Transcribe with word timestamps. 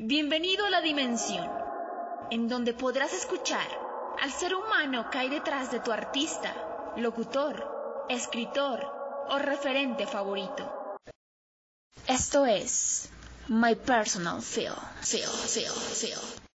Bienvenido 0.00 0.64
a 0.64 0.70
la 0.70 0.80
dimensión, 0.80 1.50
en 2.30 2.46
donde 2.46 2.72
podrás 2.72 3.12
escuchar 3.12 3.66
al 4.22 4.30
ser 4.30 4.54
humano 4.54 5.10
que 5.10 5.18
hay 5.18 5.28
detrás 5.28 5.72
de 5.72 5.80
tu 5.80 5.90
artista, 5.90 6.54
locutor, 6.96 8.06
escritor 8.08 8.80
o 9.28 9.38
referente 9.40 10.06
favorito. 10.06 10.96
Esto 12.06 12.46
es 12.46 13.10
My 13.48 13.74
Personal 13.74 14.40
Feel, 14.40 14.74
Feel, 15.00 15.26
Feel, 15.26 15.72
Feel. 15.72 16.47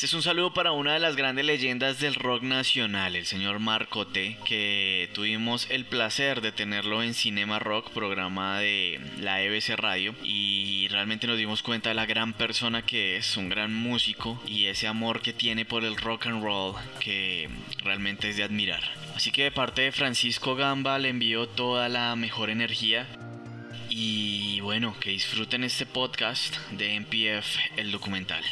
Este 0.00 0.06
es 0.06 0.14
un 0.14 0.22
saludo 0.22 0.54
para 0.54 0.72
una 0.72 0.94
de 0.94 0.98
las 0.98 1.14
grandes 1.14 1.44
leyendas 1.44 2.00
del 2.00 2.14
rock 2.14 2.42
nacional, 2.42 3.16
el 3.16 3.26
señor 3.26 3.58
Marcote, 3.58 4.38
que 4.46 5.10
tuvimos 5.12 5.66
el 5.68 5.84
placer 5.84 6.40
de 6.40 6.52
tenerlo 6.52 7.02
en 7.02 7.12
Cinema 7.12 7.58
Rock, 7.58 7.90
programa 7.90 8.58
de 8.60 8.98
la 9.18 9.42
EBC 9.42 9.76
Radio, 9.76 10.14
y 10.24 10.88
realmente 10.88 11.26
nos 11.26 11.36
dimos 11.36 11.62
cuenta 11.62 11.90
de 11.90 11.96
la 11.96 12.06
gran 12.06 12.32
persona 12.32 12.80
que 12.80 13.18
es, 13.18 13.36
un 13.36 13.50
gran 13.50 13.74
músico 13.74 14.42
y 14.46 14.68
ese 14.68 14.86
amor 14.86 15.20
que 15.20 15.34
tiene 15.34 15.66
por 15.66 15.84
el 15.84 15.98
rock 15.98 16.28
and 16.28 16.42
roll 16.42 16.76
que 16.98 17.50
realmente 17.84 18.30
es 18.30 18.38
de 18.38 18.44
admirar. 18.44 18.82
Así 19.14 19.30
que 19.30 19.42
de 19.42 19.52
parte 19.52 19.82
de 19.82 19.92
Francisco 19.92 20.56
Gamba 20.56 20.98
le 20.98 21.10
envío 21.10 21.46
toda 21.46 21.90
la 21.90 22.16
mejor 22.16 22.48
energía 22.48 23.06
y 23.90 24.60
bueno, 24.60 24.98
que 24.98 25.10
disfruten 25.10 25.62
este 25.62 25.84
podcast 25.84 26.56
de 26.70 26.98
MPF, 27.00 27.58
el 27.76 27.90
documental. 27.90 28.42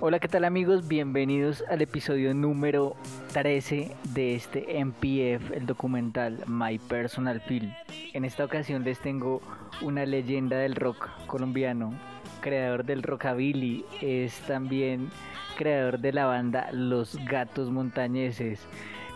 Hola, 0.00 0.18
¿qué 0.18 0.28
tal 0.28 0.44
amigos? 0.44 0.88
Bienvenidos 0.88 1.64
al 1.70 1.80
episodio 1.80 2.34
número 2.34 2.96
13 3.32 3.94
de 4.12 4.34
este 4.34 4.84
MPF, 4.84 5.52
el 5.52 5.66
documental 5.66 6.44
My 6.46 6.78
Personal 6.78 7.40
Feel. 7.40 7.74
En 8.12 8.24
esta 8.24 8.44
ocasión 8.44 8.84
les 8.84 8.98
tengo 8.98 9.40
una 9.80 10.04
leyenda 10.04 10.58
del 10.58 10.74
rock 10.74 11.08
colombiano, 11.26 11.94
creador 12.40 12.84
del 12.84 13.02
rockabilly, 13.02 13.84
es 14.02 14.38
también 14.40 15.08
creador 15.56 16.00
de 16.00 16.12
la 16.12 16.26
banda 16.26 16.68
Los 16.72 17.16
Gatos 17.24 17.70
Montañeses. 17.70 18.66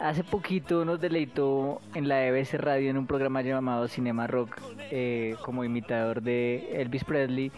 Hace 0.00 0.22
poquito 0.22 0.84
nos 0.84 1.00
deleitó 1.00 1.80
en 1.95 2.08
la 2.08 2.24
EBC 2.24 2.55
Radio 2.55 2.89
en 2.89 2.98
un 2.98 3.06
programa 3.06 3.42
llamado 3.42 3.89
Cinema 3.89 4.28
Rock 4.28 4.61
eh, 4.92 5.34
como 5.42 5.64
imitador 5.64 6.22
de 6.22 6.80
Elvis 6.80 7.02
Presley 7.02 7.50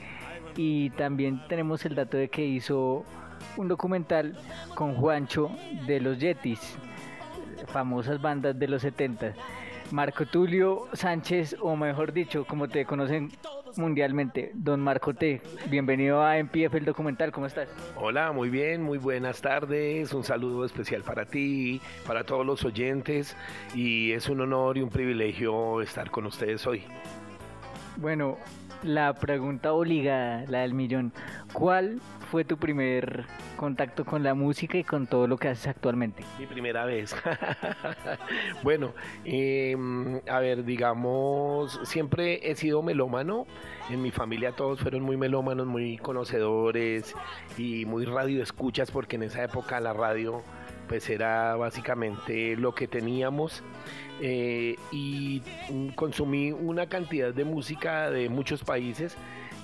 y 0.57 0.91
también 0.91 1.41
tenemos 1.49 1.85
el 1.85 1.95
dato 1.95 2.17
de 2.17 2.29
que 2.29 2.45
hizo 2.45 3.05
un 3.57 3.69
documental 3.69 4.39
con 4.75 4.95
Juancho 4.95 5.51
de 5.87 6.01
los 6.01 6.19
Yetis, 6.19 6.77
famosas 7.67 8.21
bandas 8.21 8.59
de 8.59 8.69
los 8.69 8.83
70. 8.83 9.35
Marco 9.93 10.25
Tulio 10.25 10.87
Sánchez, 10.93 11.57
o 11.61 11.75
mejor 11.75 12.13
dicho, 12.13 12.45
como 12.45 12.69
te 12.69 12.85
conocen 12.85 13.31
mundialmente, 13.77 14.53
don 14.55 14.81
Marco 14.81 15.15
T. 15.15 15.41
Bienvenido 15.69 16.23
a 16.23 16.37
MPF 16.37 16.75
el 16.75 16.85
documental, 16.85 17.33
¿cómo 17.33 17.47
estás? 17.47 17.69
Hola, 17.97 18.31
muy 18.31 18.51
bien, 18.51 18.83
muy 18.83 18.99
buenas 18.99 19.41
tardes, 19.41 20.13
un 20.13 20.23
saludo 20.23 20.65
especial 20.65 21.03
para 21.03 21.25
ti, 21.25 21.81
para 22.07 22.25
todos 22.25 22.47
los 22.47 22.65
oyentes 22.65 23.37
y 23.75 24.13
es 24.13 24.29
un 24.29 24.41
honor 24.41 24.79
y 24.79 24.83
un 24.83 24.91
privilegio 24.91 25.81
estar 25.83 26.11
con 26.11 26.27
ustedes 26.27 26.67
hoy. 26.67 26.85
Bueno, 28.01 28.39
la 28.83 29.13
pregunta 29.13 29.75
obligada, 29.75 30.47
la 30.49 30.61
del 30.61 30.73
millón. 30.73 31.13
¿Cuál 31.53 32.01
fue 32.31 32.47
tu 32.47 32.57
primer 32.57 33.27
contacto 33.59 34.07
con 34.07 34.23
la 34.23 34.33
música 34.33 34.79
y 34.79 34.85
con 34.85 35.07
todo 35.07 35.27
lo 35.27 35.37
que 35.37 35.49
haces 35.49 35.67
actualmente? 35.67 36.25
Mi 36.39 36.47
primera 36.47 36.87
vez. 36.87 37.15
bueno, 38.63 38.95
em, 39.27 40.19
a 40.31 40.41
ver, 40.41 40.65
digamos, 40.65 41.79
siempre 41.83 42.51
he 42.51 42.55
sido 42.55 42.83
melómano. 42.83 43.47
En 43.91 44.01
mi 44.01 44.11
familia 44.11 44.53
todos 44.53 44.81
fueron 44.81 45.03
muy 45.03 45.19
melómanos, 45.19 45.67
muy 45.67 45.99
conocedores 45.99 47.15
y 47.59 47.85
muy 47.85 48.07
radioescuchas 48.07 48.91
porque 48.91 49.17
en 49.17 49.25
esa 49.25 49.45
época 49.45 49.79
la 49.79 49.93
radio 49.93 50.43
pues 50.91 51.09
era 51.09 51.55
básicamente 51.55 52.57
lo 52.57 52.75
que 52.75 52.89
teníamos. 52.89 53.63
Eh, 54.21 54.75
y 54.91 55.41
consumí 55.95 56.51
una 56.51 56.89
cantidad 56.89 57.33
de 57.33 57.45
música 57.45 58.11
de 58.11 58.29
muchos 58.29 58.65
países 58.65 59.17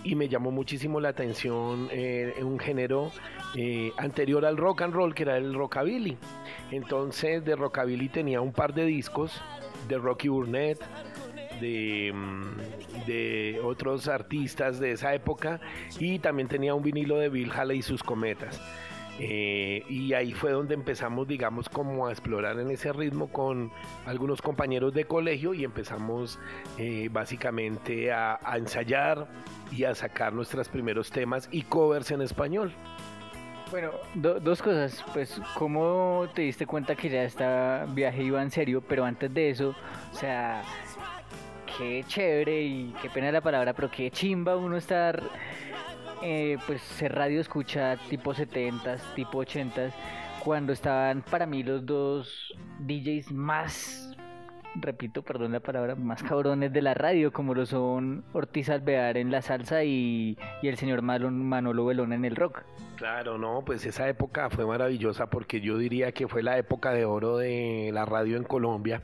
y 0.04 0.14
me 0.14 0.28
llamó 0.28 0.52
muchísimo 0.52 1.00
la 1.00 1.08
atención 1.08 1.88
eh, 1.90 2.32
un 2.42 2.60
género 2.60 3.10
eh, 3.56 3.90
anterior 3.98 4.46
al 4.46 4.56
rock 4.56 4.82
and 4.82 4.94
roll 4.94 5.16
que 5.16 5.24
era 5.24 5.36
el 5.36 5.52
rockabilly. 5.52 6.16
Entonces 6.70 7.44
de 7.44 7.56
rockabilly 7.56 8.08
tenía 8.08 8.40
un 8.40 8.52
par 8.52 8.72
de 8.72 8.84
discos 8.84 9.42
de 9.88 9.98
Rocky 9.98 10.28
Burnett, 10.28 10.78
de, 11.60 12.12
mm, 12.14 13.04
de, 13.04 13.60
otros 13.64 14.06
artistas 14.06 14.78
de 14.78 14.92
esa 14.92 15.12
época 15.12 15.60
y 15.98 16.20
también 16.20 16.46
tenía 16.46 16.72
un 16.72 16.84
vinilo 16.84 17.18
de 17.18 17.30
Bill 17.30 17.50
Haley 17.50 17.80
y 17.80 17.82
sus 17.82 18.04
cometas. 18.04 18.60
Eh, 19.18 19.82
y 19.88 20.12
ahí 20.12 20.32
fue 20.32 20.50
donde 20.50 20.74
empezamos, 20.74 21.26
digamos, 21.26 21.68
como 21.68 22.06
a 22.06 22.12
explorar 22.12 22.58
en 22.60 22.70
ese 22.70 22.92
ritmo 22.92 23.28
con 23.28 23.72
algunos 24.04 24.42
compañeros 24.42 24.92
de 24.92 25.06
colegio 25.06 25.54
y 25.54 25.64
empezamos 25.64 26.38
eh, 26.76 27.08
básicamente 27.10 28.12
a, 28.12 28.38
ensayar 28.56 29.26
y 29.72 29.84
a 29.84 29.94
sacar 29.94 30.32
nuestros 30.32 30.68
primeros 30.68 31.10
temas 31.10 31.48
y 31.50 31.62
covers 31.62 32.10
en 32.10 32.20
español. 32.20 32.72
Bueno, 33.70 33.90
dos 34.14 34.62
cosas. 34.62 35.04
Pues, 35.12 35.40
¿cómo 35.54 36.26
te 36.34 36.42
diste 36.42 36.66
cuenta 36.66 36.94
que 36.94 37.08
ya 37.08 37.24
este 37.24 37.44
viaje 37.94 38.22
iba 38.22 38.40
en 38.42 38.50
serio? 38.50 38.82
Pero 38.86 39.04
antes 39.04 39.32
de 39.32 39.50
eso, 39.50 39.74
o 40.12 40.14
sea, 40.14 40.62
qué 41.76 42.04
chévere 42.06 42.62
y 42.62 42.94
qué 43.02 43.10
pena 43.10 43.32
la 43.32 43.40
palabra, 43.40 43.72
pero 43.72 43.90
qué 43.90 44.10
chimba 44.10 44.56
uno 44.56 44.76
estar 44.76 45.20
eh, 46.22 46.58
pues 46.66 46.82
ser 46.82 47.14
radio 47.14 47.40
escucha 47.40 47.96
tipo 48.08 48.34
70s, 48.34 49.00
tipo 49.14 49.44
80s, 49.44 49.92
cuando 50.44 50.72
estaban 50.72 51.22
para 51.22 51.46
mí 51.46 51.62
los 51.62 51.84
dos 51.84 52.54
DJs 52.80 53.32
más 53.32 54.15
repito, 54.80 55.22
perdón 55.22 55.52
la 55.52 55.60
palabra, 55.60 55.94
más 55.94 56.22
cabrones 56.22 56.72
de 56.72 56.82
la 56.82 56.94
radio, 56.94 57.32
como 57.32 57.54
lo 57.54 57.66
son 57.66 58.24
Ortiz 58.32 58.68
Alvear 58.68 59.16
en 59.16 59.30
la 59.30 59.42
salsa 59.42 59.84
y, 59.84 60.36
el 60.62 60.76
señor 60.76 61.02
Manolo 61.02 61.86
Belón 61.86 62.12
en 62.12 62.24
el 62.24 62.36
rock. 62.36 62.62
Claro, 62.96 63.36
no, 63.36 63.62
pues 63.64 63.84
esa 63.84 64.08
época 64.08 64.48
fue 64.48 64.64
maravillosa 64.64 65.28
porque 65.28 65.60
yo 65.60 65.76
diría 65.76 66.12
que 66.12 66.28
fue 66.28 66.42
la 66.42 66.56
época 66.56 66.92
de 66.92 67.04
oro 67.04 67.36
de 67.36 67.90
la 67.92 68.06
radio 68.06 68.38
en 68.38 68.44
Colombia 68.44 69.02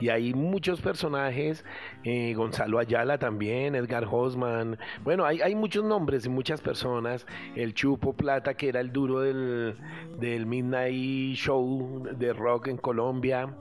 y 0.00 0.08
hay 0.08 0.32
muchos 0.32 0.80
personajes, 0.80 1.62
eh, 2.04 2.32
Gonzalo 2.34 2.78
Ayala 2.78 3.18
también, 3.18 3.74
Edgar 3.74 4.06
Hosman, 4.10 4.78
bueno, 5.02 5.26
hay, 5.26 5.42
hay 5.42 5.54
muchos 5.54 5.84
nombres 5.84 6.24
y 6.24 6.30
muchas 6.30 6.62
personas, 6.62 7.26
el 7.54 7.74
Chupo 7.74 8.14
Plata 8.14 8.54
que 8.54 8.70
era 8.70 8.80
el 8.80 8.92
duro 8.92 9.20
del, 9.20 9.76
del 10.18 10.46
Midnight 10.46 11.36
Show 11.36 12.08
de 12.16 12.32
rock 12.32 12.68
en 12.68 12.78
Colombia. 12.78 13.54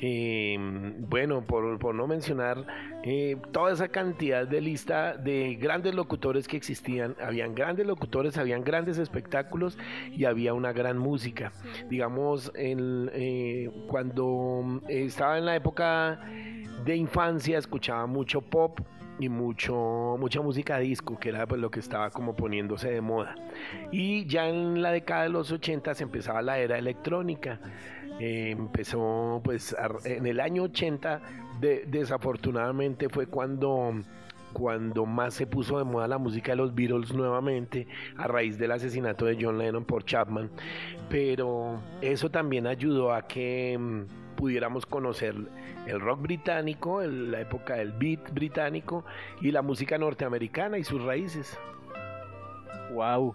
Eh, 0.00 0.56
bueno, 0.98 1.42
por, 1.42 1.94
no 1.94 2.06
mencionar 2.06 2.66
eh, 3.02 3.36
toda 3.52 3.72
esa 3.72 3.88
cantidad 3.88 4.46
de 4.46 4.60
lista 4.60 5.16
de 5.16 5.56
grandes 5.56 5.94
locutores 5.94 6.48
que 6.48 6.56
existían, 6.56 7.16
habían 7.22 7.54
grandes 7.54 7.86
locutores, 7.86 8.36
habían 8.36 8.62
grandes 8.62 8.98
espectáculos 8.98 9.78
y 10.12 10.24
había 10.24 10.52
una 10.54 10.72
gran 10.72 10.98
música. 10.98 11.52
Digamos, 11.88 12.52
eh, 12.54 13.70
cuando 13.88 14.82
estaba 14.88 15.38
en 15.38 15.46
la 15.46 15.56
época 15.56 16.20
de 16.84 16.96
infancia 16.96 17.58
escuchaba 17.58 18.06
mucho 18.06 18.42
pop, 18.42 18.80
y 19.18 19.30
mucho 19.30 20.16
mucha 20.18 20.40
música 20.42 20.78
disco 20.78 21.18
que 21.18 21.30
era 21.30 21.46
pues, 21.46 21.60
lo 21.60 21.70
que 21.70 21.80
estaba 21.80 22.10
como 22.10 22.36
poniéndose 22.36 22.90
de 22.90 23.00
moda. 23.00 23.34
Y 23.90 24.26
ya 24.26 24.48
en 24.48 24.82
la 24.82 24.90
década 24.90 25.22
de 25.22 25.30
los 25.30 25.50
80 25.50 25.94
se 25.94 26.02
empezaba 26.02 26.42
la 26.42 26.58
era 26.58 26.78
electrónica 26.78 27.60
empezó 28.18 29.40
pues 29.44 29.76
en 30.04 30.26
el 30.26 30.40
año 30.40 30.64
80 30.64 31.20
desafortunadamente 31.86 33.08
fue 33.08 33.26
cuando 33.26 33.94
cuando 34.52 35.04
más 35.04 35.34
se 35.34 35.46
puso 35.46 35.76
de 35.76 35.84
moda 35.84 36.08
la 36.08 36.16
música 36.16 36.52
de 36.52 36.56
los 36.56 36.74
Beatles 36.74 37.12
nuevamente 37.12 37.86
a 38.16 38.26
raíz 38.26 38.58
del 38.58 38.72
asesinato 38.72 39.26
de 39.26 39.36
John 39.38 39.58
Lennon 39.58 39.84
por 39.84 40.04
Chapman 40.04 40.50
pero 41.10 41.80
eso 42.00 42.30
también 42.30 42.66
ayudó 42.66 43.12
a 43.12 43.26
que 43.26 43.76
mm, 43.78 44.36
pudiéramos 44.36 44.86
conocer 44.86 45.34
el 45.86 46.00
rock 46.00 46.22
británico, 46.22 47.02
la 47.02 47.40
época 47.40 47.74
del 47.74 47.92
beat 47.92 48.32
británico 48.32 49.04
y 49.40 49.50
la 49.50 49.62
música 49.62 49.98
norteamericana 49.98 50.78
y 50.78 50.84
sus 50.84 51.02
raíces. 51.02 51.58
Wow. 52.92 53.34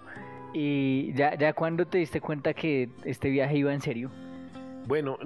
¿Y 0.53 1.13
ya, 1.13 1.35
ya 1.35 1.53
cuándo 1.53 1.85
te 1.85 1.97
diste 1.97 2.21
cuenta 2.21 2.53
que 2.53 2.89
este 3.05 3.29
viaje 3.29 3.57
iba 3.57 3.73
en 3.73 3.81
serio? 3.81 4.11
Bueno, 4.91 5.17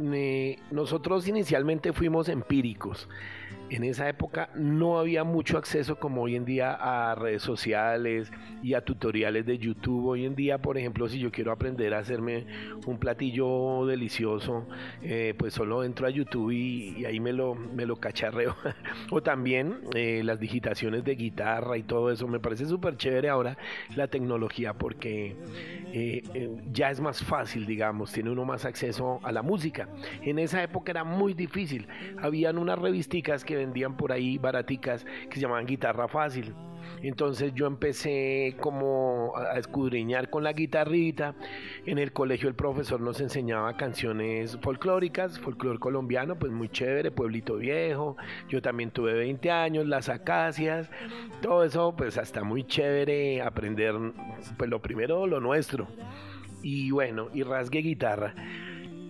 nosotros 0.70 1.28
inicialmente 1.28 1.92
fuimos 1.92 2.30
empíricos. 2.30 3.10
En 3.70 3.84
esa 3.84 4.08
época 4.08 4.50
no 4.56 5.00
había 5.00 5.24
mucho 5.24 5.58
acceso 5.58 5.98
como 5.98 6.22
hoy 6.22 6.36
en 6.36 6.46
día 6.46 6.74
a 6.74 7.16
redes 7.16 7.42
sociales 7.42 8.32
y 8.62 8.74
a 8.74 8.82
tutoriales 8.82 9.46
de 9.46 9.58
YouTube. 9.58 10.08
Hoy 10.08 10.26
en 10.26 10.36
día, 10.36 10.60
por 10.60 10.78
ejemplo, 10.78 11.08
si 11.10 11.20
yo 11.20 11.32
quiero 11.32 11.52
aprender 11.52 11.94
a 11.94 12.00
hacerme 12.00 12.46
un 12.86 13.00
platillo 13.00 13.86
delicioso, 13.86 14.68
eh, 15.02 15.34
pues 15.38 15.54
solo 15.54 15.84
entro 15.84 16.06
a 16.06 16.10
YouTube 16.10 16.52
y, 16.52 17.06
ahí 17.06 17.20
me 17.20 17.34
lo, 17.34 17.56
me 17.56 17.86
lo 17.86 17.98
cacharreo. 17.98 18.56
o 19.12 19.22
también 19.22 19.80
eh, 19.96 20.22
las 20.24 20.40
digitaciones 20.40 21.04
de 21.04 21.16
guitarra 21.16 21.78
y 21.78 21.84
todo 21.84 22.12
eso. 22.12 22.28
Me 22.28 22.40
parece 22.40 22.66
súper 22.66 22.98
chévere 22.98 23.30
ahora 23.30 23.58
la 23.96 24.08
tecnología 24.08 24.74
porque 24.74 25.36
eh, 25.92 26.52
ya 26.72 26.92
es 26.92 27.00
más 27.00 27.24
fácil, 27.24 27.66
digamos, 27.66 28.12
tiene 28.12 28.30
uno 28.30 28.46
más 28.46 28.66
acceso 28.66 29.20
a 29.24 29.32
la 29.32 29.42
música. 29.42 29.90
En 30.22 30.40
esa 30.40 30.62
época 30.62 30.92
era 30.92 31.04
muy 31.04 31.34
difícil. 31.34 31.88
Habían 32.22 32.58
unas 32.58 32.78
revisticas 32.78 33.44
que 33.44 33.55
vendían 33.56 33.98
por 33.98 34.12
ahí 34.12 34.38
baraticas 34.38 35.06
que 35.30 35.36
se 35.36 35.42
llamaban 35.42 35.66
guitarra 35.66 36.08
fácil. 36.08 36.54
Entonces 37.02 37.54
yo 37.54 37.68
empecé 37.68 38.56
como 38.60 39.34
a 39.36 39.58
escudriñar 39.58 40.30
con 40.30 40.44
la 40.44 40.54
guitarrita. 40.54 41.36
En 41.86 41.98
el 41.98 42.12
colegio 42.12 42.50
el 42.50 42.56
profesor 42.56 43.02
nos 43.02 43.20
enseñaba 43.22 43.78
canciones 43.78 44.58
folclóricas, 44.62 45.40
folclor 45.40 45.80
colombiano, 45.80 46.38
pues 46.38 46.52
muy 46.52 46.70
chévere, 46.70 47.12
Pueblito 47.12 47.58
Viejo. 47.58 48.18
Yo 48.50 48.62
también 48.62 48.92
tuve 48.92 49.14
20 49.14 49.52
años, 49.52 49.88
las 49.88 50.10
acacias, 50.10 50.90
todo 51.42 51.64
eso 51.64 51.96
pues 51.96 52.18
hasta 52.18 52.44
muy 52.44 52.64
chévere 52.64 53.42
aprender 53.42 53.96
pues 54.58 54.70
lo 54.70 54.82
primero 54.82 55.28
lo 55.28 55.40
nuestro. 55.40 55.88
Y 56.62 56.92
bueno, 56.92 57.30
y 57.34 57.44
rasgué 57.44 57.80
guitarra. 57.80 58.34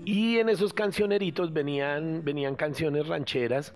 Y 0.04 0.38
en 0.38 0.50
esos 0.50 0.74
cancioneritos 0.74 1.52
venían, 1.52 2.24
venían 2.24 2.56
canciones 2.56 3.08
rancheras 3.08 3.74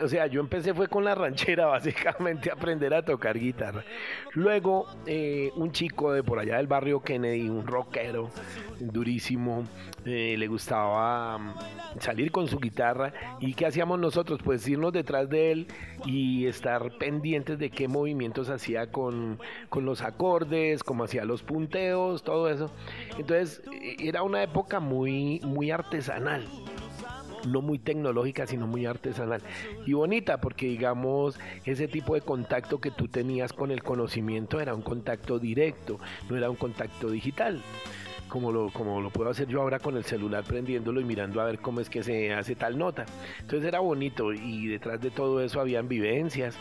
o 0.00 0.08
sea, 0.08 0.26
yo 0.26 0.40
empecé 0.40 0.74
fue 0.74 0.88
con 0.88 1.04
la 1.04 1.14
ranchera 1.14 1.66
básicamente 1.66 2.50
a 2.50 2.54
aprender 2.54 2.94
a 2.94 3.04
tocar 3.04 3.38
guitarra. 3.38 3.84
Luego 4.32 4.86
eh, 5.06 5.50
un 5.56 5.72
chico 5.72 6.12
de 6.12 6.22
por 6.22 6.38
allá 6.38 6.56
del 6.56 6.66
barrio 6.66 7.02
Kennedy, 7.02 7.48
un 7.48 7.66
rockero 7.66 8.30
durísimo, 8.80 9.64
eh, 10.04 10.36
le 10.38 10.46
gustaba 10.46 11.38
mm, 11.38 11.54
salir 12.00 12.30
con 12.30 12.48
su 12.48 12.58
guitarra 12.58 13.12
y 13.40 13.54
¿qué 13.54 13.66
hacíamos 13.66 13.98
nosotros? 13.98 14.40
Pues 14.42 14.66
irnos 14.66 14.92
detrás 14.92 15.28
de 15.28 15.52
él 15.52 15.66
y 16.04 16.46
estar 16.46 16.96
pendientes 16.98 17.58
de 17.58 17.70
qué 17.70 17.88
movimientos 17.88 18.48
hacía 18.48 18.90
con, 18.90 19.38
con 19.68 19.84
los 19.84 20.02
acordes, 20.02 20.82
cómo 20.82 21.04
hacía 21.04 21.24
los 21.24 21.42
punteos, 21.42 22.22
todo 22.22 22.48
eso. 22.48 22.70
Entonces 23.18 23.62
e, 23.72 24.08
era 24.08 24.22
una 24.22 24.42
época 24.42 24.80
muy, 24.80 25.40
muy 25.40 25.70
artesanal 25.70 26.46
no 27.46 27.62
muy 27.62 27.78
tecnológica, 27.78 28.46
sino 28.46 28.66
muy 28.66 28.86
artesanal 28.86 29.42
y 29.86 29.92
bonita, 29.92 30.40
porque 30.40 30.66
digamos, 30.66 31.38
ese 31.64 31.88
tipo 31.88 32.14
de 32.14 32.20
contacto 32.20 32.80
que 32.80 32.90
tú 32.90 33.08
tenías 33.08 33.52
con 33.52 33.70
el 33.70 33.82
conocimiento 33.82 34.60
era 34.60 34.74
un 34.74 34.82
contacto 34.82 35.38
directo, 35.38 35.98
no 36.28 36.36
era 36.36 36.50
un 36.50 36.56
contacto 36.56 37.10
digital. 37.10 37.60
Como 38.28 38.50
lo, 38.50 38.70
como 38.70 39.00
lo 39.00 39.10
puedo 39.10 39.30
hacer 39.30 39.46
yo 39.46 39.60
ahora 39.60 39.78
con 39.78 39.96
el 39.96 40.02
celular 40.02 40.42
prendiéndolo 40.42 41.00
y 41.00 41.04
mirando 41.04 41.40
a 41.40 41.44
ver 41.44 41.60
cómo 41.60 41.80
es 41.80 41.88
que 41.88 42.02
se 42.02 42.32
hace 42.32 42.56
tal 42.56 42.76
nota. 42.76 43.06
Entonces 43.38 43.68
era 43.68 43.78
bonito 43.78 44.32
y 44.32 44.66
detrás 44.66 45.00
de 45.00 45.10
todo 45.10 45.40
eso 45.40 45.60
habían 45.60 45.86
vivencias. 45.86 46.56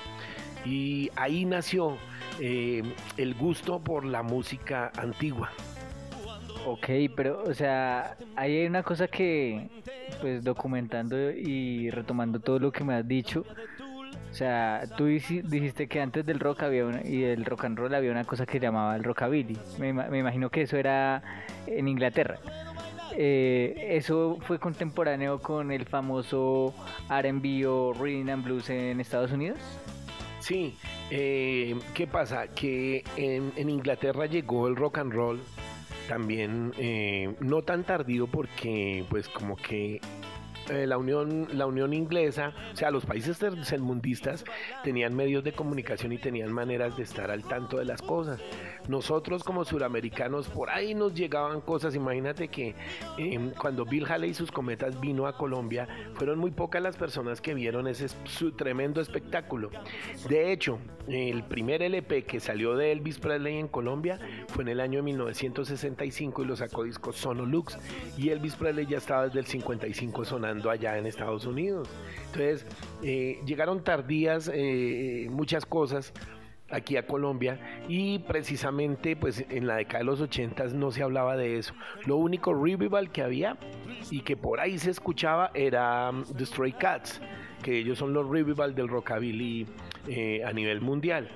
Y 0.65 1.09
ahí 1.15 1.45
nació 1.45 1.97
eh, 2.39 2.83
el 3.17 3.33
gusto 3.33 3.79
por 3.79 4.05
la 4.05 4.21
música 4.21 4.91
antigua. 4.97 5.49
Ok, 6.65 6.87
pero, 7.15 7.43
o 7.43 7.53
sea, 7.53 8.17
ahí 8.35 8.57
hay 8.57 8.65
una 8.65 8.83
cosa 8.83 9.07
que, 9.07 9.69
pues, 10.21 10.43
documentando 10.43 11.31
y 11.31 11.89
retomando 11.89 12.39
todo 12.39 12.59
lo 12.59 12.71
que 12.71 12.83
me 12.83 12.95
has 12.95 13.07
dicho, 13.07 13.45
o 14.31 14.33
sea, 14.33 14.83
tú 14.97 15.05
dijiste 15.05 15.87
que 15.87 16.01
antes 16.01 16.25
del 16.25 16.39
rock 16.39 16.63
había 16.63 16.85
una, 16.85 17.01
y 17.03 17.19
del 17.19 17.45
rock 17.45 17.65
and 17.65 17.77
roll 17.77 17.93
había 17.93 18.11
una 18.11 18.23
cosa 18.23 18.45
que 18.45 18.59
llamaba 18.59 18.95
el 18.95 19.03
rockabilly. 19.03 19.57
Me, 19.77 19.93
me 19.93 20.17
imagino 20.17 20.49
que 20.49 20.63
eso 20.63 20.77
era 20.77 21.21
en 21.67 21.87
Inglaterra. 21.87 22.39
Eh, 23.15 23.89
eso 23.91 24.39
fue 24.41 24.57
contemporáneo 24.57 25.39
con 25.39 25.71
el 25.71 25.85
famoso 25.85 26.73
R&B 27.09 27.67
o 27.67 27.93
Rhythm 27.93 28.29
and 28.29 28.43
Blues 28.43 28.69
en 28.69 28.99
Estados 28.99 29.31
Unidos. 29.31 29.59
Sí, 30.39 30.77
eh, 31.11 31.75
¿qué 31.93 32.07
pasa? 32.07 32.47
Que 32.47 33.03
en, 33.15 33.53
en 33.55 33.69
Inglaterra 33.69 34.25
llegó 34.25 34.67
el 34.67 34.75
rock 34.75 34.97
and 34.97 35.13
roll 35.13 35.39
también 36.07 36.73
eh, 36.77 37.35
no 37.39 37.61
tan 37.61 37.83
tardío 37.83 38.27
porque 38.27 39.05
pues 39.09 39.27
como 39.29 39.55
que 39.55 40.01
eh, 40.69 40.87
la, 40.87 40.97
Unión, 40.97 41.47
la 41.51 41.65
Unión 41.65 41.93
Inglesa, 41.93 42.53
o 42.71 42.75
sea, 42.75 42.89
los 42.89 43.05
países 43.05 43.37
tercermundistas 43.37 44.45
tenían 44.83 45.13
medios 45.13 45.43
de 45.43 45.51
comunicación 45.51 46.13
y 46.13 46.17
tenían 46.17 46.53
maneras 46.53 46.95
de 46.95 47.03
estar 47.03 47.31
al 47.31 47.43
tanto 47.43 47.77
de 47.77 47.85
las 47.85 48.01
cosas. 48.01 48.39
Nosotros 48.87 49.43
como 49.43 49.65
suramericanos, 49.65 50.49
por 50.49 50.69
ahí 50.69 50.93
nos 50.93 51.13
llegaban 51.13 51.61
cosas. 51.61 51.95
Imagínate 51.95 52.47
que 52.47 52.75
em, 53.17 53.51
cuando 53.51 53.85
Bill 53.85 54.05
Haley 54.05 54.31
y 54.31 54.33
sus 54.33 54.51
cometas 54.51 54.99
vino 54.99 55.27
a 55.27 55.37
Colombia, 55.37 55.87
fueron 56.15 56.39
muy 56.39 56.51
pocas 56.51 56.81
las 56.81 56.97
personas 56.97 57.41
que 57.41 57.53
vieron 57.53 57.87
ese 57.87 58.09
su 58.25 58.51
tremendo 58.51 59.01
espectáculo. 59.01 59.69
De 60.27 60.51
hecho, 60.51 60.79
el 61.07 61.43
primer 61.43 61.81
LP 61.81 62.23
que 62.23 62.39
salió 62.39 62.75
de 62.75 62.91
Elvis 62.91 63.19
Presley 63.19 63.57
en 63.57 63.67
Colombia 63.67 64.19
fue 64.49 64.63
en 64.63 64.69
el 64.69 64.79
año 64.79 65.03
1965 65.03 66.43
y 66.43 66.45
lo 66.45 66.55
sacó 66.55 66.83
disco 66.83 67.13
Sonolux. 67.13 67.77
Y 68.17 68.29
Elvis 68.29 68.55
Presley 68.55 68.85
ya 68.85 68.97
estaba 68.97 69.25
desde 69.25 69.39
el 69.39 69.45
55 69.45 70.25
sonando 70.25 70.69
allá 70.69 70.97
en 70.97 71.05
Estados 71.05 71.45
Unidos. 71.45 71.89
Entonces, 72.27 72.65
eh, 73.01 73.39
llegaron 73.45 73.83
tardías 73.83 74.49
eh, 74.53 75.27
muchas 75.29 75.65
cosas 75.65 76.13
aquí 76.69 76.97
a 76.97 77.05
Colombia 77.05 77.83
y 77.87 78.19
precisamente 78.19 79.15
pues 79.15 79.45
en 79.49 79.67
la 79.67 79.75
década 79.75 79.99
de 79.99 80.05
los 80.05 80.21
80 80.21 80.65
no 80.69 80.91
se 80.91 81.03
hablaba 81.03 81.37
de 81.37 81.57
eso. 81.57 81.73
Lo 82.05 82.17
único 82.17 82.53
revival 82.53 83.11
que 83.11 83.21
había 83.21 83.57
y 84.09 84.21
que 84.21 84.35
por 84.35 84.59
ahí 84.59 84.77
se 84.77 84.91
escuchaba 84.91 85.51
era 85.53 86.09
um, 86.09 86.23
The 86.23 86.45
Stray 86.45 86.73
Cats, 86.73 87.21
que 87.61 87.77
ellos 87.77 87.97
son 87.97 88.13
los 88.13 88.29
revival 88.29 88.75
del 88.75 88.87
rockabilly 88.87 89.67
eh, 90.07 90.43
a 90.43 90.51
nivel 90.51 90.81
mundial. 90.81 91.29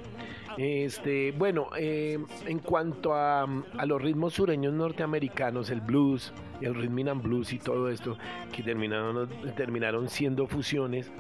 Este, 0.58 1.34
bueno, 1.34 1.70
eh, 1.78 2.18
en 2.48 2.60
cuanto 2.60 3.14
a, 3.14 3.46
los 3.86 4.02
ritmos 4.02 4.34
sureños 4.34 4.74
norteamericanos, 4.74 5.70
el 5.70 5.82
blues, 5.82 6.34
el 6.62 6.74
rhythm 6.74 7.08
and 7.10 7.22
blues 7.22 7.54
y 7.54 7.60
todo 7.60 7.90
esto, 7.90 8.18
que 8.52 8.64
terminaron, 8.64 9.30
terminaron 9.56 10.10
siendo 10.10 10.48
fusiones, 10.48 11.12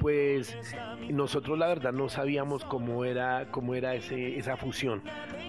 pues 0.00 0.56
nosotros 1.10 1.58
la 1.58 1.68
verdad 1.68 1.92
no 1.92 2.08
sabíamos 2.08 2.64
cómo 2.64 3.04
era, 3.04 3.48
cómo 3.50 3.74
era 3.74 3.94
esa 3.94 4.56
fusión. 4.56 5.02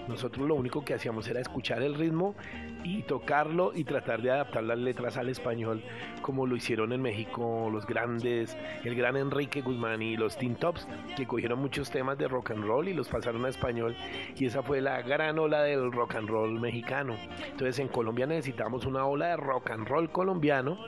Nosotros 0.08 0.46
lo 0.46 0.54
único 0.54 0.84
que 0.84 0.94
hacíamos 0.94 1.28
era 1.28 1.40
escuchar 1.40 1.82
el 1.82 1.94
ritmo 1.94 2.34
y 2.82 3.02
tocarlo 3.02 3.72
y 3.74 3.84
tratar 3.84 4.22
de 4.22 4.30
adaptar 4.30 4.64
las 4.64 4.78
letras 4.78 5.16
al 5.16 5.28
español 5.28 5.82
como 6.22 6.46
lo 6.46 6.56
hicieron 6.56 6.92
en 6.92 7.02
México 7.02 7.68
los 7.70 7.86
grandes, 7.86 8.56
el 8.84 8.94
gran 8.94 9.16
Enrique 9.16 9.60
Guzmán 9.60 10.02
y 10.02 10.16
los 10.16 10.36
Teen 10.36 10.56
Tops 10.56 10.86
que 11.16 11.26
cogieron 11.26 11.58
muchos 11.58 11.90
temas 11.90 12.18
de 12.18 12.28
rock 12.28 12.52
and 12.52 12.64
roll 12.64 12.88
y 12.88 12.94
los 12.94 13.08
pasaron 13.08 13.44
a 13.44 13.48
español 13.48 13.96
y 14.36 14.46
esa 14.46 14.62
fue 14.62 14.80
la 14.80 15.02
gran 15.02 15.38
ola 15.38 15.62
del 15.62 15.92
rock 15.92 16.16
and 16.16 16.28
roll 16.28 16.58
mexicano. 16.58 17.16
Entonces 17.44 17.78
en 17.78 17.88
Colombia 17.88 18.26
necesitamos 18.26 18.86
una 18.86 19.04
ola 19.04 19.28
de 19.28 19.36
rock 19.36 19.70
and 19.70 19.86
roll 19.88 20.10
colombiano, 20.10 20.78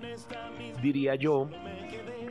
diría 0.82 1.14
yo, 1.14 1.48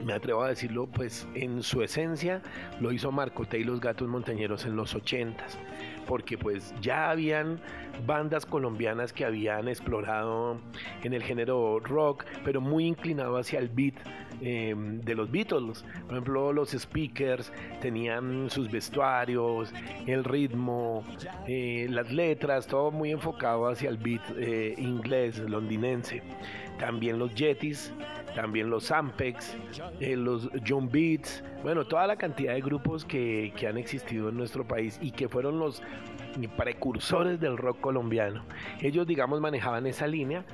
me 0.03 0.13
atrevo 0.13 0.43
a 0.43 0.49
decirlo, 0.49 0.87
pues 0.87 1.27
en 1.35 1.63
su 1.63 1.81
esencia 1.81 2.41
lo 2.79 2.91
hizo 2.91 3.11
Marco 3.11 3.45
y 3.51 3.63
los 3.63 3.79
Gatos 3.79 4.07
Montañeros 4.07 4.65
en 4.65 4.75
los 4.75 4.95
80 4.95 5.45
porque 6.07 6.37
pues 6.37 6.73
ya 6.81 7.09
habían 7.09 7.61
bandas 8.05 8.45
colombianas 8.45 9.13
que 9.13 9.25
habían 9.25 9.67
explorado 9.67 10.59
en 11.03 11.13
el 11.13 11.23
género 11.23 11.79
rock, 11.79 12.25
pero 12.43 12.59
muy 12.59 12.85
inclinado 12.85 13.37
hacia 13.37 13.59
el 13.59 13.69
beat 13.69 13.95
em, 14.41 15.01
de 15.01 15.15
los 15.15 15.31
Beatles. 15.31 15.83
Por 16.05 16.11
ejemplo, 16.11 16.53
los 16.53 16.71
speakers 16.71 17.51
tenían 17.81 18.49
sus 18.49 18.69
vestuarios, 18.69 19.73
el 20.07 20.23
ritmo, 20.23 21.03
eh, 21.47 21.87
las 21.89 22.11
letras, 22.11 22.67
todo 22.67 22.91
muy 22.91 23.11
enfocado 23.11 23.67
hacia 23.67 23.89
el 23.89 23.97
beat 23.97 24.21
eh, 24.37 24.75
inglés, 24.77 25.39
londinense. 25.39 26.21
También 26.79 27.19
los 27.19 27.33
Yetis 27.35 27.93
también 28.35 28.69
los 28.69 28.91
Ampex, 28.91 29.57
eh, 29.99 30.15
los 30.15 30.49
John 30.67 30.89
Beats, 30.89 31.43
bueno, 31.63 31.85
toda 31.85 32.07
la 32.07 32.15
cantidad 32.15 32.53
de 32.53 32.61
grupos 32.61 33.05
que, 33.05 33.53
han 33.67 33.77
existido 33.77 34.29
en 34.29 34.37
nuestro 34.37 34.67
país 34.67 34.97
y 35.01 35.11
que 35.11 35.29
fueron 35.29 35.59
los 35.59 35.81
precursores 36.57 37.39
del 37.39 37.57
rock 37.57 37.79
colombiano. 37.79 38.43
Ellos, 38.81 39.05
digamos, 39.05 39.39
manejaban 39.41 39.85
esa 39.85 40.07
línea 40.07 40.45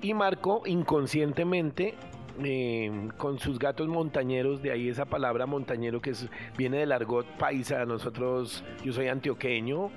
y 0.00 0.14
Marco 0.14 0.62
inconscientemente 0.66 1.94
eh, 2.42 3.08
con 3.16 3.38
sus 3.38 3.58
gatos 3.58 3.88
montañeros, 3.88 4.62
de 4.62 4.72
ahí 4.72 4.88
esa 4.88 5.04
palabra 5.04 5.46
montañero 5.46 6.00
que 6.00 6.12
viene 6.56 6.78
del 6.78 6.92
argot 6.92 7.26
paisa, 7.38 7.84
nosotros, 7.84 8.64
yo 8.84 8.92
soy 8.92 9.08
antioqueño, 9.08 9.90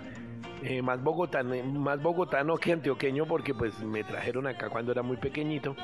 eh, 0.63 0.82
más, 0.82 1.04
bogotano, 1.04 1.56
más 1.63 2.01
bogotano 2.01 2.58
que 2.58 2.74
antioqueño 2.74 3.25
porque 3.25 3.54
pues 3.54 3.80
me 3.82 4.04
trajeron 4.04 4.48
acá 4.48 4.70
cuando 4.70 4.92
era 4.92 5.04
muy 5.04 5.18
pequeñito. 5.18 5.75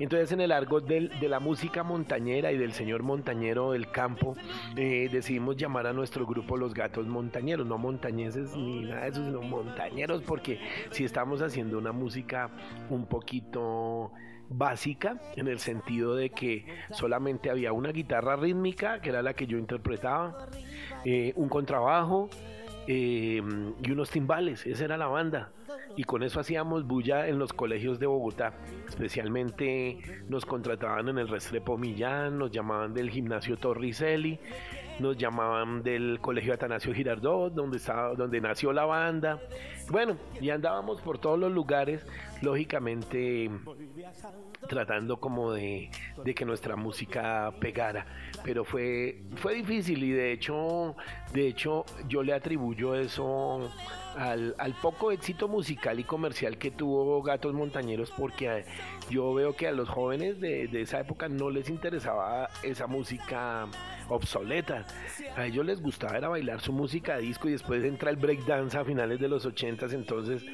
Entonces 0.00 0.32
en 0.32 0.40
el 0.40 0.50
argot 0.50 0.86
de 0.86 1.28
la 1.28 1.40
música 1.40 1.82
montañera 1.82 2.50
y 2.52 2.56
del 2.56 2.72
señor 2.72 3.02
montañero 3.02 3.72
del 3.72 3.90
campo, 3.90 4.34
eh, 4.74 5.10
decidimos 5.12 5.58
llamar 5.58 5.86
a 5.86 5.92
nuestro 5.92 6.26
grupo 6.26 6.56
los 6.56 6.72
gatos 6.72 7.06
montañeros, 7.06 7.66
no 7.66 7.76
montañeses 7.76 8.56
ni 8.56 8.80
nada 8.84 9.02
de 9.02 9.08
eso, 9.10 9.24
sino 9.24 9.42
montañeros, 9.42 10.22
porque 10.22 10.58
si 10.90 11.04
estamos 11.04 11.42
haciendo 11.42 11.76
una 11.76 11.92
música 11.92 12.50
un 12.88 13.04
poquito 13.04 14.10
básica 14.50 15.16
en 15.36 15.48
el 15.48 15.60
sentido 15.60 16.14
de 16.14 16.30
que 16.30 16.66
solamente 16.90 17.48
había 17.48 17.72
una 17.72 17.92
guitarra 17.92 18.36
rítmica, 18.36 19.00
que 19.00 19.08
era 19.08 19.22
la 19.22 19.34
que 19.34 19.46
yo 19.46 19.56
interpretaba, 19.56 20.48
eh, 21.04 21.32
un 21.36 21.48
contrabajo 21.48 22.28
eh, 22.86 23.40
y 23.82 23.90
unos 23.90 24.10
timbales, 24.10 24.66
esa 24.66 24.84
era 24.84 24.98
la 24.98 25.06
banda. 25.06 25.52
Y 25.96 26.04
con 26.04 26.22
eso 26.22 26.40
hacíamos 26.40 26.86
bulla 26.86 27.28
en 27.28 27.38
los 27.38 27.52
colegios 27.52 27.98
de 27.98 28.06
Bogotá. 28.06 28.54
Especialmente 28.88 29.98
nos 30.28 30.46
contrataban 30.46 31.08
en 31.08 31.18
el 31.18 31.28
Restrepo 31.28 31.78
Millán, 31.78 32.38
nos 32.38 32.50
llamaban 32.50 32.94
del 32.94 33.10
gimnasio 33.10 33.56
Torricelli, 33.56 34.38
nos 35.00 35.16
llamaban 35.16 35.82
del 35.82 36.18
colegio 36.20 36.54
Atanasio 36.54 36.94
Girardot, 36.94 37.52
donde, 37.52 37.78
estaba, 37.78 38.14
donde 38.14 38.40
nació 38.40 38.72
la 38.72 38.84
banda. 38.84 39.40
Bueno, 39.88 40.16
y 40.40 40.50
andábamos 40.50 41.00
por 41.00 41.18
todos 41.18 41.38
los 41.38 41.50
lugares, 41.50 42.06
lógicamente 42.42 43.50
tratando 44.68 45.18
como 45.18 45.52
de, 45.52 45.90
que 46.34 46.44
nuestra 46.44 46.76
música 46.76 47.52
pegara. 47.60 48.06
Pero 48.44 48.64
fue, 48.64 49.22
fue 49.36 49.54
difícil 49.54 50.04
y 50.04 50.10
de 50.10 50.32
hecho, 50.32 50.94
de 51.32 51.48
hecho 51.48 51.84
yo 52.08 52.22
le 52.22 52.32
atribuyo 52.32 52.94
eso 52.94 53.70
al, 54.16 54.54
poco 54.80 55.12
éxito 55.12 55.48
musical 55.48 55.98
y 55.98 56.04
comercial 56.04 56.58
que 56.58 56.70
tuvo 56.70 57.22
Gatos 57.22 57.54
Montañeros 57.54 58.12
porque 58.16 58.64
yo 59.08 59.34
veo 59.34 59.56
que 59.56 59.68
a 59.68 59.72
los 59.72 59.88
jóvenes 59.88 60.40
de, 60.40 60.68
de 60.68 60.82
esa 60.82 61.00
época 61.00 61.28
no 61.28 61.50
les 61.50 61.68
interesaba 61.68 62.48
esa 62.62 62.86
música 62.86 63.66
obsoleta. 64.08 64.84
A 65.36 65.46
ellos 65.46 65.64
les 65.64 65.80
gustaba 65.80 66.16
era 66.16 66.28
bailar 66.28 66.60
su 66.60 66.72
música 66.72 67.18
disco 67.18 67.48
y 67.48 67.52
después 67.52 67.84
entra 67.84 68.10
el 68.10 68.16
breakdance 68.16 68.76
a 68.76 68.84
finales 68.84 69.20
de 69.20 69.28
los 69.28 69.46
80 69.46 69.86
entonces 69.92 70.44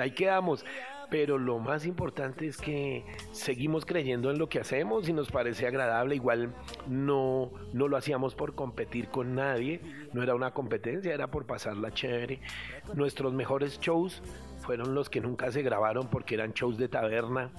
ahí 0.00 0.10
quedamos. 0.12 0.64
Pero 1.08 1.38
lo 1.38 1.60
más 1.60 1.86
importante 1.86 2.48
es 2.48 2.56
que 2.56 3.04
seguimos 3.30 3.86
creyendo 3.86 4.28
en 4.32 4.38
lo 4.38 4.48
que 4.48 4.58
hacemos 4.58 5.08
y 5.08 5.12
nos 5.12 5.30
parece 5.30 5.68
agradable. 5.68 6.16
Igual 6.16 6.52
no, 6.88 7.52
no 7.72 7.86
lo 7.86 7.96
hacíamos 7.96 8.34
por 8.34 8.56
competir 8.56 9.08
con 9.08 9.36
nadie, 9.36 9.80
no 10.12 10.24
era 10.24 10.34
una 10.34 10.50
competencia, 10.50 11.14
era 11.14 11.30
por 11.30 11.46
pasarla 11.46 11.92
chévere. 11.92 12.40
Nuestros 12.94 13.32
mejores 13.34 13.78
shows 13.78 14.20
fueron 14.58 14.96
los 14.96 15.08
que 15.08 15.20
nunca 15.20 15.52
se 15.52 15.62
grabaron 15.62 16.08
porque 16.08 16.34
eran 16.34 16.54
shows 16.54 16.76
de 16.76 16.88
taberna. 16.88 17.52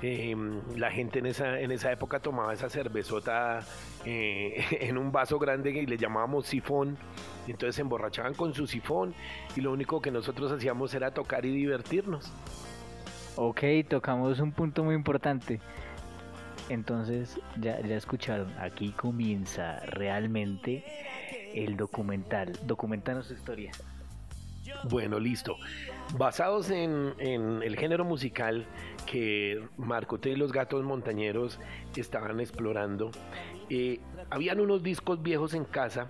Em, 0.00 0.60
la 0.76 0.92
gente 0.92 1.18
en 1.18 1.26
esa, 1.26 1.58
en 1.58 1.72
esa 1.72 1.90
época 1.90 2.20
tomaba 2.20 2.52
esa 2.52 2.68
cervezota 2.68 3.60
eh, 4.04 4.64
en 4.70 4.96
un 4.96 5.10
vaso 5.10 5.38
grande 5.38 5.70
y 5.70 5.86
le 5.86 5.96
llamábamos 5.96 6.46
sifón. 6.46 6.96
Entonces 7.46 7.76
se 7.76 7.82
emborrachaban 7.82 8.34
con 8.34 8.54
su 8.54 8.66
sifón 8.66 9.14
y 9.56 9.60
lo 9.60 9.72
único 9.72 10.00
que 10.00 10.10
nosotros 10.10 10.52
hacíamos 10.52 10.94
era 10.94 11.10
tocar 11.10 11.44
y 11.44 11.50
divertirnos. 11.50 12.32
Ok, 13.36 13.62
tocamos 13.88 14.40
un 14.40 14.52
punto 14.52 14.84
muy 14.84 14.94
importante. 14.94 15.60
Entonces, 16.68 17.40
ya, 17.56 17.80
ya 17.80 17.96
escucharon, 17.96 18.52
aquí 18.58 18.92
comienza 18.92 19.80
realmente 19.86 20.84
el 21.54 21.76
documental. 21.76 22.52
Documentanos 22.66 23.26
su 23.26 23.34
historia. 23.34 23.72
Bueno, 24.84 25.18
listo. 25.18 25.56
Basados 26.16 26.70
en, 26.70 27.14
el 27.18 27.76
género 27.76 28.04
musical 28.04 28.66
que 29.06 29.62
Marcote 29.76 30.30
y 30.30 30.36
los 30.36 30.52
gatos 30.52 30.84
montañeros 30.84 31.58
estaban 31.96 32.40
explorando, 32.40 33.10
eh, 33.68 34.00
habían 34.30 34.60
unos 34.60 34.82
discos 34.82 35.22
viejos 35.22 35.52
en 35.54 35.64
casa 35.64 36.08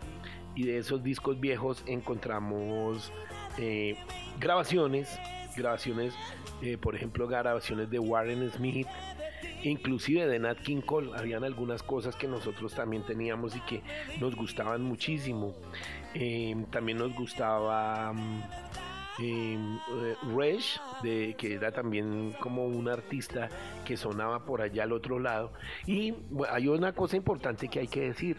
y 0.55 0.65
de 0.65 0.79
esos 0.79 1.03
discos 1.03 1.41
viejos 1.41 1.83
encontramos 1.87 3.13
eh, 3.59 3.97
grabaciones, 4.39 5.19
grabaciones, 5.57 6.15
eh, 6.63 6.77
por 6.79 6.95
ejemplo, 6.95 7.27
grabaciones 7.27 7.91
de 7.91 7.99
Warren 7.99 8.49
Smith, 8.51 8.87
inclusive 9.63 10.27
de 10.27 10.39
Nat 10.39 10.59
King 10.61 10.81
Cole, 10.81 11.11
habían 11.17 11.45
algunas 11.45 11.83
cosas 11.83 12.17
que 12.17 12.29
nosotros 12.29 12.75
también 12.75 13.05
teníamos 13.05 13.57
y 13.57 13.61
que 13.61 13.83
nos 14.21 14.35
gustaban 14.35 14.83
muchísimo. 14.83 15.55
Em, 16.15 16.65
también 16.67 16.99
nos 16.99 17.15
gustaba 17.15 18.13
um, 18.13 19.79
Resh, 20.37 20.81
de, 21.03 21.35
que 21.37 21.55
era 21.55 21.73
también 21.73 22.35
como 22.41 22.67
un 22.67 22.89
artista 22.89 23.49
que 23.85 23.97
sonaba 23.97 24.45
por 24.45 24.63
allá 24.63 24.85
al 24.85 24.93
otro 24.93 25.19
lado. 25.19 25.53
Y 25.87 26.15
hay 26.51 26.69
una 26.69 26.93
cosa 26.93 27.17
importante 27.17 27.69
que 27.69 27.81
hay 27.81 27.89
que 27.89 28.01
decir 28.01 28.37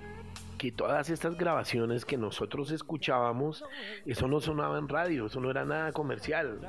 que 0.59 0.71
todas 0.71 1.09
estas 1.09 1.35
grabaciones 1.37 2.05
que 2.05 2.17
nosotros 2.17 2.69
escuchábamos, 2.69 3.63
eso 4.05 4.27
no 4.27 4.41
sonaba 4.41 4.77
en 4.77 4.87
radio, 4.87 5.25
eso 5.25 5.39
no 5.39 5.49
era 5.49 5.65
nada 5.65 5.91
comercial. 5.93 6.59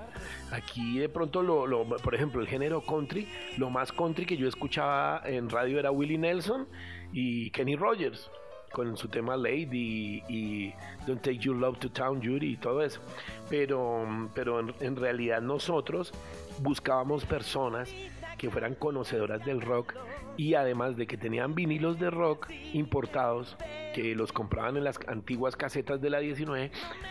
Aquí 0.53 0.99
de 0.99 1.09
pronto, 1.09 1.43
lo, 1.43 1.85
por 1.99 2.15
ejemplo, 2.15 2.41
el 2.41 2.47
género 2.47 2.81
country, 2.83 3.29
lo 3.59 3.69
más 3.69 3.93
country 3.93 4.25
que 4.25 4.37
yo 4.37 4.49
escuchaba 4.49 5.21
en 5.25 5.51
radio 5.51 5.79
era 5.79 5.91
Willie 5.91 6.17
Nelson 6.17 6.69
y 7.13 7.51
Kenny 7.51 7.77
Rogers 7.77 8.31
con 8.73 8.97
su 8.97 9.09
tema 9.09 9.37
Lady 9.37 10.23
y, 10.29 10.73
Don't 11.05 11.21
Take 11.21 11.39
Your 11.39 11.57
Love 11.57 11.81
to 11.81 11.91
Town 11.91 12.23
Judy 12.23 12.53
y 12.53 12.57
todo 12.57 12.83
eso. 12.83 13.01
Pero, 13.49 14.31
pero 14.35 14.61
en 14.81 14.97
realidad 14.97 15.43
nosotros 15.43 16.13
buscábamos 16.61 17.25
personas 17.25 17.93
que 18.41 18.49
fueran 18.49 18.75
conocedoras 18.75 19.45
del 19.45 19.61
rock 19.61 19.95
y 20.39 20.55
además 20.55 20.97
de 20.97 21.07
que 21.07 21.19
tenían 21.19 21.55
vinilos 21.55 21.99
de 21.99 22.09
rock 22.09 22.51
importados 22.73 23.59
que 23.95 24.15
los 24.15 24.33
compraban 24.33 24.79
en 24.79 24.85
las 24.85 24.99
antiguas 25.09 25.57
casetas 25.57 26.01
de 26.01 26.09
la 26.09 26.21
19, 26.21 26.71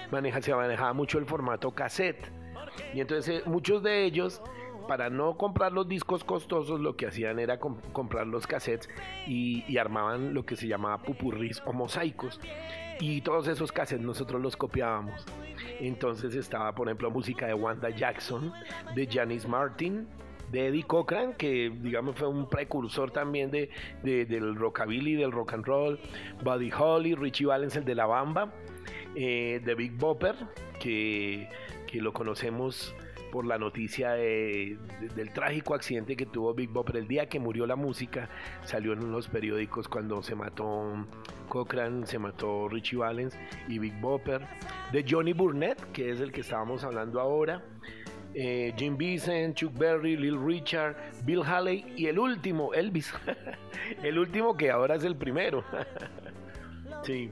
maneja, 0.10 0.42
se 0.42 0.56
manejaba 0.56 0.92
mucho 0.94 1.20
el 1.20 1.28
formato 1.28 1.70
cassette. 1.70 2.32
Y 2.96 3.02
entonces 3.02 3.42
eh, 3.42 3.44
muchos 3.46 3.84
de 3.84 4.06
ellos, 4.06 4.42
para 4.88 5.12
no 5.12 5.38
comprar 5.38 5.72
los 5.72 5.88
discos 5.88 6.24
costosos, 6.24 6.80
lo 6.80 6.96
que 6.96 7.06
hacían 7.06 7.38
era 7.38 7.60
comprar 7.60 8.26
los 8.26 8.48
cassettes 8.48 8.90
y, 9.28 9.78
armaban 9.78 10.34
lo 10.34 10.48
que 10.48 10.56
se 10.56 10.68
llamaba 10.68 11.04
pupurris 11.04 11.62
o 11.68 11.74
mosaicos. 11.74 12.42
Y 13.00 13.22
todos 13.22 13.48
esos 13.48 13.72
cassettes 13.72 14.04
nosotros 14.04 14.42
los 14.42 14.58
copiábamos. 14.58 15.28
Entonces 15.80 16.34
estaba, 16.34 16.74
por 16.74 16.88
ejemplo, 16.88 17.12
música 17.12 17.46
de 17.46 17.54
Wanda 17.54 17.92
Jackson, 17.92 18.52
de 18.96 19.06
Janis 19.06 19.48
Martin, 19.48 20.08
de 20.52 20.68
Eddie 20.68 20.84
Cochran, 20.84 21.34
que 21.34 21.72
digamos 21.82 22.16
fue 22.16 22.28
un 22.28 22.50
precursor 22.50 23.12
también 23.12 23.52
de, 23.52 23.70
del 24.04 24.56
rockabilly, 24.56 25.16
del 25.16 25.32
rock 25.32 25.54
and 25.54 25.66
roll, 25.66 26.00
Buddy 26.44 26.72
Holly, 26.72 27.16
Richie 27.16 27.46
Valens, 27.46 27.76
el 27.76 27.86
de 27.86 27.96
la 27.96 28.06
bamba, 28.06 28.52
eh, 29.16 29.62
Big 29.78 29.94
Bopper, 29.94 30.36
que, 30.80 31.48
que 31.88 32.02
lo 32.02 32.14
conocemos 32.14 32.96
por 33.32 33.46
la 33.46 33.58
noticia 33.58 34.14
del 34.14 35.32
trágico 35.34 35.76
accidente 35.76 36.16
que 36.16 36.26
tuvo 36.26 36.54
Big 36.54 36.70
Bopper 36.70 36.98
el 36.98 37.08
día 37.08 37.28
que 37.28 37.40
murió 37.40 37.66
la 37.66 37.76
música. 37.76 38.30
Salió 38.64 38.94
en 38.94 39.12
los 39.12 39.28
periódicos 39.28 39.88
cuando 39.88 40.22
se 40.24 40.36
mató 40.36 41.06
Cochran, 41.48 42.06
se 42.06 42.20
mató 42.20 42.68
Richie 42.68 42.98
Valens 42.98 43.38
y 43.68 43.80
Big 43.80 44.00
Bopper. 44.00 44.42
De 44.92 45.06
Johnny 45.08 45.34
Burnett, 45.34 45.80
que 45.92 46.12
es 46.12 46.20
el 46.20 46.32
que 46.32 46.42
estábamos 46.42 46.84
hablando 46.84 47.20
ahora. 47.20 47.64
Eh, 48.34 48.74
Jim 48.78 48.96
Vincent, 48.96 49.56
Chuck 49.56 49.78
Berry, 49.78 50.16
Lil 50.16 50.40
Richard, 50.40 50.96
Bill 51.24 51.44
Haley 51.44 51.86
y 51.96 52.08
el 52.08 52.20
último, 52.20 52.74
Elvis. 52.74 53.14
el 54.04 54.20
último 54.20 54.56
que 54.56 54.70
ahora 54.70 54.96
es 54.96 55.04
el 55.04 55.16
primero. 55.16 55.64
sí. 57.04 57.32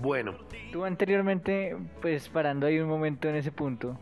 Bueno. 0.00 0.36
Tú 0.72 0.84
anteriormente, 0.84 1.76
pues 2.00 2.28
parando 2.28 2.66
ahí 2.66 2.78
un 2.78 2.88
momento 2.88 3.28
en 3.28 3.36
ese 3.36 3.50
punto, 3.50 3.98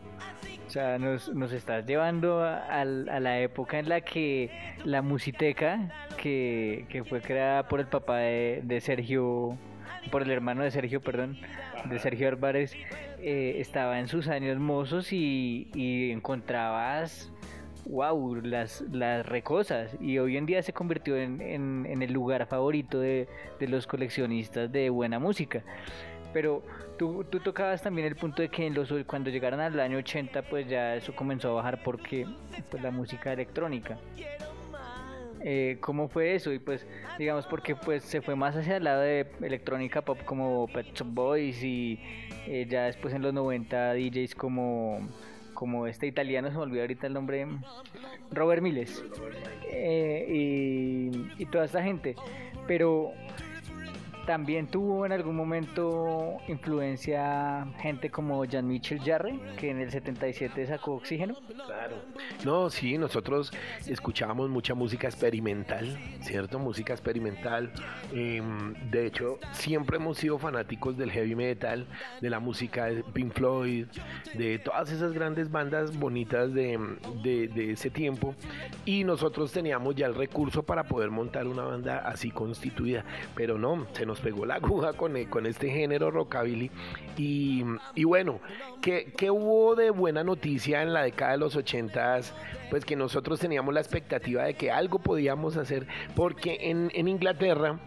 o 0.67 0.69
sea, 0.69 0.99
nos, 0.99 1.53
estás 1.53 1.85
llevando 1.85 2.43
a, 2.43 2.83
la 2.83 3.39
época 3.39 3.79
en 3.79 3.87
la 3.87 4.01
que 4.01 4.51
la 4.83 5.01
musiteca, 5.01 6.09
que, 6.17 6.85
que 6.89 7.05
fue 7.05 7.21
creada 7.21 7.69
por 7.69 7.79
el 7.79 7.87
papá 7.87 8.17
de, 8.17 8.61
de 8.65 8.81
Sergio, 8.81 9.57
por 10.11 10.23
el 10.23 10.31
hermano 10.31 10.63
de 10.63 10.71
Sergio, 10.71 10.99
perdón, 10.99 11.37
de 11.85 11.99
Sergio 11.99 12.27
Álvarez, 12.27 12.75
eh, 13.19 13.55
estaba 13.59 13.99
en 13.99 14.07
sus 14.07 14.27
años 14.27 14.59
mozos 14.59 15.11
y, 15.11 15.69
encontrabas 16.11 17.31
wow, 17.85 18.35
las, 18.35 18.81
las 18.91 19.25
recosas. 19.25 19.95
Y 19.99 20.17
hoy 20.19 20.37
en 20.37 20.45
día 20.45 20.61
se 20.61 20.73
convirtió 20.73 21.15
en, 21.17 21.41
en, 21.41 22.01
el 22.01 22.11
lugar 22.11 22.45
favorito 22.47 22.99
de, 22.99 23.27
de, 23.59 23.67
los 23.67 23.87
coleccionistas 23.87 24.71
de 24.71 24.89
buena 24.89 25.19
música. 25.19 25.63
Pero 26.33 26.63
tú, 26.97 27.23
tú 27.29 27.39
tocabas 27.39 27.81
también 27.81 28.07
el 28.07 28.15
punto 28.15 28.41
de 28.41 28.49
que 28.49 28.67
en 28.67 28.73
los, 28.73 28.93
cuando 29.05 29.29
llegaron 29.29 29.59
al 29.59 29.79
año 29.79 29.97
80, 29.97 30.43
pues 30.43 30.67
ya 30.67 30.95
eso 30.95 31.15
comenzó 31.15 31.51
a 31.51 31.53
bajar 31.53 31.81
porque 31.83 32.27
pues, 32.69 32.83
la 32.83 32.91
música 32.91 33.31
electrónica. 33.31 33.97
Eh, 35.41 35.77
¿Cómo 35.81 36.07
fue 36.07 36.35
eso? 36.35 36.51
Y 36.51 36.59
pues, 36.59 36.85
digamos, 37.17 37.45
porque 37.47 37.75
pues 37.75 38.03
se 38.03 38.21
fue 38.21 38.35
más 38.35 38.55
hacia 38.55 38.77
el 38.77 38.83
lado 38.83 39.01
de 39.01 39.27
electrónica 39.41 40.01
pop 40.01 40.19
como 40.25 40.67
Pet 40.67 40.93
Shop 40.93 41.07
Boys 41.07 41.63
y 41.63 41.99
eh, 42.47 42.65
ya 42.69 42.85
después 42.85 43.13
en 43.13 43.21
los 43.21 43.33
90 43.33 43.93
DJs 43.93 44.35
como, 44.35 44.99
como 45.53 45.87
este 45.87 46.07
italiano, 46.07 46.49
se 46.49 46.55
me 46.55 46.63
olvidó 46.63 46.81
ahorita 46.81 47.07
el 47.07 47.13
nombre, 47.13 47.47
Robert 48.31 48.61
Miles, 48.61 49.03
eh, 49.71 50.25
y, 50.29 51.41
y 51.41 51.45
toda 51.45 51.65
esta 51.65 51.83
gente. 51.83 52.15
Pero 52.67 53.13
también 54.27 54.67
tuvo 54.67 55.05
en 55.05 55.13
algún 55.13 55.37
momento 55.37 56.37
influencia 56.49 57.65
gente 57.79 58.11
como 58.11 58.43
Jean-Michel 58.43 58.99
Jarre, 58.99 59.39
que 59.57 59.71
en 59.71 59.79
el 59.79 59.89
77 59.89 60.67
sacó 60.67 60.95
Oxígeno. 60.95 61.37
Claro. 61.65 61.95
No, 62.43 62.69
sí, 62.69 62.97
nosotros 62.97 63.53
escuchábamos 63.87 64.49
mucha 64.49 64.75
música 64.75 65.07
experimental, 65.07 65.97
¿cierto? 66.19 66.59
Música 66.59 66.91
experimental. 66.91 67.71
Em, 68.11 68.73
de 68.91 69.05
hecho, 69.05 69.39
siempre 69.53 69.95
hemos 69.95 70.17
sido 70.17 70.37
fanáticos 70.37 70.97
del 70.97 71.09
heavy 71.09 71.33
metal, 71.33 71.87
de 72.19 72.29
la 72.29 72.41
música 72.41 72.87
de 72.87 73.03
Pink 73.03 73.31
Floyd, 73.31 73.87
de 74.33 74.59
todas 74.59 74.91
esas 74.91 75.13
grandes 75.13 75.49
bandas 75.49 75.97
bonitas 75.97 76.53
de, 76.53 76.77
de 77.23 77.71
ese 77.71 77.89
tiempo. 77.89 78.35
Y 78.83 79.05
nosotros 79.05 79.53
teníamos 79.53 79.95
ya 79.95 80.05
el 80.05 80.15
recurso 80.15 80.63
para 80.63 80.83
poder 80.83 81.11
montar 81.11 81.47
una 81.47 81.63
banda 81.63 81.99
así 81.99 82.29
constituida. 82.29 83.05
Pero 83.33 83.57
no, 83.57 83.87
se 83.93 84.05
nos 84.05 84.16
pegó 84.19 84.45
la 84.45 84.55
aguja 84.55 84.93
con, 84.93 85.15
e, 85.17 85.29
con 85.29 85.45
este 85.45 85.69
género 85.69 86.11
rockabilly. 86.11 86.71
Y, 87.17 87.63
y 87.95 88.03
bueno, 88.03 88.39
¿qué, 88.81 89.13
¿qué, 89.17 89.31
hubo 89.31 89.75
de 89.75 89.89
buena 89.89 90.23
noticia 90.23 90.81
en 90.81 90.93
la 90.93 91.03
década 91.03 91.31
de 91.31 91.37
los 91.37 91.55
ochentas? 91.55 92.33
Pues 92.69 92.85
que 92.85 92.95
nosotros 92.95 93.39
teníamos 93.39 93.73
la 93.73 93.79
expectativa 93.79 94.43
de 94.43 94.53
que 94.53 94.71
algo 94.71 94.99
podíamos 94.99 95.57
hacer, 95.57 95.87
porque 96.15 96.57
en, 96.61 96.91
en 96.93 97.07
Inglaterra 97.07 97.79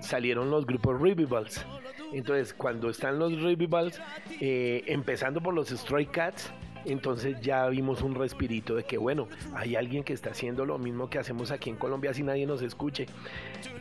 salieron 0.00 0.50
los 0.50 0.66
grupos 0.66 1.00
Revivals. 1.00 1.64
Entonces, 2.12 2.54
cuando 2.54 2.88
están 2.88 3.18
los 3.18 3.40
Revivals, 3.40 4.00
eh, 4.40 4.84
empezando 4.86 5.40
por 5.40 5.54
los 5.54 5.68
Stray 5.68 6.06
Cats, 6.06 6.52
entonces 6.86 7.40
ya 7.40 7.66
vimos 7.68 8.02
un 8.02 8.14
respirito 8.14 8.74
de 8.74 8.84
que 8.84 8.98
bueno, 8.98 9.28
hay 9.54 9.76
alguien 9.76 10.04
que 10.04 10.12
está 10.12 10.30
haciendo 10.30 10.64
lo 10.64 10.78
mismo 10.78 11.10
que 11.10 11.18
hacemos 11.18 11.50
aquí 11.50 11.70
en 11.70 11.76
Colombia 11.76 12.14
si 12.14 12.22
nadie 12.22 12.46
nos 12.46 12.62
escuche. 12.62 13.06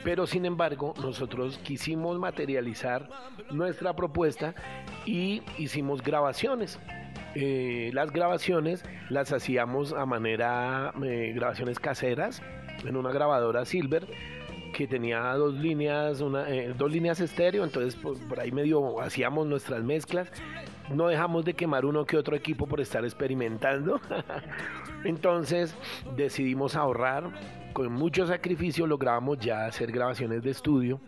Pero 0.03 0.27
sin 0.27 0.45
embargo, 0.45 0.93
nosotros 1.01 1.59
quisimos 1.59 2.19
materializar 2.19 3.09
nuestra 3.51 3.95
propuesta 3.95 4.55
y 5.05 5.41
hicimos 5.57 6.01
grabaciones. 6.01 6.79
Eh, 7.35 7.91
las 7.93 8.11
grabaciones 8.11 8.83
las 9.09 9.33
hacíamos 9.33 9.91
a 9.93 10.05
manera 10.05 10.93
eh, 11.03 11.33
grabaciones 11.35 11.79
caseras 11.79 12.41
en 12.85 12.95
una 12.95 13.11
grabadora 13.11 13.65
Silver 13.65 14.07
que 14.73 14.87
tenía 14.87 15.21
dos 15.35 15.53
líneas, 15.53 16.21
una, 16.21 16.49
eh, 16.49 16.73
dos 16.77 16.91
líneas 16.91 17.19
estéreo, 17.21 17.63
entonces 17.63 17.95
por, 17.95 18.17
por, 18.27 18.39
ahí 18.39 18.51
medio 18.51 19.01
hacíamos 19.01 19.47
nuestras 19.47 19.83
mezclas 19.83 20.29
no 20.89 21.07
dejamos 21.07 21.45
de 21.45 21.53
quemar 21.53 21.85
uno 21.85 22.05
que 22.05 22.17
otro 22.17 22.35
equipo 22.35 22.67
por 22.67 22.81
estar 22.81 23.03
experimentando. 23.03 23.99
Entonces 25.03 25.75
decidimos 26.15 26.75
ahorrar. 26.75 27.31
Con 27.73 27.91
mucho 27.91 28.25
sacrificio 28.25 28.87
logramos 28.87 29.37
ya 29.37 29.65
hacer 29.65 29.91
grabaciones 29.91 30.41
de 30.41 30.51
estudio, 30.51 31.01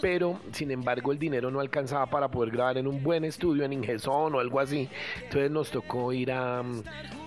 pero 0.00 0.40
sin 0.50 0.72
embargo 0.72 1.12
el 1.12 1.18
dinero 1.20 1.48
no 1.48 1.60
alcanzaba 1.60 2.06
para 2.06 2.28
poder 2.28 2.50
grabar 2.50 2.76
en 2.76 2.88
un 2.88 3.04
buen 3.04 3.24
estudio, 3.24 3.64
en 3.64 3.72
Ingesón 3.72 4.34
o 4.34 4.40
algo 4.40 4.58
así. 4.58 4.88
Entonces 5.22 5.48
nos 5.48 5.70
tocó 5.70 6.12
ir 6.12 6.32
a, 6.32 6.64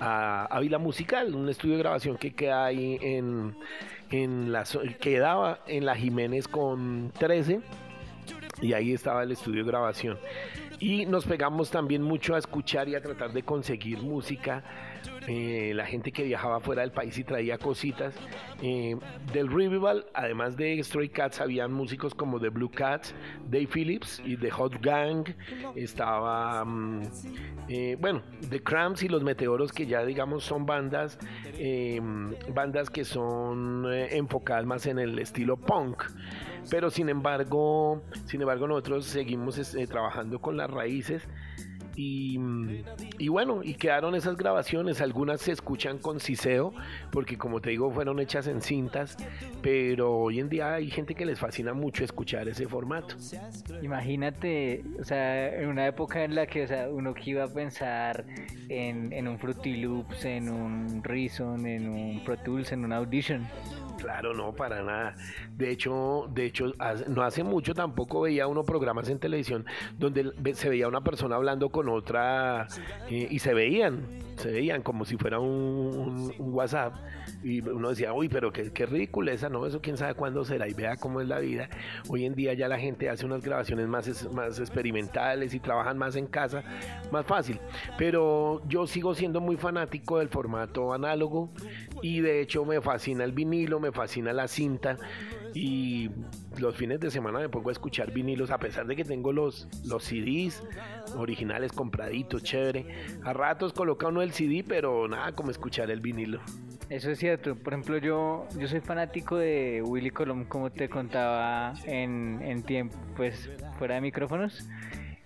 a, 0.01 0.59
Vila 0.59 0.77
Musical, 0.77 1.33
un 1.33 1.47
estudio 1.47 1.75
de 1.75 1.83
grabación 1.83 2.17
que 2.17 2.33
queda 2.33 2.65
ahí 2.65 2.97
en, 3.01 3.55
en 4.09 4.51
la, 4.51 4.65
quedaba 4.99 5.59
en 5.67 5.85
la 5.85 5.95
Jiménez 5.95 6.49
con 6.49 7.13
13 7.17 7.61
y 8.61 8.73
ahí 8.73 8.93
estaba 8.93 9.23
el 9.23 9.31
estudio 9.31 9.63
de 9.63 9.71
grabación. 9.71 10.17
Y 10.81 11.05
nos 11.05 11.25
pegamos 11.25 11.69
también 11.69 12.01
mucho 12.01 12.33
a 12.33 12.39
escuchar 12.39 12.89
y 12.89 12.95
a 12.95 13.01
tratar 13.01 13.31
de 13.33 13.43
conseguir 13.43 13.99
música. 13.99 14.63
Eh, 15.27 15.73
la 15.75 15.85
gente 15.85 16.11
que 16.11 16.23
viajaba 16.23 16.59
fuera 16.59 16.81
del 16.81 16.91
país 16.91 17.17
y 17.17 17.23
traía 17.23 17.57
cositas. 17.57 18.15
Eh, 18.61 18.97
del 19.33 19.51
Revival, 19.51 20.05
además 20.13 20.57
de 20.57 20.81
Stray 20.83 21.09
Cats, 21.09 21.41
habían 21.41 21.71
músicos 21.71 22.15
como 22.15 22.39
The 22.39 22.49
Blue 22.49 22.71
Cats, 22.71 23.13
Dave 23.49 23.67
Phillips 23.67 24.21
y 24.25 24.37
The 24.37 24.49
Hot 24.51 24.81
Gang. 24.81 25.27
Estaba, 25.75 26.63
um, 26.63 27.03
eh, 27.67 27.97
bueno, 27.99 28.21
The 28.49 28.61
Cramps 28.61 29.03
y 29.03 29.09
Los 29.09 29.23
Meteoros, 29.23 29.71
que 29.71 29.85
ya 29.85 30.03
digamos 30.05 30.43
son 30.43 30.65
bandas, 30.65 31.19
bandas 32.53 32.89
que 32.89 33.05
son 33.05 33.85
enfocadas 33.91 34.65
más 34.65 34.85
en 34.85 34.99
el 34.99 35.19
estilo 35.19 35.57
punk 35.57 36.03
pero 36.69 36.89
sin 36.89 37.09
embargo, 37.09 38.01
sin 38.25 38.41
embargo 38.41 38.67
nosotros 38.67 39.05
seguimos 39.05 39.57
eh, 39.75 39.87
trabajando 39.87 40.39
con 40.39 40.57
las 40.57 40.69
raíces 40.69 41.27
y, 41.95 43.27
bueno, 43.27 43.61
y 43.63 43.73
quedaron 43.75 44.15
esas 44.15 44.37
grabaciones, 44.37 45.01
algunas 45.01 45.41
se 45.41 45.51
escuchan 45.51 45.97
con 45.97 46.19
Ciseo, 46.19 46.73
porque 47.11 47.37
como 47.37 47.61
te 47.61 47.71
digo, 47.71 47.91
fueron 47.91 48.19
hechas 48.19 48.47
en 48.47 48.61
cintas, 48.61 49.17
pero 49.61 50.11
hoy 50.13 50.39
en 50.39 50.49
día 50.49 50.73
hay 50.75 50.89
gente 50.89 51.15
que 51.15 51.25
les 51.25 51.39
fascina 51.39 51.73
mucho 51.73 52.03
escuchar 52.03 52.47
ese 52.47 52.67
formato. 52.67 53.15
Imagínate, 53.81 54.83
o 54.99 55.03
sea, 55.03 55.55
en 55.55 55.67
una 55.67 55.87
época 55.87 56.23
en 56.23 56.35
la 56.35 56.45
que 56.47 56.63
o 56.63 56.67
sea, 56.67 56.89
uno 56.89 57.13
que 57.13 57.31
iba 57.31 57.43
a 57.43 57.47
pensar 57.47 58.25
en, 58.69 59.11
en 59.13 59.27
un 59.27 59.37
Fruity 59.37 59.77
Loops, 59.77 60.25
en 60.25 60.49
un 60.49 61.03
Reason, 61.03 61.65
en 61.65 61.89
un 61.89 62.23
Pro 62.23 62.37
Tools, 62.37 62.71
en 62.71 62.85
un 62.85 62.93
Audition. 62.93 63.47
Claro, 64.01 64.33
no, 64.33 64.51
para 64.51 64.81
nada. 64.81 65.15
De 65.55 65.69
hecho, 65.69 66.27
de 66.33 66.45
hecho, 66.45 66.73
no 67.07 67.21
hace 67.21 67.43
mucho 67.43 67.75
tampoco 67.75 68.21
veía 68.21 68.47
uno 68.47 68.63
programas 68.63 69.07
en 69.09 69.19
televisión 69.19 69.63
donde 69.99 70.31
se 70.55 70.69
veía 70.69 70.87
una 70.87 71.01
persona 71.01 71.35
hablando 71.35 71.69
con 71.69 71.87
otra 71.87 72.67
eh, 73.09 73.27
y 73.29 73.37
se 73.37 73.53
veían, 73.53 74.07
se 74.37 74.51
veían 74.51 74.81
como 74.81 75.05
si 75.05 75.17
fuera 75.17 75.39
un, 75.39 76.33
WhatsApp 76.39 76.95
y 77.43 77.61
uno 77.61 77.89
decía, 77.89 78.13
uy, 78.13 78.29
pero 78.29 78.51
qué, 78.51 78.71
qué 78.71 79.09
esa, 79.31 79.49
¿no? 79.49 79.65
Eso 79.65 79.81
quién 79.81 79.97
sabe 79.97 80.13
cuándo 80.13 80.43
será 80.45 80.67
y 80.67 80.73
vea 80.73 80.97
cómo 80.97 81.21
es 81.21 81.27
la 81.27 81.39
vida. 81.39 81.69
Hoy 82.09 82.25
en 82.25 82.35
día 82.35 82.53
ya 82.53 82.67
la 82.67 82.79
gente 82.79 83.09
hace 83.09 83.25
unas 83.25 83.43
grabaciones 83.43 83.87
más, 83.87 84.31
más 84.31 84.59
experimentales 84.59 85.53
y 85.53 85.59
trabajan 85.59 85.97
más 85.97 86.15
en 86.15 86.27
casa, 86.27 86.63
más 87.11 87.25
fácil. 87.25 87.59
Pero 87.97 88.61
yo 88.67 88.87
sigo 88.87 89.15
siendo 89.15 89.41
muy 89.41 89.57
fanático 89.57 90.19
del 90.19 90.29
formato 90.29 90.93
análogo 90.93 91.49
y 92.01 92.19
de 92.21 92.41
hecho 92.41 92.65
me 92.65 92.81
fascina 92.81 93.23
el 93.23 93.31
vinilo, 93.31 93.79
me 93.79 93.91
fascina 93.91 94.33
la 94.33 94.47
cinta 94.47 94.97
y 95.53 96.09
los 96.57 96.75
fines 96.75 96.99
de 96.99 97.11
semana 97.11 97.39
me 97.39 97.49
pongo 97.49 97.69
a 97.69 97.71
escuchar 97.71 98.11
vinilos 98.11 98.51
a 98.51 98.57
pesar 98.57 98.85
de 98.85 98.95
que 98.95 99.03
tengo 99.03 99.31
los, 99.33 99.67
los 99.85 100.03
CDs 100.03 100.63
originales 101.15 101.71
compraditos, 101.71 102.43
chévere. 102.43 102.85
A 103.23 103.33
ratos 103.33 103.73
coloca 103.73 104.07
uno 104.07 104.21
el 104.21 104.31
CD, 104.31 104.63
pero 104.67 105.07
nada 105.07 105.33
como 105.33 105.51
escuchar 105.51 105.91
el 105.91 105.99
vinilo. 105.99 106.39
Eso 106.89 107.09
es 107.09 107.19
cierto. 107.19 107.55
Por 107.55 107.73
ejemplo, 107.73 107.97
yo, 107.97 108.47
yo 108.57 108.67
soy 108.67 108.81
fanático 108.81 109.37
de 109.37 109.81
Willy 109.81 110.11
Colón, 110.11 110.45
como 110.45 110.71
te 110.71 110.89
contaba 110.89 111.73
en, 111.85 112.41
en 112.43 112.63
tiempo, 112.63 112.97
pues 113.15 113.49
fuera 113.77 113.95
de 113.95 114.01
micrófonos 114.01 114.67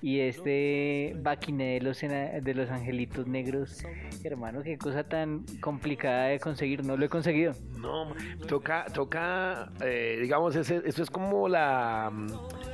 y 0.06 0.20
este 0.20 1.16
Baquine 1.18 1.74
de 1.74 1.82
los, 1.82 2.00
de 2.00 2.54
los 2.54 2.70
Angelitos 2.70 3.26
Negros. 3.26 3.84
Hermano, 4.24 4.62
qué 4.62 4.78
cosa 4.78 5.04
tan 5.04 5.44
complicada 5.62 6.26
de 6.26 6.40
conseguir, 6.40 6.86
no 6.86 6.96
lo 6.96 7.06
he 7.06 7.10
conseguido. 7.10 7.54
No, 7.80 8.14
toca, 8.48 8.86
toca, 8.94 9.72
eh, 9.82 10.20
digamos, 10.22 10.56
ese, 10.56 10.84
eso 10.86 11.02
es 11.02 11.10
como 11.10 11.50
la, 11.50 12.14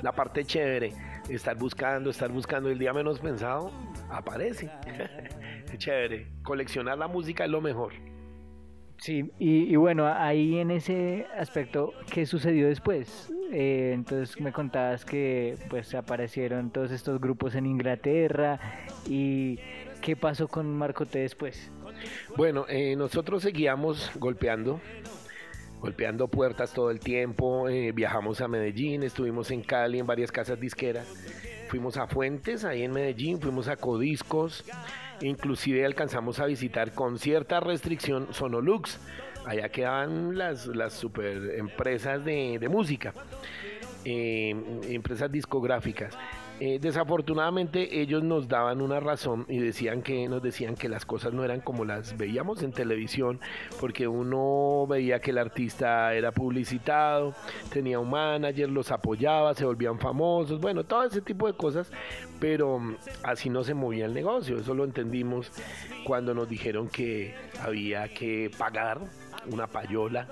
la 0.02 0.12
parte 0.12 0.44
chévere, 0.44 0.92
estar 1.30 1.58
buscando, 1.58 2.10
estar 2.10 2.30
buscando, 2.30 2.68
el 2.68 2.78
día 2.78 2.92
menos 2.92 3.22
pensado, 3.22 3.72
aparece. 4.10 4.70
chévere, 5.78 6.28
coleccionar 6.44 6.98
la 6.98 7.08
música 7.08 7.46
es 7.46 7.50
lo 7.50 7.62
mejor. 7.62 7.94
Sí, 9.02 9.32
y, 9.40 9.76
bueno, 9.78 10.06
ahí 10.06 10.60
en 10.60 10.70
ese 10.70 11.26
aspecto, 11.36 11.92
¿qué 12.14 12.28
sucedió 12.28 12.68
después? 12.68 13.34
Eh, 13.52 13.94
entonces 13.96 14.40
me 14.40 14.54
contabas 14.54 15.06
que 15.06 15.58
pues 15.72 15.96
aparecieron 15.96 16.70
todos 16.70 16.92
estos 16.92 17.20
grupos 17.20 17.56
en 17.56 17.66
Inglaterra 17.66 18.60
y 19.10 19.58
¿qué 20.02 20.16
pasó 20.16 20.48
con 20.48 20.78
Marcote 20.78 21.18
después? 21.18 21.72
Bueno, 22.38 22.66
eh, 22.70 22.96
nosotros 22.96 23.42
seguíamos 23.42 24.12
golpeando, 24.20 24.80
golpeando 25.80 26.28
puertas 26.28 26.72
todo 26.72 26.92
el 26.92 27.00
tiempo, 27.00 27.70
eh, 27.70 27.92
viajamos 27.94 28.40
a 28.40 28.48
Medellín, 28.48 29.02
estuvimos 29.02 29.50
en 29.50 29.64
Cali, 29.64 29.98
en 29.98 30.06
varias 30.06 30.32
casas 30.32 30.60
disqueras, 30.60 31.08
fuimos 31.70 31.98
a 31.98 32.06
Fuentes, 32.06 32.64
ahí 32.66 32.84
en 32.84 32.92
Medellín, 32.92 33.42
fuimos 33.42 33.68
a 33.68 33.78
Codiscos, 33.78 34.64
Inclusive 35.22 35.86
alcanzamos 35.86 36.40
a 36.40 36.46
visitar 36.46 36.94
con 36.94 37.20
cierta 37.20 37.60
restricción 37.60 38.34
Sonolux. 38.34 39.00
Allá 39.46 39.70
quedaban 39.70 40.38
las, 40.38 40.68
las 40.68 40.94
super 40.94 41.56
empresas 41.58 42.24
de, 42.24 42.68
música, 42.70 43.14
eh, 44.06 44.56
empresas 44.90 45.32
discográficas. 45.32 46.16
Eh, 46.64 46.78
desafortunadamente 46.80 48.02
ellos 48.02 48.22
nos 48.22 48.48
daban 48.48 48.82
una 48.82 49.00
razón 49.00 49.48
y 49.50 49.58
decían 49.58 50.04
que 50.04 50.30
nos 50.30 50.44
decían 50.44 50.76
que 50.76 50.90
las 50.90 51.08
cosas 51.08 51.34
no 51.34 51.44
eran 51.44 51.60
como 51.60 51.86
las 51.86 52.16
veíamos 52.16 52.62
en 52.62 52.72
televisión, 52.72 53.40
porque 53.80 54.08
uno 54.08 54.86
veía 54.88 55.20
que 55.20 55.32
el 55.32 55.40
artista 55.40 56.14
era 56.14 56.32
publicitado, 56.32 57.34
tenía 57.74 57.98
un 57.98 58.12
manager, 58.12 58.70
los 58.70 58.92
apoyaba, 58.92 59.56
se 59.56 59.66
volvían 59.66 59.98
famosos, 59.98 60.62
bueno, 60.62 60.84
todo 60.84 61.04
ese 61.04 61.22
tipo 61.22 61.48
de 61.48 61.54
cosas, 61.54 61.92
pero 62.40 62.78
mm, 62.78 62.96
así 63.24 63.50
no 63.50 63.64
se 63.64 63.74
movía 63.74 64.06
el 64.06 64.14
negocio, 64.14 64.58
eso 64.58 64.76
lo 64.76 64.84
entendimos 64.84 65.52
cuando 66.06 66.36
nos 66.36 66.48
dijeron 66.48 66.90
que 66.90 67.34
había 67.60 68.08
que 68.10 68.52
pagar 68.56 69.00
una 69.52 69.66
payola 69.66 70.28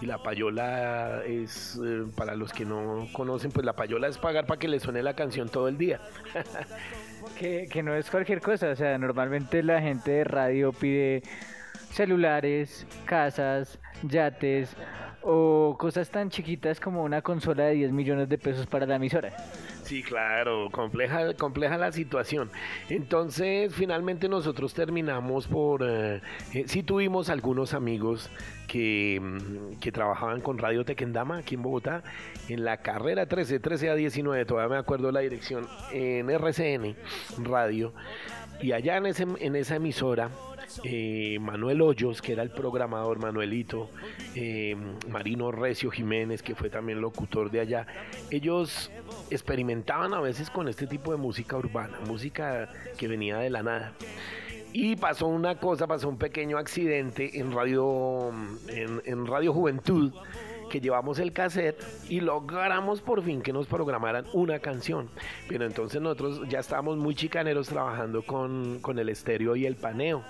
y 0.00 0.06
la 0.06 0.18
payola 0.18 1.22
es, 1.26 1.78
eh, 1.84 2.04
para 2.16 2.34
los 2.34 2.52
que 2.52 2.64
no 2.64 3.06
conocen, 3.12 3.50
pues 3.50 3.66
la 3.66 3.74
payola 3.74 4.08
es 4.08 4.18
pagar 4.18 4.46
para 4.46 4.58
que 4.58 4.68
le 4.68 4.80
suene 4.80 5.02
la 5.02 5.14
canción 5.14 5.48
todo 5.48 5.68
el 5.68 5.76
día. 5.76 6.00
que, 7.38 7.68
que 7.70 7.82
no 7.82 7.94
es 7.94 8.10
cualquier 8.10 8.40
cosa, 8.40 8.70
o 8.70 8.76
sea, 8.76 8.96
normalmente 8.98 9.62
la 9.62 9.80
gente 9.80 10.10
de 10.10 10.24
radio 10.24 10.72
pide 10.72 11.22
celulares, 11.92 12.86
casas, 13.04 13.78
yates 14.02 14.74
o 15.22 15.76
cosas 15.78 16.08
tan 16.08 16.30
chiquitas 16.30 16.80
como 16.80 17.02
una 17.04 17.20
consola 17.20 17.64
de 17.64 17.74
10 17.74 17.92
millones 17.92 18.28
de 18.28 18.38
pesos 18.38 18.66
para 18.66 18.86
la 18.86 18.96
emisora. 18.96 19.32
Sí, 19.90 20.04
claro, 20.04 20.68
compleja, 20.70 21.34
compleja 21.34 21.76
la 21.76 21.90
situación. 21.90 22.48
Entonces, 22.88 23.74
finalmente 23.74 24.28
nosotros 24.28 24.72
terminamos 24.72 25.48
por... 25.48 25.82
Eh, 25.82 26.22
eh, 26.54 26.62
sí 26.68 26.84
tuvimos 26.84 27.28
algunos 27.28 27.74
amigos 27.74 28.30
que, 28.68 29.18
mm, 29.20 29.80
que, 29.80 29.90
trabajaban 29.90 30.42
con 30.42 30.58
Radio 30.58 30.84
Tequendama 30.84 31.38
aquí 31.38 31.56
en 31.56 31.62
Bogotá, 31.62 32.04
en 32.48 32.64
la 32.64 32.76
carrera 32.76 33.26
13, 33.26 33.58
13 33.58 33.90
a 33.90 33.96
19, 33.96 34.44
todavía 34.44 34.76
me 34.76 34.80
acuerdo 34.80 35.10
la 35.10 35.18
dirección, 35.18 35.66
en 35.90 36.30
RCN 36.30 36.94
Radio. 37.38 37.92
Y 38.62 38.70
allá 38.70 38.96
en, 38.96 39.06
ese, 39.06 39.26
en 39.40 39.56
esa 39.56 39.74
emisora 39.74 40.30
eh, 40.84 41.38
Manuel 41.40 41.82
Hoyos, 41.82 42.22
que 42.22 42.32
era 42.32 42.42
el 42.42 42.50
programador, 42.50 43.18
Manuelito, 43.18 43.90
eh, 44.34 44.76
Marino 45.08 45.50
Recio 45.50 45.90
Jiménez, 45.90 46.42
que 46.42 46.54
fue 46.54 46.70
también 46.70 47.00
locutor 47.00 47.50
de 47.50 47.60
allá, 47.60 47.86
ellos 48.30 48.90
experimentaban 49.30 50.14
a 50.14 50.20
veces 50.20 50.50
con 50.50 50.68
este 50.68 50.86
tipo 50.86 51.12
de 51.12 51.18
música 51.18 51.56
urbana, 51.56 51.98
música 52.06 52.68
que 52.96 53.08
venía 53.08 53.38
de 53.38 53.50
la 53.50 53.62
nada. 53.62 53.92
Y 54.72 54.94
pasó 54.96 55.26
una 55.26 55.56
cosa, 55.58 55.88
pasó 55.88 56.08
un 56.08 56.16
pequeño 56.16 56.56
accidente 56.56 57.40
en 57.40 57.52
Radio, 57.52 58.30
en, 58.68 59.02
en 59.04 59.26
Radio 59.26 59.52
Juventud 59.52 60.12
que 60.70 60.80
llevamos 60.80 61.18
el 61.18 61.34
cassette 61.34 61.84
y 62.08 62.20
logramos 62.20 63.02
por 63.02 63.22
fin 63.22 63.42
que 63.42 63.52
nos 63.52 63.66
programaran 63.66 64.24
una 64.32 64.58
canción. 64.60 65.10
Pero 65.48 65.66
entonces 65.66 66.00
nosotros 66.00 66.48
ya 66.48 66.60
estábamos 66.60 66.96
muy 66.96 67.14
chicaneros 67.14 67.68
trabajando 67.68 68.22
con, 68.22 68.78
con 68.80 68.98
el 68.98 69.10
estéreo 69.10 69.54
y 69.56 69.66
el 69.66 69.76
paneo. 69.76 70.24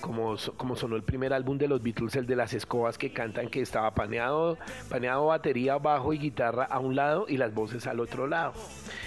Como, 0.00 0.36
como 0.56 0.76
sonó 0.76 0.94
el 0.94 1.02
primer 1.02 1.32
álbum 1.32 1.58
de 1.58 1.66
los 1.66 1.82
Beatles, 1.82 2.14
el 2.14 2.26
de 2.26 2.36
las 2.36 2.54
escobas 2.54 2.96
que 2.96 3.12
cantan 3.12 3.48
que 3.48 3.60
estaba 3.60 3.92
paneado, 3.94 4.56
paneado 4.88 5.26
batería, 5.26 5.78
bajo 5.78 6.12
y 6.12 6.18
guitarra 6.18 6.64
a 6.64 6.78
un 6.78 6.94
lado 6.94 7.26
y 7.28 7.36
las 7.36 7.52
voces 7.52 7.88
al 7.88 7.98
otro 7.98 8.28
lado. 8.28 8.52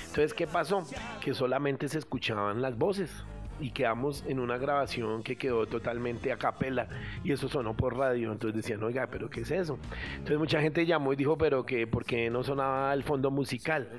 Entonces, 0.07 0.33
¿qué 0.33 0.47
pasó? 0.47 0.83
Que 1.23 1.33
solamente 1.33 1.87
se 1.87 1.99
escuchaban 1.99 2.61
las 2.61 2.77
voces 2.77 3.23
y 3.61 3.71
quedamos 3.71 4.23
en 4.27 4.39
una 4.39 4.57
grabación 4.57 5.23
que 5.23 5.35
quedó 5.35 5.65
totalmente 5.65 6.31
a 6.31 6.37
capela 6.37 6.87
y 7.23 7.31
eso 7.31 7.47
sonó 7.47 7.75
por 7.75 7.97
radio. 7.97 8.31
Entonces 8.31 8.55
decían, 8.55 8.83
oiga, 8.83 9.07
pero 9.07 9.29
¿qué 9.29 9.41
es 9.41 9.51
eso? 9.51 9.77
Entonces 10.13 10.37
mucha 10.37 10.61
gente 10.61 10.85
llamó 10.85 11.13
y 11.13 11.15
dijo, 11.15 11.37
pero 11.37 11.65
que 11.65 11.87
¿por 11.87 12.05
qué 12.05 12.29
no 12.29 12.43
sonaba 12.43 12.93
el 12.93 13.03
fondo 13.03 13.31
musical? 13.31 13.89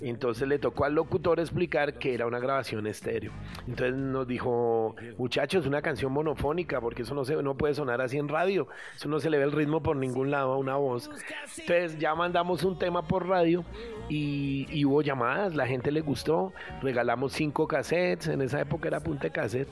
Entonces 0.00 0.48
le 0.48 0.58
tocó 0.58 0.84
al 0.84 0.94
locutor 0.94 1.40
explicar 1.40 1.94
que 1.94 2.14
era 2.14 2.26
una 2.26 2.38
grabación 2.38 2.86
estéreo. 2.86 3.32
Entonces 3.66 3.96
nos 3.96 4.26
dijo, 4.26 4.96
muchachos, 5.18 5.66
una 5.66 5.82
canción 5.82 6.12
monofónica, 6.12 6.80
porque 6.80 7.02
eso 7.02 7.14
no, 7.14 7.24
se, 7.24 7.36
no 7.42 7.56
puede 7.56 7.74
sonar 7.74 8.00
así 8.00 8.18
en 8.18 8.28
radio. 8.28 8.68
Eso 8.96 9.08
no 9.08 9.20
se 9.20 9.30
le 9.30 9.38
ve 9.38 9.44
el 9.44 9.52
ritmo 9.52 9.82
por 9.82 9.96
ningún 9.96 10.30
lado 10.30 10.52
a 10.52 10.58
una 10.58 10.76
voz. 10.76 11.10
Entonces 11.58 11.98
ya 11.98 12.14
mandamos 12.14 12.64
un 12.64 12.78
tema 12.78 13.02
por 13.02 13.28
radio 13.28 13.64
y, 14.08 14.84
hubo 14.84 15.02
llamadas, 15.02 15.54
la 15.54 15.66
gente 15.66 15.90
le 15.90 16.00
gustó, 16.00 16.52
regalamos 16.82 17.32
cinco 17.32 17.66
cassettes, 17.66 18.28
en 18.28 18.42
esa 18.42 18.60
época 18.60 18.88
era 18.88 19.00
punta 19.02 19.30
cassette, 19.30 19.68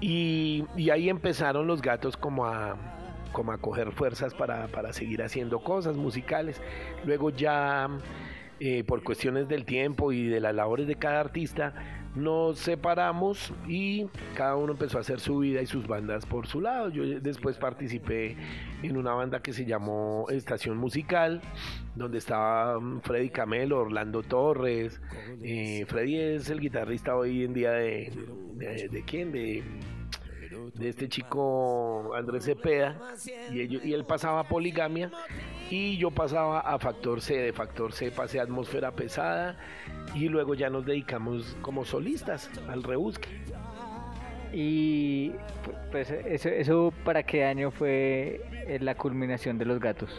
y, 0.00 0.64
ahí 0.90 1.08
empezaron 1.08 1.66
los 1.66 1.82
gatos 1.82 2.16
como 2.16 2.46
a, 2.46 2.76
como 3.32 3.52
a 3.52 3.58
coger 3.58 3.92
fuerzas 3.92 4.34
para, 4.34 4.68
para 4.68 4.92
seguir 4.92 5.22
haciendo 5.22 5.58
cosas 5.60 5.96
musicales. 5.96 6.60
Luego 7.04 7.30
ya 7.30 7.88
eh, 8.60 8.84
por 8.84 9.02
cuestiones 9.02 9.48
del 9.48 9.64
tiempo 9.64 10.12
y 10.12 10.28
de 10.28 10.40
las 10.40 10.54
labores 10.54 10.86
de 10.86 10.96
cada 10.96 11.20
artista, 11.20 11.74
nos 12.14 12.58
separamos 12.58 13.52
y 13.66 14.06
cada 14.34 14.56
uno 14.56 14.72
empezó 14.72 14.98
a 14.98 15.00
hacer 15.02 15.20
su 15.20 15.38
vida 15.38 15.62
y 15.62 15.66
sus 15.66 15.86
bandas 15.86 16.26
por 16.26 16.46
su 16.46 16.60
lado. 16.60 16.88
Yo 16.90 17.20
después 17.20 17.56
participé 17.58 18.36
en 18.82 18.96
una 18.96 19.12
banda 19.12 19.40
que 19.40 19.52
se 19.52 19.64
llamó 19.64 20.26
Estación 20.30 20.76
Musical, 20.76 21.40
donde 21.94 22.18
estaba 22.18 22.78
mm, 22.80 23.00
Freddy 23.02 23.30
Camelo, 23.30 23.80
Orlando 23.80 24.22
Torres. 24.22 25.00
Eh, 25.42 25.84
Freddy 25.86 26.16
es 26.16 26.50
el 26.50 26.60
guitarrista 26.60 27.16
hoy 27.16 27.44
en 27.44 27.54
día 27.54 27.72
de, 27.72 28.12
de, 28.54 28.88
de 28.88 29.02
quién? 29.04 29.32
De 29.32 29.62
de 30.74 30.88
este 30.88 31.08
chico 31.08 32.14
Andrés 32.14 32.44
Cepeda 32.44 32.98
y, 33.50 33.88
y 33.88 33.92
él 33.92 34.04
pasaba 34.04 34.40
a 34.40 34.44
poligamia 34.44 35.10
y 35.70 35.98
yo 35.98 36.10
pasaba 36.10 36.60
a 36.60 36.78
factor 36.78 37.20
C, 37.20 37.36
de 37.36 37.52
factor 37.52 37.92
C 37.92 38.10
pasé 38.10 38.40
a 38.40 38.42
atmósfera 38.42 38.92
pesada 38.92 39.56
y 40.14 40.28
luego 40.28 40.54
ya 40.54 40.70
nos 40.70 40.86
dedicamos 40.86 41.56
como 41.62 41.84
solistas 41.84 42.50
al 42.68 42.82
rebusque. 42.82 43.28
Y 44.52 45.32
pues 45.90 46.10
eso, 46.10 46.48
eso 46.48 46.92
para 47.04 47.22
qué 47.22 47.44
año 47.44 47.70
fue 47.70 48.40
eh, 48.66 48.78
la 48.80 48.94
culminación 48.94 49.58
de 49.58 49.66
los 49.66 49.78
gatos? 49.78 50.10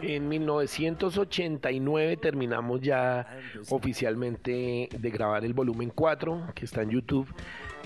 En 0.00 0.28
1989 0.28 2.16
terminamos 2.18 2.80
ya 2.80 3.26
oficialmente 3.70 4.88
de 4.90 5.10
grabar 5.10 5.44
el 5.44 5.54
volumen 5.54 5.90
4, 5.94 6.52
que 6.54 6.64
está 6.64 6.82
en 6.82 6.90
YouTube. 6.90 7.26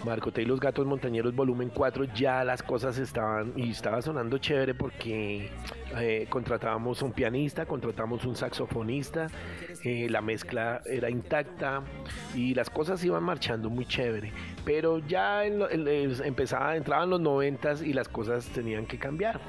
Marcote 0.04 0.42
y 0.42 0.44
los 0.44 0.60
Gatos 0.60 0.86
Montañeros 0.86 1.34
volumen 1.34 1.70
4 1.74 2.04
ya 2.14 2.44
las 2.44 2.62
cosas 2.62 2.98
estaban 2.98 3.52
y 3.56 3.70
estaba 3.70 4.00
sonando 4.02 4.38
chévere 4.38 4.74
porque 4.74 5.50
eh, 5.98 6.26
contratábamos 6.28 7.02
un 7.02 7.12
pianista, 7.12 7.66
contratamos 7.66 8.24
un 8.24 8.36
saxofonista, 8.36 9.26
eh, 9.84 10.08
la 10.08 10.20
mezcla 10.20 10.80
era 10.86 11.10
intacta 11.10 11.82
y 12.34 12.54
las 12.54 12.70
cosas 12.70 13.04
iban 13.04 13.22
marchando 13.22 13.70
muy 13.70 13.86
chévere. 13.86 14.32
Pero 14.64 14.98
ya 14.98 15.44
en 15.44 15.62
empezaba, 16.24 16.76
entraban 16.76 17.10
los 17.10 17.20
noventas 17.20 17.82
y 17.82 17.92
las 17.92 18.08
cosas 18.08 18.46
tenían 18.46 18.86
que 18.86 18.98
cambiar. 18.98 19.40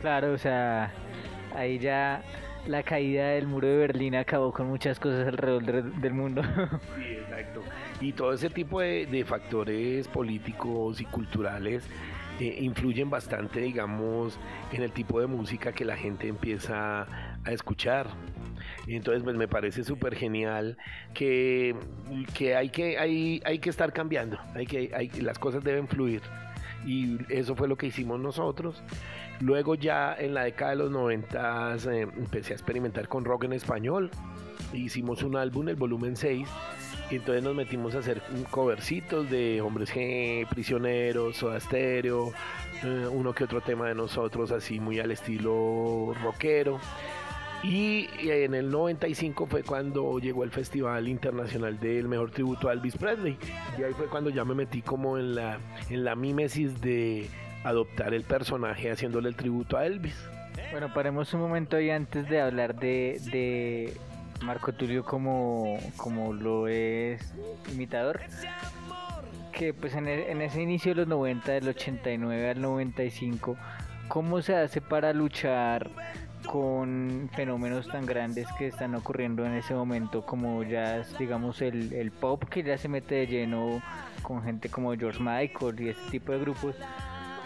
Claro, 0.00 0.32
o 0.32 0.38
sea, 0.38 0.92
ahí 1.54 1.78
ya 1.78 2.22
la 2.66 2.82
caída 2.82 3.30
del 3.30 3.46
muro 3.46 3.66
de 3.66 3.76
Berlín 3.76 4.14
acabó 4.14 4.52
con 4.52 4.68
muchas 4.68 4.98
cosas 4.98 5.28
alrededor 5.28 5.82
del 6.00 6.14
mundo. 6.14 6.42
Sí, 6.96 7.04
exacto. 7.04 7.62
Y 8.02 8.12
todo 8.12 8.32
ese 8.32 8.50
tipo 8.50 8.80
de, 8.80 9.24
factores 9.24 10.08
políticos 10.08 11.00
y 11.00 11.04
culturales 11.04 11.84
eh, 12.40 12.58
influyen 12.60 13.08
bastante, 13.08 13.60
digamos, 13.60 14.40
en 14.72 14.82
el 14.82 14.90
tipo 14.90 15.20
de 15.20 15.28
música 15.28 15.70
que 15.70 15.84
la 15.84 15.96
gente 15.96 16.26
empieza 16.26 17.06
a 17.44 17.52
escuchar. 17.52 18.08
Entonces, 18.88 19.22
pues 19.22 19.36
me 19.36 19.46
parece 19.46 19.84
súper 19.84 20.16
genial 20.16 20.76
que, 21.14 21.76
que, 22.34 22.56
hay 22.56 22.70
que 22.70 22.98
hay, 22.98 23.40
hay 23.44 23.60
que 23.60 23.70
estar 23.70 23.92
cambiando, 23.92 24.36
hay 24.54 24.66
que, 24.66 24.90
hay, 24.92 25.08
las 25.20 25.38
cosas 25.38 25.62
deben 25.62 25.86
fluir. 25.86 26.22
Y 26.84 27.18
eso 27.28 27.54
fue 27.54 27.68
lo 27.68 27.76
que 27.76 27.86
hicimos 27.86 28.18
nosotros. 28.18 28.82
Luego 29.38 29.76
ya 29.76 30.12
en 30.18 30.34
la 30.34 30.42
década 30.42 30.72
de 30.72 30.76
los 30.78 30.90
90 30.90 31.76
eh, 31.76 32.00
empecé 32.00 32.52
a 32.52 32.56
experimentar 32.56 33.06
con 33.06 33.24
rock 33.24 33.44
en 33.44 33.52
español. 33.52 34.10
Hicimos 34.72 35.22
un 35.22 35.36
álbum, 35.36 35.68
el 35.68 35.76
volumen 35.76 36.16
6, 36.16 36.48
y 37.10 37.16
entonces 37.16 37.42
nos 37.42 37.54
metimos 37.54 37.94
a 37.94 37.98
hacer 37.98 38.22
covercitos 38.50 39.30
de 39.30 39.60
Hombres 39.60 39.94
G, 39.94 40.48
Prisioneros, 40.48 41.36
Soda 41.36 41.60
Stereo, 41.60 42.32
eh, 42.82 43.06
uno 43.10 43.34
que 43.34 43.44
otro 43.44 43.60
tema 43.60 43.88
de 43.88 43.94
nosotros 43.94 44.50
así 44.50 44.80
muy 44.80 44.98
al 45.00 45.10
estilo 45.10 46.14
rockero. 46.22 46.80
Y 47.62 48.08
en 48.28 48.54
el 48.54 48.70
95 48.72 49.46
fue 49.46 49.62
cuando 49.62 50.18
llegó 50.18 50.42
el 50.42 50.50
Festival 50.50 51.06
Internacional 51.06 51.78
del 51.78 52.08
Mejor 52.08 52.32
Tributo 52.32 52.68
a 52.68 52.72
Elvis 52.72 52.96
Presley. 52.96 53.38
Y 53.78 53.82
ahí 53.84 53.92
fue 53.92 54.06
cuando 54.06 54.30
ya 54.30 54.44
me 54.44 54.54
metí 54.54 54.82
como 54.82 55.16
en 55.16 55.36
la, 55.36 55.58
en 55.88 56.02
la 56.02 56.16
mímesis 56.16 56.80
de 56.80 57.28
adoptar 57.62 58.14
el 58.14 58.24
personaje 58.24 58.90
haciéndole 58.90 59.28
el 59.28 59.36
tributo 59.36 59.76
a 59.76 59.86
Elvis. 59.86 60.16
Bueno, 60.72 60.92
paremos 60.92 61.32
un 61.34 61.40
momento 61.40 61.80
y 61.80 61.90
antes 61.90 62.28
de 62.28 62.40
hablar 62.40 62.74
de, 62.74 63.20
de 63.30 63.96
Marco 64.42 64.72
Tulio 64.72 65.04
como, 65.04 65.78
como 65.96 66.32
lo 66.32 66.68
es 66.68 67.34
imitador. 67.72 68.20
Que 69.52 69.74
pues 69.74 69.94
en, 69.94 70.08
e, 70.08 70.30
en 70.30 70.42
ese 70.42 70.62
inicio 70.62 70.92
de 70.92 70.96
los 70.96 71.08
90, 71.08 71.52
del 71.52 71.68
89 71.68 72.50
al 72.50 72.60
95, 72.60 73.56
¿cómo 74.08 74.42
se 74.42 74.56
hace 74.56 74.80
para 74.80 75.12
luchar 75.12 75.90
con 76.46 77.30
fenómenos 77.34 77.86
tan 77.88 78.04
grandes 78.04 78.48
que 78.58 78.66
están 78.66 78.94
ocurriendo 78.94 79.46
en 79.46 79.54
ese 79.54 79.74
momento 79.74 80.26
como 80.26 80.64
ya 80.64 81.04
digamos 81.16 81.62
el, 81.62 81.92
el 81.92 82.10
pop 82.10 82.42
que 82.44 82.64
ya 82.64 82.76
se 82.76 82.88
mete 82.88 83.14
de 83.14 83.26
lleno 83.28 83.80
con 84.22 84.42
gente 84.42 84.68
como 84.68 84.92
George 84.96 85.20
Michael 85.20 85.80
y 85.80 85.90
este 85.90 86.10
tipo 86.10 86.32
de 86.32 86.40
grupos 86.40 86.74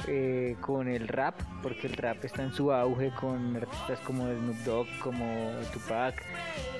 eh, 0.07 0.57
con 0.61 0.89
el 0.89 1.09
rap, 1.09 1.35
porque 1.63 1.87
el 1.87 1.95
rap 1.95 2.25
está 2.25 2.43
en 2.43 2.53
su 2.53 2.73
auge 2.73 3.11
con 3.19 3.57
artistas 3.57 3.99
como 4.01 4.25
Snoop 4.25 4.57
Dogg, 4.65 4.87
como 5.01 5.51
Tupac, 5.73 6.15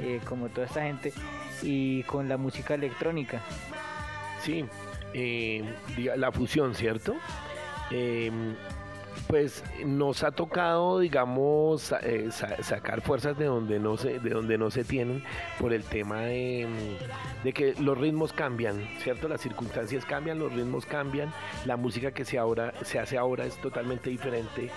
eh, 0.01 0.21
como 0.25 0.49
toda 0.49 0.67
esta 0.67 0.83
gente, 0.83 1.13
y 1.63 2.03
con 2.05 2.29
la 2.29 2.37
música 2.37 2.75
electrónica. 2.75 3.43
Sí, 4.41 4.65
eh, 5.15 5.65
la 6.17 6.31
fusión, 6.31 6.75
¿cierto? 6.75 7.17
Pues 9.29 9.65
nos 9.85 10.23
ha 10.23 10.31
tocado, 10.31 11.01
digamos, 11.01 11.93
eh, 12.03 12.31
sacar 12.31 13.01
fuerzas 13.01 13.37
de 13.37 13.47
donde 13.47 13.79
no 13.79 13.97
se, 13.97 14.19
de 14.19 14.31
donde 14.31 14.59
no 14.59 14.71
se 14.71 14.85
tienen 14.85 15.23
por 15.59 15.73
el 15.73 15.83
tema 15.83 16.21
de, 16.23 16.67
que 17.55 17.75
los 17.81 17.99
ritmos 17.99 18.33
cambian, 18.33 18.87
¿cierto? 18.99 19.29
Las 19.29 19.41
circunstancias 19.41 20.05
cambian, 20.05 20.39
los 20.39 20.53
ritmos 20.53 20.87
cambian, 20.87 21.33
la 21.65 21.77
música 21.77 22.13
que 22.13 22.25
se, 22.25 22.39
ahora, 22.39 22.73
se 22.83 22.99
hace 22.99 23.19
ahora 23.19 23.45
es 23.45 23.57
totalmente 23.61 24.11
diferente 24.11 24.71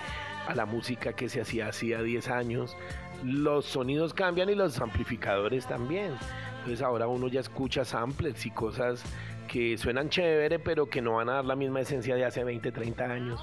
a 0.46 0.54
la 0.54 0.66
música 0.66 1.12
que 1.12 1.28
se 1.28 1.40
hacía 1.40 1.68
hacía 1.68 2.02
10 2.02 2.28
años. 2.28 2.76
Los 3.24 3.66
sonidos 3.66 4.14
cambian 4.14 4.48
y 4.48 4.54
los 4.54 4.80
amplificadores 4.80 5.66
también. 5.66 6.14
Entonces 6.58 6.82
ahora 6.82 7.06
uno 7.06 7.28
ya 7.28 7.40
escucha 7.40 7.84
samples 7.84 8.44
y 8.46 8.50
cosas 8.50 9.02
que 9.50 9.76
suenan 9.76 10.08
chévere, 10.08 10.60
pero 10.60 10.88
que 10.88 11.02
no 11.02 11.14
van 11.14 11.28
a 11.28 11.34
dar 11.34 11.44
la 11.44 11.56
misma 11.56 11.80
esencia 11.80 12.14
de 12.14 12.24
hace 12.24 12.44
20, 12.44 12.70
30 12.70 13.04
años. 13.04 13.40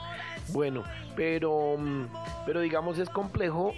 Bueno, 0.50 0.84
pero, 1.18 1.76
mm, 1.78 2.06
pero 2.46 2.62
digamos 2.62 2.98
es 2.98 3.10
complejo, 3.10 3.74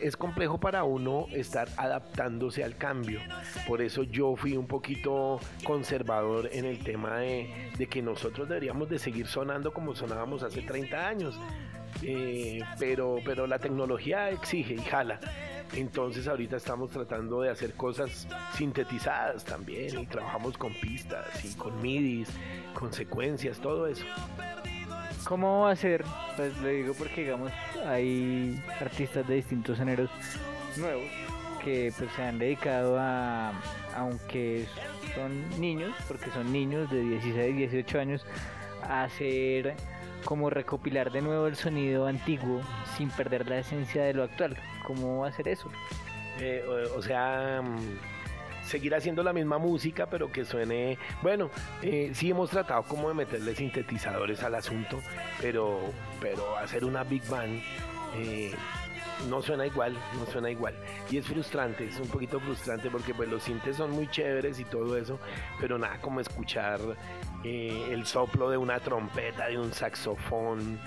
es 0.00 0.16
complejo 0.16 0.58
para 0.58 0.84
uno 0.84 1.26
estar 1.32 1.68
adaptándose 1.76 2.62
al 2.62 2.76
cambio. 2.76 3.20
Por 3.66 3.82
eso 3.82 4.04
yo 4.04 4.36
fui 4.36 4.56
un 4.56 4.68
poquito 4.68 5.40
conservador 5.64 6.48
en 6.52 6.66
el 6.66 6.78
tema 6.84 7.18
de, 7.18 7.88
que 7.90 8.00
nosotros 8.00 8.48
deberíamos 8.48 8.88
de 8.88 9.00
seguir 9.00 9.26
sonando 9.26 9.72
como 9.72 9.96
sonábamos 9.96 10.44
hace 10.44 10.62
30 10.62 11.08
años. 11.08 11.40
Eh, 12.08 12.60
pero, 12.78 13.16
pero 13.24 13.48
la 13.48 13.58
tecnología 13.58 14.30
exige 14.30 14.74
y 14.74 14.82
jala. 14.82 15.18
Entonces 15.74 16.28
ahorita 16.28 16.56
estamos 16.56 16.90
tratando 16.90 17.40
de 17.40 17.50
hacer 17.50 17.74
cosas 17.74 18.28
sintetizadas 18.54 19.44
también 19.44 19.98
y 19.98 20.06
trabajamos 20.06 20.56
con 20.56 20.72
pistas 20.74 21.44
y 21.44 21.52
con 21.54 21.82
midis, 21.82 22.28
con 22.74 22.92
secuencias, 22.92 23.58
todo 23.58 23.88
eso. 23.88 24.04
¿Cómo 25.24 25.62
va 25.62 25.72
a 25.72 25.76
ser? 25.76 26.04
Pues 26.36 26.56
le 26.58 26.74
digo 26.74 26.94
porque 26.94 27.22
digamos 27.22 27.50
hay 27.84 28.62
artistas 28.80 29.26
de 29.26 29.34
distintos 29.34 29.76
géneros 29.76 30.08
nuevos 30.76 31.10
que 31.64 31.92
pues 31.98 32.08
se 32.12 32.22
han 32.22 32.38
dedicado 32.38 32.96
a, 32.96 33.52
aunque 33.96 34.66
son 35.16 35.60
niños, 35.60 35.96
porque 36.06 36.30
son 36.30 36.52
niños 36.52 36.88
de 36.92 37.00
16, 37.00 37.56
18 37.56 37.98
años, 37.98 38.24
a 38.84 39.02
hacer 39.02 39.74
como 40.24 40.50
recopilar 40.50 41.12
de 41.12 41.22
nuevo 41.22 41.46
el 41.46 41.56
sonido 41.56 42.06
antiguo 42.06 42.60
sin 42.96 43.10
perder 43.10 43.48
la 43.48 43.58
esencia 43.58 44.04
de 44.04 44.14
lo 44.14 44.24
actual. 44.24 44.56
¿Cómo 44.86 45.24
hacer 45.24 45.48
eso? 45.48 45.70
Eh, 46.40 46.62
o, 46.96 47.02
sea, 47.02 47.62
mm, 47.62 48.66
seguir 48.66 48.94
haciendo 48.94 49.22
la 49.22 49.32
misma 49.32 49.58
música, 49.58 50.06
pero 50.06 50.30
que 50.30 50.44
suene. 50.44 50.98
Bueno, 51.22 51.50
eh, 51.82 52.10
sí 52.14 52.30
hemos 52.30 52.50
tratado 52.50 52.82
como 52.82 53.08
de 53.08 53.14
meterle 53.14 53.54
sintetizadores 53.54 54.42
al 54.42 54.54
asunto, 54.54 55.00
pero, 55.40 55.80
pero 56.20 56.56
hacer 56.56 56.84
una 56.84 57.04
big 57.04 57.26
band. 57.28 57.62
Eh, 58.16 58.52
no 59.28 59.42
suena 59.42 59.66
igual, 59.66 59.94
no 60.18 60.26
suena 60.30 60.50
igual. 60.50 60.74
Y 61.10 61.18
es 61.18 61.26
frustrante, 61.26 61.86
es 61.86 61.98
un 61.98 62.08
poquito 62.08 62.38
frustrante 62.40 62.90
porque 62.90 63.14
pues 63.14 63.28
los 63.28 63.42
sintes 63.42 63.76
son 63.76 63.90
muy 63.90 64.08
chéveres 64.08 64.60
y 64.60 64.64
todo 64.64 64.96
eso, 64.96 65.18
pero 65.60 65.78
nada 65.78 66.00
como 66.00 66.20
escuchar 66.20 66.80
eh, 67.44 67.88
el 67.90 68.06
soplo 68.06 68.50
de 68.50 68.56
una 68.56 68.80
trompeta, 68.80 69.48
de 69.48 69.58
un 69.58 69.72
saxofón, 69.72 70.78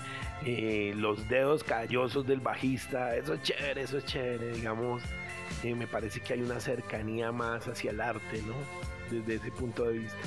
eh, 0.44 0.92
los 0.96 1.28
dedos 1.28 1.64
callosos 1.64 2.26
del 2.26 2.40
bajista, 2.40 3.14
eso 3.16 3.34
es 3.34 3.42
chévere, 3.42 3.82
eso 3.82 3.98
es 3.98 4.04
chévere, 4.04 4.52
digamos. 4.52 5.02
Eh, 5.62 5.74
me 5.74 5.86
parece 5.86 6.20
que 6.20 6.34
hay 6.34 6.42
una 6.42 6.60
cercanía 6.60 7.32
más 7.32 7.66
hacia 7.66 7.90
el 7.90 8.00
arte, 8.00 8.42
¿no? 8.46 8.54
Desde 9.10 9.34
ese 9.34 9.50
punto 9.50 9.84
de 9.84 9.98
vista. 9.98 10.18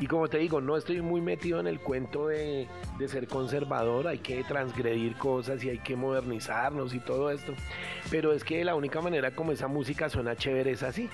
Y 0.00 0.06
como 0.06 0.28
te 0.28 0.38
digo, 0.38 0.60
no 0.60 0.76
estoy 0.76 1.02
muy 1.02 1.20
metido 1.20 1.58
en 1.58 1.66
el 1.66 1.80
cuento 1.80 2.28
de, 2.28 2.68
ser 3.08 3.26
conservador, 3.26 4.06
hay 4.06 4.18
que 4.18 4.44
transgredir 4.44 5.16
cosas 5.16 5.62
y 5.64 5.70
hay 5.70 5.78
que 5.78 5.96
modernizarnos 5.96 6.94
y 6.94 7.00
todo 7.00 7.30
esto. 7.30 7.52
Pero 8.10 8.32
es 8.32 8.44
que 8.44 8.64
la 8.64 8.74
única 8.76 9.00
manera 9.00 9.32
como 9.32 9.52
esa 9.52 9.66
música 9.66 10.08
suena 10.08 10.36
chévere 10.36 10.72
es 10.72 10.82
así. 10.82 11.08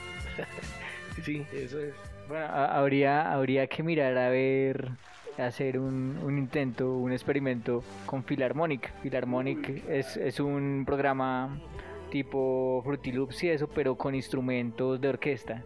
sí, 1.23 1.47
eso 1.53 1.81
es. 1.81 1.94
Bueno, 2.29 2.47
habría, 2.47 3.33
habría 3.33 3.66
que 3.66 3.83
mirar 3.83 4.16
a 4.18 4.29
ver, 4.29 4.90
hacer 5.38 5.79
un, 5.79 6.18
un 6.23 6.38
intento, 6.38 6.92
un 6.92 7.12
experimento 7.12 7.83
con 8.05 8.23
Philharmonic. 8.23 8.92
Philharmonic 9.03 9.85
es, 9.88 10.16
es 10.16 10.40
un 10.40 10.85
programa 10.87 11.59
tipo 12.11 12.81
Fruity 12.85 13.12
Loops 13.12 13.42
y 13.44 13.49
eso, 13.49 13.66
pero 13.66 13.97
con 13.97 14.14
instrumentos 14.14 15.01
de 15.01 15.09
orquesta. 15.09 15.62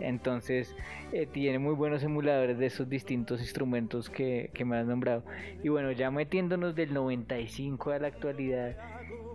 Entonces 0.00 0.74
eh, 1.12 1.26
tiene 1.26 1.58
muy 1.58 1.74
buenos 1.74 2.02
emuladores 2.02 2.58
de 2.58 2.66
esos 2.66 2.88
distintos 2.88 3.40
instrumentos 3.40 4.10
que, 4.10 4.50
me 4.64 4.76
has 4.76 4.86
nombrado. 4.86 5.24
Y 5.62 5.68
bueno, 5.68 5.92
ya 5.92 6.10
metiéndonos 6.10 6.74
del 6.74 6.92
95 6.92 7.90
a 7.90 7.98
la 7.98 8.08
actualidad, 8.08 8.76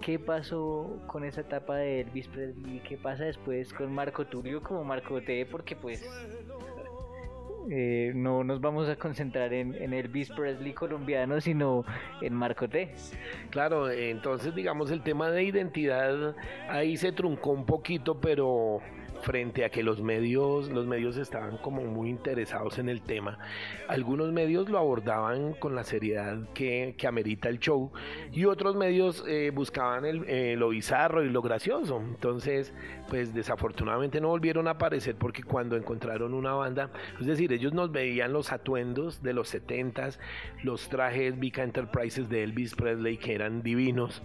¿qué 0.01 0.19
pasó 0.19 0.99
con 1.07 1.23
esa 1.23 1.41
etapa 1.41 1.77
de 1.77 2.01
Elvis 2.01 2.27
Presley? 2.27 2.81
¿Qué 2.87 2.97
pasa 2.97 3.25
después 3.25 3.73
con 3.73 3.93
Marco 3.93 4.25
Tulio 4.25 4.61
como 4.61 4.83
Marco 4.83 5.21
T? 5.21 5.45
Porque 5.45 5.75
pues 5.75 6.07
eh, 7.69 8.13
no 8.15 8.43
nos 8.43 8.59
vamos 8.61 8.89
a 8.89 8.95
concentrar 8.95 9.53
en, 9.53 9.75
en, 9.75 9.93
Elvis 9.93 10.31
Presley 10.31 10.73
colombiano, 10.73 11.39
sino 11.39 11.85
en 12.21 12.33
Marco 12.33 12.67
T. 12.67 12.91
Claro, 13.51 13.91
entonces 13.91 14.55
digamos 14.55 14.89
el 14.91 15.03
tema 15.03 15.29
de 15.29 15.43
identidad 15.43 16.35
ahí 16.67 16.97
se 16.97 17.11
truncó 17.11 17.51
un 17.51 17.65
poquito, 17.65 18.19
pero 18.19 18.81
frente 19.21 19.65
a 19.65 19.69
que 19.69 19.83
los 19.83 20.01
medios, 20.01 20.69
los 20.69 20.85
medios 20.85 21.17
estaban 21.17 21.57
como 21.57 21.83
muy 21.83 22.09
interesados 22.09 22.79
en 22.79 22.89
el 22.89 23.01
tema. 23.01 23.39
Algunos 23.87 24.31
medios 24.31 24.69
lo 24.69 24.77
abordaban 24.77 25.53
con 25.53 25.75
la 25.75 25.83
seriedad 25.83 26.37
que, 26.53 26.95
que 26.97 27.07
amerita 27.07 27.49
el 27.49 27.59
show 27.59 27.91
y 28.31 28.45
otros 28.45 28.75
medios 28.75 29.23
eh, 29.27 29.51
buscaban 29.53 30.05
el, 30.05 30.23
eh, 30.27 30.55
lo 30.57 30.69
bizarro 30.69 31.23
y 31.23 31.29
lo 31.29 31.41
gracioso. 31.41 32.01
Entonces, 32.01 32.73
pues 33.09 33.33
desafortunadamente 33.33 34.21
no 34.21 34.29
volvieron 34.29 34.67
a 34.67 34.71
aparecer 34.71 35.15
porque 35.15 35.43
cuando 35.43 35.75
encontraron 35.75 36.33
una 36.33 36.53
banda, 36.53 36.91
es 37.19 37.25
decir, 37.25 37.51
ellos 37.53 37.73
nos 37.73 37.91
veían 37.91 38.33
los 38.33 38.51
atuendos 38.51 39.21
de 39.21 39.33
los 39.33 39.53
70s, 39.53 40.19
los 40.63 40.89
trajes 40.89 41.39
Vika 41.39 41.63
Enterprises 41.63 42.29
de 42.29 42.43
Elvis 42.43 42.75
Presley 42.75 43.17
que 43.17 43.33
eran 43.33 43.61
divinos 43.61 44.21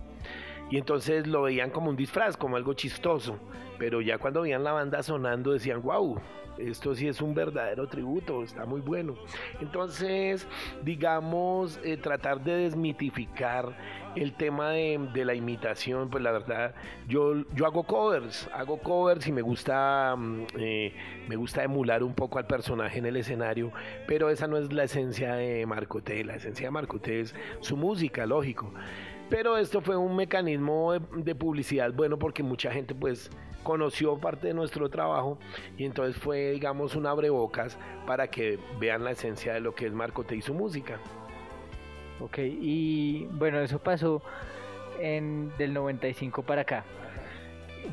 y 0.75 0.79
entonces 0.79 1.29
lo 1.29 1.43
veían 1.43 1.71
como 1.71 1.89
un 1.89 1.95
disfraz, 1.95 2.37
como 2.37 2.57
algo 2.57 2.75
chistoso, 2.75 3.39
pero 3.79 4.01
ya 4.01 4.19
cuando 4.19 4.43
veían 4.43 4.65
la 4.65 4.73
banda 4.73 5.05
sonando 5.05 5.53
decían, 5.53 5.81
wow, 5.81 6.21
esto 6.59 6.97
sí 6.97 7.07
es 7.07 7.23
un 7.23 7.33
verdadero 7.33 7.87
tributo, 7.87 8.43
está 8.43 8.67
muy 8.67 8.81
bueno. 8.81 9.15
Entonces, 9.61 10.49
digamos, 10.83 11.79
eh, 11.85 11.97
tratar 11.97 12.43
de 12.43 12.57
desmitificar 12.57 13.77
el 14.17 14.35
tema 14.35 14.71
de, 14.71 15.25
la 15.25 15.37
imitación, 15.37 16.11
pues 16.11 16.25
la 16.25 16.33
verdad, 16.33 16.75
yo, 17.07 17.45
yo 17.55 17.67
hago 17.67 17.85
covers, 17.85 18.51
hago 18.53 18.79
covers 18.79 19.29
y 19.29 19.33
me 19.33 19.43
gusta, 19.43 20.17
mm, 20.17 20.47
eh, 20.59 20.93
me 21.29 21.37
gusta 21.37 21.63
emular 21.63 22.03
un 22.03 22.15
poco 22.15 22.41
al 22.41 22.49
personaje 22.49 22.99
en 22.99 23.07
el 23.07 23.17
escenario, 23.17 23.71
pero 24.09 24.29
esa 24.29 24.49
no 24.49 24.57
es 24.57 24.73
la 24.73 24.83
esencia 24.83 25.37
de 25.37 25.67
Marcoté, 25.67 26.25
la 26.25 26.35
esencia 26.35 26.67
de 26.67 26.73
Marcoté 26.73 27.21
es 27.21 27.33
su 27.61 27.77
música, 27.77 28.27
lógico. 28.27 28.73
Pero 29.31 29.57
esto 29.57 29.81
fue 29.81 29.97
un 29.97 30.17
mecanismo 30.17 30.93
de, 30.93 31.35
publicidad 31.35 31.93
bueno 31.93 32.19
porque 32.19 32.43
mucha 32.43 32.71
gente 32.71 32.95
pues 32.95 33.31
conoció 33.63 34.19
parte 34.19 34.49
de 34.49 34.55
nuestro 34.55 34.91
trabajo 34.91 35.39
y 35.79 35.87
entonces 35.87 36.17
fue 36.17 36.51
digamos 36.51 36.95
un 36.95 37.07
abrebocas 37.07 37.79
para 38.07 38.29
que 38.29 38.59
vean 38.79 39.03
la 39.05 39.13
esencia 39.13 39.55
de 39.55 39.61
lo 39.61 39.75
que 39.75 39.87
es 39.87 39.93
Marcote 39.93 40.37
y 40.37 40.43
su 40.43 40.53
música. 40.53 40.99
Ok, 42.21 42.39
y 42.39 43.27
bueno, 43.33 43.61
eso 43.61 43.79
pasó 43.79 44.23
en 45.01 45.53
del 45.59 45.75
95 45.75 46.43
para 46.43 46.63
acá. 46.63 46.85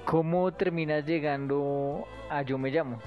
¿Cómo 0.06 0.52
terminas 0.54 1.06
llegando 1.06 2.06
a 2.30 2.44
Yo 2.44 2.58
Me 2.58 2.70
Llamo? 2.70 3.00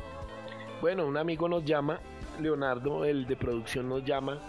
Bueno, 0.81 1.07
un 1.07 1.17
amigo 1.17 1.49
nos 1.49 1.65
llama, 1.65 2.01
Leonardo, 2.41 3.05
el 3.05 3.27
de 3.27 3.37
producción 3.37 3.89
nos 3.89 4.05
llama 4.05 4.41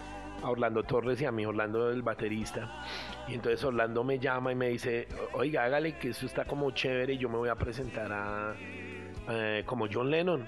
a 0.46 0.50
Orlando 0.50 0.82
Torres 0.84 1.20
y 1.20 1.24
a 1.24 1.32
mí, 1.32 1.44
Orlando 1.44 1.90
el 1.90 2.02
baterista. 2.02 2.84
Y 3.28 3.34
entonces 3.34 3.62
Orlando 3.64 4.04
me 4.04 4.18
llama 4.18 4.52
y 4.52 4.54
me 4.54 4.68
dice, 4.68 5.08
oiga, 5.32 5.64
hágale 5.64 5.98
que 5.98 6.10
eso 6.10 6.26
está 6.26 6.44
como 6.44 6.70
chévere 6.70 7.14
y 7.14 7.18
yo 7.18 7.28
me 7.28 7.36
voy 7.36 7.48
a 7.48 7.56
presentar 7.56 8.12
a, 8.12 8.54
eh, 9.28 9.62
como 9.66 9.86
John 9.92 10.10
Lennon. 10.10 10.46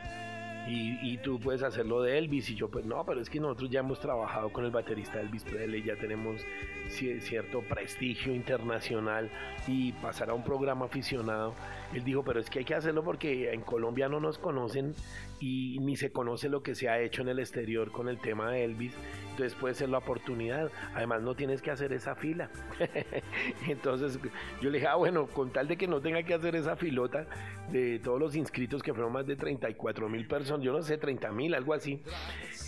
Y, 0.69 1.19
tú 1.19 1.41
puedes 1.41 1.63
hacerlo 1.63 2.03
de 2.03 2.19
Elvis. 2.19 2.51
Y 2.51 2.55
yo, 2.55 2.69
pues 2.69 2.85
no, 2.85 3.05
pero 3.05 3.21
es 3.21 3.31
que 3.31 3.41
nosotros 3.41 3.71
ya 3.71 3.81
hemos 3.81 4.01
trabajado 4.01 4.51
con 4.53 4.65
el 4.65 4.71
baterista 4.71 5.21
Elvis 5.21 5.45
Presley, 5.45 5.83
ya 5.83 5.97
tenemos 5.97 6.45
cierto 6.89 7.63
prestigio 7.63 8.35
internacional 8.35 9.31
y 9.67 9.93
pasar 9.93 10.31
a 10.31 10.35
un 10.35 10.45
programa 10.45 10.87
aficionado. 10.87 11.55
Él 11.93 12.05
dijo, 12.05 12.23
pero 12.23 12.41
es 12.41 12.51
que 12.51 12.61
hay 12.61 12.65
que 12.65 12.75
hacerlo 12.75 13.03
porque 13.03 13.53
en 13.53 13.63
Colombia 13.63 14.09
no 14.09 14.21
nos 14.21 14.39
conocen 14.39 14.95
y 15.41 15.79
ni 15.81 15.97
se 15.97 16.11
conoce 16.11 16.49
lo 16.49 16.63
que 16.63 16.75
se 16.75 16.89
ha 16.89 17.01
hecho 17.01 17.23
en 17.23 17.29
el 17.29 17.39
exterior 17.39 17.91
con 17.91 18.09
el 18.09 18.19
tema 18.19 18.51
de 18.51 18.65
Elvis. 18.65 18.93
Entonces 19.31 19.55
puede 19.55 19.75
ser 19.75 19.89
la 19.89 19.99
oportunidad. 19.99 20.71
Además 20.95 21.23
no 21.23 21.35
tienes 21.35 21.63
que 21.63 21.71
hacer 21.71 21.93
esa 21.93 22.15
fila. 22.15 22.51
Entonces 23.69 24.19
yo 24.61 24.71
le 24.71 24.79
dije, 24.79 24.89
ah, 24.89 24.97
bueno, 24.97 25.27
con 25.29 25.51
tal 25.51 25.69
de 25.69 25.77
que 25.77 25.87
no 25.87 26.01
tenga 26.01 26.23
que 26.25 26.35
hacer 26.35 26.57
esa 26.57 26.77
filota 26.77 27.27
de 27.71 27.99
todos 28.01 28.19
los 28.19 28.35
inscritos 28.35 28.83
que 28.83 28.93
fueron 28.93 29.13
más 29.13 29.27
de 29.27 29.37
34 29.37 30.09
mil 30.09 30.27
personas, 30.27 30.58
yo 30.63 30.73
no 30.73 30.83
sé, 30.83 30.99
30 30.99 31.33
mil, 31.33 31.55
algo 31.55 31.75
así. 31.75 32.03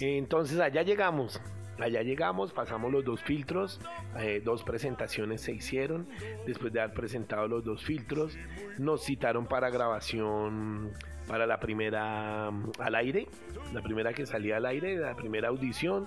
Entonces 0.00 0.58
allá 0.60 0.82
llegamos. 0.82 1.40
Allá 1.78 2.02
llegamos, 2.02 2.52
pasamos 2.52 2.92
los 2.92 3.06
dos 3.06 3.22
filtros, 3.22 3.80
eh, 4.18 4.42
dos 4.44 4.62
presentaciones 4.64 5.40
se 5.40 5.52
hicieron. 5.52 6.06
Después 6.46 6.74
de 6.74 6.82
haber 6.82 6.94
presentado 6.94 7.48
los 7.48 7.64
dos 7.64 7.82
filtros, 7.82 8.36
nos 8.78 9.02
citaron 9.02 9.46
para 9.46 9.70
grabación 9.70 10.92
para 11.26 11.46
la 11.46 11.58
primera 11.60 12.50
mm, 12.50 12.72
al 12.80 12.94
aire, 12.96 13.28
la 13.72 13.80
primera 13.80 14.12
que 14.12 14.26
salía 14.26 14.58
al 14.58 14.66
aire, 14.66 14.96
la 14.96 15.14
primera 15.14 15.48
audición. 15.48 16.06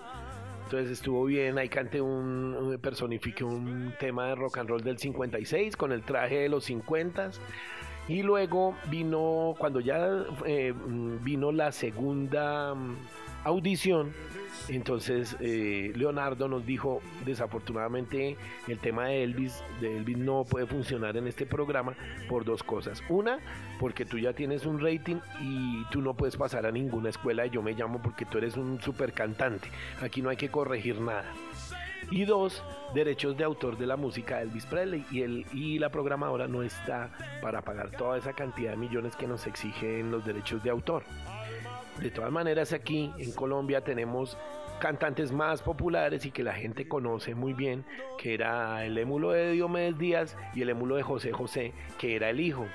Entonces 0.66 0.92
estuvo 0.92 1.26
bien, 1.26 1.58
ahí 1.58 1.70
canté 1.70 2.02
un, 2.02 2.78
personifique 2.82 3.44
un 3.44 3.94
tema 4.00 4.28
de 4.28 4.36
rock 4.36 4.60
and 4.60 4.70
roll 4.70 4.84
del 4.84 4.98
56 4.98 5.76
con 5.76 5.92
el 5.92 6.04
traje 6.04 6.40
de 6.40 6.50
los 6.50 6.66
50. 6.66 7.32
Y 8.08 8.22
luego 8.22 8.76
vino, 8.90 9.56
cuando 9.58 9.80
ya 9.80 10.26
eh, 10.46 10.74
vino 11.22 11.52
la 11.52 11.72
segunda 11.72 12.76
mm, 12.76 12.96
audición, 13.46 14.14
entonces 14.68 15.36
eh, 15.40 15.92
Leonardo 15.96 16.48
nos 16.48 16.66
dijo, 16.66 17.02
desafortunadamente 17.26 18.38
el 18.68 18.80
tema 18.80 19.08
de 19.08 19.24
Elvis, 19.24 19.64
de 19.82 19.98
Elvis 19.98 20.18
no 20.18 20.44
puede 20.44 20.66
funcionar 20.66 21.18
en 21.18 21.28
este 21.28 21.46
programa 21.46 21.94
por 22.28 22.46
dos 22.46 22.64
cosas. 22.64 23.02
Una, 23.10 23.40
porque 23.80 24.06
tú 24.06 24.18
ya 24.18 24.34
tienes 24.34 24.66
un 24.66 24.80
rating 24.80 25.18
y 25.42 25.84
tú 25.86 26.02
no 26.02 26.14
puedes 26.14 26.38
pasar 26.38 26.66
a 26.66 26.72
ninguna 26.72 27.10
escuela 27.10 27.44
de 27.44 27.52
Yo 27.52 27.62
Me 27.62 27.74
Llamo 27.74 28.02
porque 28.02 28.26
tú 28.26 28.38
eres 28.38 28.58
un 28.58 28.82
super 28.82 29.14
cantante. 29.14 29.70
Aquí 30.02 30.22
no 30.22 30.30
hay 30.30 30.38
que 30.38 30.50
corregir 30.50 31.00
nada. 31.00 31.26
Y 32.14 32.26
dos, 32.26 32.62
derechos 32.94 33.36
de 33.38 33.44
autor 33.44 33.76
de 33.76 33.88
la 33.88 33.98
música 33.98 34.38
de 34.38 34.44
Elvis 34.44 34.68
Presley. 34.68 35.04
Y, 35.10 35.24
el, 35.24 35.48
y 35.52 35.80
la 35.80 35.90
programadora 35.90 36.48
no 36.48 36.62
está 36.62 37.10
para 37.42 37.64
pagar 37.64 37.90
toda 37.90 38.20
esa 38.20 38.34
cantidad 38.34 38.70
de 38.70 38.78
millones 38.78 39.16
que 39.16 39.26
nos 39.26 39.48
exigen 39.48 40.12
los 40.12 40.24
derechos 40.24 40.62
de 40.64 40.70
autor. 40.70 41.02
De 42.00 42.12
todas 42.12 42.32
maneras 42.32 42.72
aquí 42.72 43.12
en 43.18 43.32
Colombia 43.32 43.82
tenemos 43.82 44.38
cantantes 44.80 45.32
más 45.32 45.62
populares 45.62 46.26
y 46.26 46.32
que 46.32 46.44
la 46.44 46.54
gente 46.54 46.88
conoce 46.88 47.36
muy 47.36 47.54
bien, 47.54 47.86
que 48.18 48.34
era 48.34 48.86
el 48.86 48.98
émulo 48.98 49.32
de 49.32 49.52
Diomedes 49.52 49.98
Díaz 49.98 50.38
y 50.54 50.62
el 50.62 50.70
émulo 50.70 50.96
de 50.96 51.04
José 51.04 51.32
José, 51.32 51.74
que 51.98 52.16
era 52.16 52.30
el 52.30 52.40
hijo, 52.40 52.66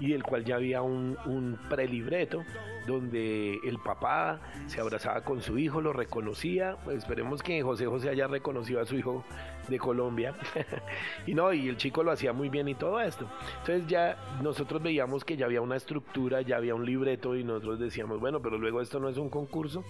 y 0.00 0.12
del 0.12 0.22
cual 0.22 0.44
ya 0.44 0.56
había 0.56 0.82
un, 0.82 1.16
un 1.26 1.58
prelibreto 1.68 2.42
donde 2.86 3.58
el 3.64 3.78
papá 3.78 4.40
se 4.66 4.80
abrazaba 4.80 5.22
con 5.22 5.40
su 5.40 5.58
hijo, 5.58 5.80
lo 5.80 5.92
reconocía, 5.92 6.76
pues 6.84 6.98
esperemos 6.98 7.42
que 7.42 7.62
José 7.62 7.86
José 7.86 8.10
haya 8.10 8.26
reconocido 8.26 8.80
a 8.80 8.86
su 8.86 8.96
hijo 8.96 9.24
de 9.68 9.78
Colombia, 9.78 10.34
y 11.26 11.34
no, 11.34 11.52
y 11.52 11.68
el 11.68 11.76
chico 11.76 12.02
lo 12.02 12.12
hacía 12.12 12.32
muy 12.32 12.48
bien 12.48 12.68
y 12.68 12.74
todo 12.74 13.00
esto. 13.00 13.28
Entonces 13.60 13.86
ya 13.86 14.16
nosotros 14.42 14.82
veíamos 14.82 15.24
que 15.24 15.36
ya 15.36 15.46
había 15.46 15.60
una 15.60 15.76
estructura, 15.76 16.42
ya 16.42 16.56
había 16.56 16.74
un 16.74 16.84
libreto 16.84 17.36
y 17.36 17.44
nosotros 17.44 17.78
decíamos, 17.78 18.20
bueno, 18.20 18.40
pero 18.40 18.58
luego 18.58 18.80
esto 18.80 19.00
no 19.00 19.08
es 19.08 19.16
un 19.16 19.30
concurso, 19.30 19.84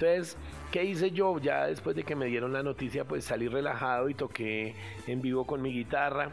entonces, 0.00 0.38
¿qué 0.72 0.82
hice 0.82 1.10
yo? 1.10 1.38
Ya 1.38 1.66
después 1.66 1.94
de 1.94 2.04
que 2.04 2.16
me 2.16 2.24
dieron 2.24 2.54
la 2.54 2.62
noticia, 2.62 3.04
pues 3.04 3.22
salí 3.22 3.48
relajado 3.48 4.08
y 4.08 4.14
toqué 4.14 4.74
en 5.06 5.20
vivo 5.20 5.46
con 5.46 5.60
mi 5.60 5.74
guitarra, 5.74 6.32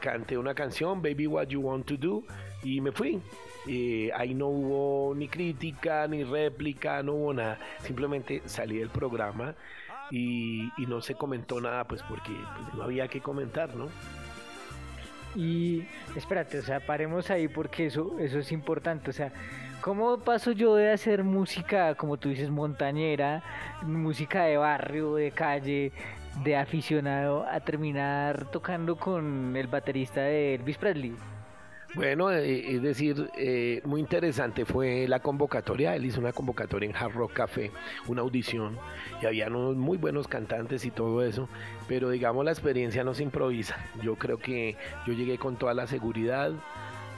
canté 0.00 0.38
una 0.38 0.54
canción, 0.54 1.02
Baby 1.02 1.26
What 1.26 1.48
You 1.48 1.62
Want 1.62 1.84
to 1.86 1.96
Do, 1.96 2.22
y 2.62 2.80
me 2.80 2.92
fui. 2.92 3.20
ahí 4.14 4.34
no 4.34 4.46
hubo 4.46 5.16
ni 5.16 5.26
crítica, 5.26 6.06
ni 6.06 6.22
réplica, 6.22 7.02
no 7.02 7.14
hubo 7.14 7.34
nada. 7.34 7.58
Simplemente 7.80 8.42
salí 8.44 8.78
del 8.78 8.90
programa 8.90 9.56
y, 10.10 10.70
no 10.86 11.00
se 11.00 11.14
comentó 11.14 11.60
nada, 11.60 11.84
pues 11.84 12.02
porque 12.02 12.32
pues, 12.32 12.74
no 12.74 12.82
había 12.82 13.08
que 13.08 13.20
comentar, 13.20 13.74
¿no? 13.74 13.88
Y 15.34 15.84
espérate, 16.14 16.58
o 16.58 16.62
sea, 16.62 16.80
paremos 16.80 17.30
ahí 17.30 17.48
porque 17.48 17.86
eso, 17.86 18.16
eso 18.18 18.38
es 18.38 18.52
importante. 18.52 19.10
O 19.10 19.12
sea, 19.12 19.32
¿cómo 19.82 20.18
paso 20.18 20.52
yo 20.52 20.76
de 20.76 20.90
hacer 20.90 21.24
música, 21.24 21.94
como 21.94 22.16
tú 22.16 22.30
dices, 22.30 22.50
montañera, 22.50 23.42
música 23.82 24.44
de 24.44 24.56
barrio, 24.56 25.16
de 25.16 25.32
calle, 25.32 25.92
de 26.42 26.56
aficionado, 26.56 27.44
a 27.46 27.60
terminar 27.60 28.50
tocando 28.50 28.96
con 28.96 29.54
el 29.56 29.66
baterista 29.66 30.22
de 30.22 30.54
Elvis 30.54 30.78
Presley? 30.78 31.14
Bueno, 31.94 32.30
eh, 32.30 32.74
es 32.74 32.82
decir, 32.82 33.30
eh, 33.38 33.80
muy 33.84 34.00
interesante 34.00 34.64
fue 34.64 35.06
la 35.08 35.20
convocatoria. 35.20 35.94
Él 35.94 36.04
hizo 36.04 36.20
una 36.20 36.32
convocatoria 36.32 36.88
en 36.88 36.96
Hard 36.96 37.12
Rock 37.12 37.32
Café, 37.32 37.70
una 38.06 38.22
audición, 38.22 38.76
y 39.22 39.26
había 39.26 39.46
unos 39.46 39.76
muy 39.76 39.96
buenos 39.96 40.28
cantantes 40.28 40.84
y 40.84 40.90
todo 40.90 41.24
eso, 41.24 41.48
pero 41.88 42.10
digamos 42.10 42.44
la 42.44 42.50
experiencia 42.50 43.04
no 43.04 43.14
se 43.14 43.22
improvisa. 43.22 43.76
Yo 44.02 44.16
creo 44.16 44.38
que 44.38 44.76
yo 45.06 45.14
llegué 45.14 45.38
con 45.38 45.56
toda 45.56 45.72
la 45.72 45.86
seguridad, 45.86 46.52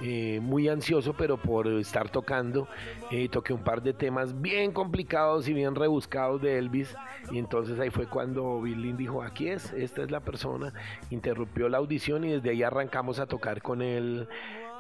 eh, 0.01 0.39
muy 0.41 0.69
ansioso, 0.69 1.15
pero 1.15 1.37
por 1.37 1.67
estar 1.67 2.09
tocando, 2.09 2.69
eh, 3.11 3.29
toqué 3.29 3.53
un 3.53 3.65
par 3.65 3.83
de 3.83 3.93
temas 3.93 4.41
bien 4.41 4.71
complicados 4.73 5.49
y 5.49 5.53
bien 5.53 5.75
rebuscados 5.75 6.41
de 6.41 6.59
Elvis. 6.59 6.95
Y 7.33 7.39
entonces 7.39 7.81
ahí 7.81 7.91
fue 7.91 8.07
cuando 8.07 8.61
Bill 8.63 8.97
dijo: 8.97 9.23
Aquí 9.23 9.49
es, 9.49 9.73
esta 9.73 10.03
es 10.03 10.11
la 10.11 10.21
persona. 10.21 10.73
Interrumpió 11.11 11.69
la 11.69 11.79
audición 11.79 12.25
y 12.25 12.33
desde 12.33 12.51
ahí 12.51 12.63
arrancamos 12.63 13.19
a 13.19 13.27
tocar 13.27 13.61
con 13.61 13.83
él. 13.83 14.29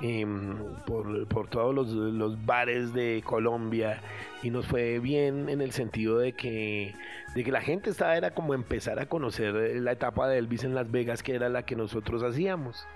Em, 0.00 0.56
por, 0.86 1.48
todos 1.48 1.74
los, 1.74 2.46
bares 2.46 2.94
de 2.94 3.20
Colombia 3.24 4.00
y 4.44 4.50
nos 4.50 4.64
fue 4.64 5.00
bien 5.00 5.48
en 5.48 5.60
el 5.60 5.72
sentido 5.72 6.20
de 6.20 6.34
que, 6.34 6.94
de 7.34 7.42
que 7.42 7.50
la 7.50 7.60
gente 7.60 7.90
estaba 7.90 8.16
era 8.16 8.30
como 8.30 8.54
empezar 8.54 9.00
a 9.00 9.06
conocer 9.06 9.54
la 9.80 9.90
etapa 9.90 10.28
de 10.28 10.38
Elvis 10.38 10.62
en 10.62 10.76
Las 10.76 10.88
Vegas 10.92 11.24
que 11.24 11.34
era 11.34 11.48
la 11.48 11.64
que 11.64 11.74
nosotros 11.74 12.22
hacíamos. 12.22 12.86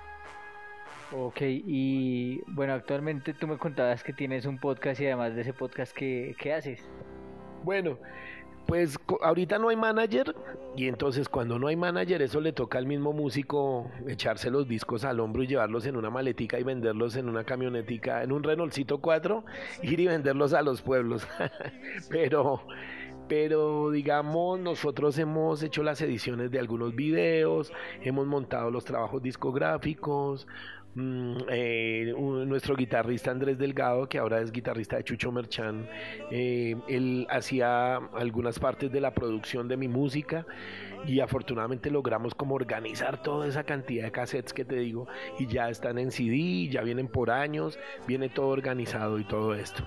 Ok, 1.15 1.43
y 1.43 2.41
bueno, 2.47 2.73
actualmente 2.73 3.35
tú 3.35 3.47
me 3.47 3.59
contabas 3.59 4.03
que 4.03 4.15
tienes 4.15 4.47
un 4.47 4.59
podcast 4.59 4.99
y 5.01 5.07
además 5.07 5.35
de 5.35 5.43
ese 5.43 5.53
podcast, 5.53 5.95
¿qué, 5.95 6.35
qué 6.39 6.55
haces? 6.55 6.89
Bueno, 7.65 7.99
pues 8.67 8.97
ahorita 9.21 9.59
no 9.59 9.69
hay 9.69 9.77
manager 9.77 10.35
y 10.75 10.89
entonces 10.89 11.29
cuando 11.29 11.59
no 11.59 11.67
hay 11.67 11.77
manager 11.77 12.23
eso 12.23 12.41
le 12.41 12.53
toca 12.53 12.79
al 12.79 12.87
mismo 12.87 13.13
músico 13.13 13.91
echarse 14.07 14.51
los 14.51 14.67
discos 14.67 15.05
al 15.05 15.21
hombro 15.21 15.43
y 15.43 15.49
llevarlos 15.49 15.85
en 15.85 15.97
una 15.97 16.11
maletica 16.11 16.59
y 16.59 16.63
venderlos 16.63 17.17
en 17.17 17.29
una 17.29 17.45
camionetica, 17.45 18.23
en 18.23 18.33
un 18.33 18.43
Renaultcito 18.43 18.99
4, 18.99 19.45
ir 19.83 20.01
y 20.01 20.07
venderlos 20.07 20.55
a 20.55 20.63
los 20.63 20.81
pueblos. 20.81 21.27
pero 22.09 22.63
pero 23.29 23.91
digamos 23.91 24.61
nosotros 24.61 25.19
hemos 25.19 25.63
hecho 25.63 25.83
las 25.83 26.01
ediciones 26.01 26.51
de 26.51 26.59
algunos 26.59 26.95
videos, 26.95 27.73
hemos 28.03 28.27
montado 28.27 28.71
los 28.71 28.85
trabajos 28.85 29.23
discográficos, 29.23 30.47
Mm, 30.95 31.37
eh, 31.49 32.15
nuestro 32.47 32.77
guitarrista 32.77 33.31
Andrés 33.31 33.57
Delgado, 33.57 34.09
que 34.09 34.19
ahora 34.19 34.41
es 34.43 34.53
guitarrista 34.53 34.97
de 34.97 35.05
Chucho 35.05 35.33
Merchan, 35.33 35.89
eh, 36.31 36.77
él 36.87 37.27
hacía 37.31 37.97
algunas 37.97 38.59
partes 38.59 38.93
de 38.93 39.01
la 39.01 39.15
producción 39.15 39.69
de 39.69 39.79
mi 39.79 39.89
música 39.89 40.45
y 41.07 41.21
afortunadamente 41.21 41.91
logramos 41.91 42.35
como 42.35 42.55
organizar 42.55 43.23
toda 43.23 43.47
esa 43.47 43.65
cantidad 43.65 44.05
de 44.05 44.13
cassettes 44.13 44.53
que 44.53 44.67
te 44.67 44.77
digo 44.77 45.09
y 45.39 45.47
ya 45.47 45.71
están 45.71 45.99
en 45.99 46.11
CD, 46.11 46.69
ya 46.69 46.83
vienen 46.83 47.09
por 47.09 47.31
años, 47.31 47.79
viene 48.07 48.29
todo 48.29 48.49
organizado 48.49 49.19
y 49.19 49.25
todo 49.25 49.55
esto. 49.55 49.85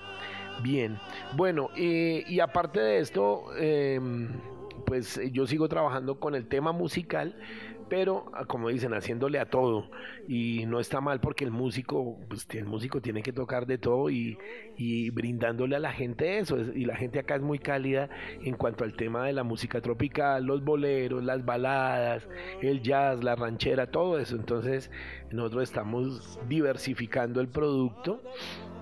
Bien, 0.62 0.98
bueno, 1.36 1.70
eh, 1.76 2.24
y 2.26 2.40
aparte 2.40 2.80
de 2.80 2.98
esto, 2.98 3.54
em, 3.56 4.28
pues 4.86 5.20
yo 5.32 5.46
sigo 5.46 5.68
trabajando 5.68 6.18
con 6.18 6.34
el 6.34 6.46
tema 6.48 6.72
musical 6.72 7.36
pero 7.88 8.30
ah, 8.34 8.44
como 8.44 8.68
dicen, 8.68 8.94
haciéndole 8.94 9.38
a 9.38 9.46
todo. 9.46 9.90
Y 10.28 10.64
no 10.66 10.80
está 10.80 11.00
mal 11.00 11.20
porque 11.20 11.44
el 11.44 11.50
músico, 11.50 12.18
pues 12.28 12.46
el 12.50 12.66
músico 12.66 13.00
tiene 13.00 13.22
que 13.22 13.32
tocar 13.32 13.66
de 13.66 13.78
todo 13.78 14.10
y, 14.10 14.38
y 14.76 15.10
brindándole 15.10 15.76
a 15.76 15.80
la 15.80 15.92
gente 15.92 16.38
eso. 16.38 16.58
Y 16.58 16.84
la 16.84 16.96
gente 16.96 17.18
acá 17.18 17.36
es 17.36 17.42
muy 17.42 17.58
cálida 17.58 18.08
en 18.42 18.56
cuanto 18.56 18.84
al 18.84 18.94
tema 18.94 19.26
de 19.26 19.32
la 19.32 19.44
música 19.44 19.80
tropical, 19.80 20.44
los 20.44 20.64
boleros, 20.64 21.22
las 21.22 21.44
baladas, 21.44 22.28
el 22.60 22.82
jazz, 22.82 23.22
la 23.22 23.36
ranchera, 23.36 23.90
todo 23.90 24.18
eso. 24.18 24.36
Entonces 24.36 24.90
nosotros 25.30 25.64
estamos 25.64 26.38
diversificando 26.48 27.40
el 27.40 27.48
producto. 27.48 28.22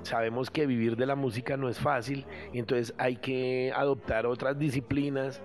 Sabemos 0.02 0.50
que 0.50 0.66
vivir 0.66 0.96
de 0.96 1.06
la 1.06 1.14
música 1.14 1.56
no 1.56 1.68
es 1.68 1.78
fácil, 1.78 2.26
entonces 2.52 2.94
hay 2.98 3.16
que 3.16 3.72
adoptar 3.74 4.26
otras 4.26 4.58
disciplinas 4.58 5.42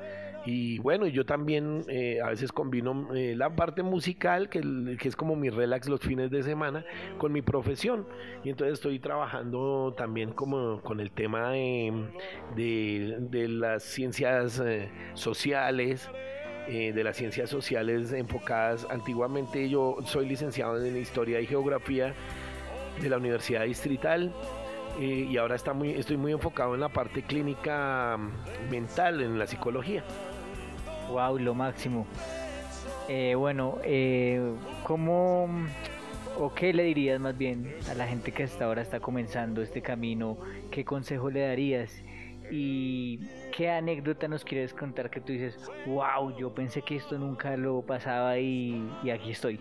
Y 0.49 0.79
bueno, 0.79 1.05
yo 1.05 1.27
también 1.27 1.85
eh, 1.87 2.21
a 2.23 2.29
veces 2.29 2.51
combino 2.51 3.13
eh, 3.13 3.35
la 3.35 3.55
parte 3.55 3.83
musical, 3.83 4.49
que, 4.49 4.61
que, 4.97 5.07
es 5.07 5.15
como 5.15 5.35
mi 5.35 5.51
relax 5.51 5.87
los 5.87 5.99
fines 5.99 6.31
de 6.31 6.41
semana, 6.41 6.83
con 7.19 7.31
mi 7.31 7.43
profesión. 7.43 8.07
Y 8.43 8.49
entonces 8.49 8.73
estoy 8.73 8.97
trabajando 8.97 9.93
también 9.95 10.31
como 10.31 10.81
con 10.81 11.01
el 11.01 11.11
tema 11.11 11.51
de, 11.51 12.09
de, 12.55 13.47
las 13.47 13.83
ciencias 13.83 14.59
eh, 14.59 14.89
sociales. 15.13 16.09
de 16.67 17.03
las 17.03 17.17
ciencias 17.17 17.49
sociales 17.49 18.11
enfocadas. 18.11 18.85
Antiguamente 18.91 19.69
yo 19.69 19.97
soy 20.05 20.27
licenciado 20.27 20.83
en 20.83 20.97
Historia 20.97 21.41
y 21.41 21.47
Geografía 21.47 22.13
de 23.01 23.09
la 23.09 23.17
Universidad 23.17 23.65
Distrital 23.65 24.31
y 24.99 25.35
ahora 25.37 25.55
está 25.55 25.73
muy, 25.73 25.91
estoy 25.91 26.17
muy 26.17 26.31
enfocado 26.31 26.75
en 26.75 26.81
la 26.81 26.89
parte 26.89 27.23
clínica 27.23 28.17
mm, 28.17 28.69
mental, 28.69 29.21
en 29.21 29.39
la 29.39 29.47
psicología. 29.47 30.03
Wow, 31.09 31.39
lo 31.39 31.55
máximo. 31.55 32.05
Eh, 33.07 33.33
bueno, 33.35 33.79
eh, 33.83 34.53
¿cómo 34.83 35.49
o 36.37 36.53
qué 36.53 36.71
le 36.71 36.83
dirías 36.83 37.19
más 37.19 37.35
bien 37.35 37.75
a 37.89 37.95
la 37.95 38.07
gente 38.07 38.31
que 38.31 38.43
hasta 38.43 38.65
ahora 38.65 38.83
está 38.83 38.99
comenzando 38.99 39.63
este 39.63 39.81
camino? 39.81 40.37
¿Qué 40.69 40.85
consejo 40.85 41.31
le 41.31 41.41
darías? 41.41 42.03
¿Y 42.51 43.19
qué 43.55 43.69
anécdota 43.71 44.27
nos 44.27 44.43
quieres 44.43 44.73
contar 44.73 45.09
que 45.09 45.19
tú 45.19 45.33
dices, 45.33 45.57
wow, 45.87 46.35
yo 46.37 46.53
pensé 46.53 46.83
que 46.83 46.95
esto 46.97 47.17
nunca 47.17 47.57
lo 47.57 47.81
pasaba 47.81 48.37
y, 48.37 48.87
aquí 49.11 49.31
estoy? 49.31 49.59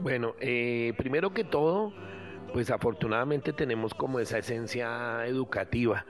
Bueno, 0.00 0.34
eh, 0.40 0.92
primero 0.96 1.32
que 1.32 1.44
todo, 1.44 1.92
pues 2.52 2.70
afortunadamente 2.70 3.52
tenemos 3.52 3.94
como 3.94 4.18
esa 4.18 4.38
esencia 4.38 5.24
educativa 5.26 6.04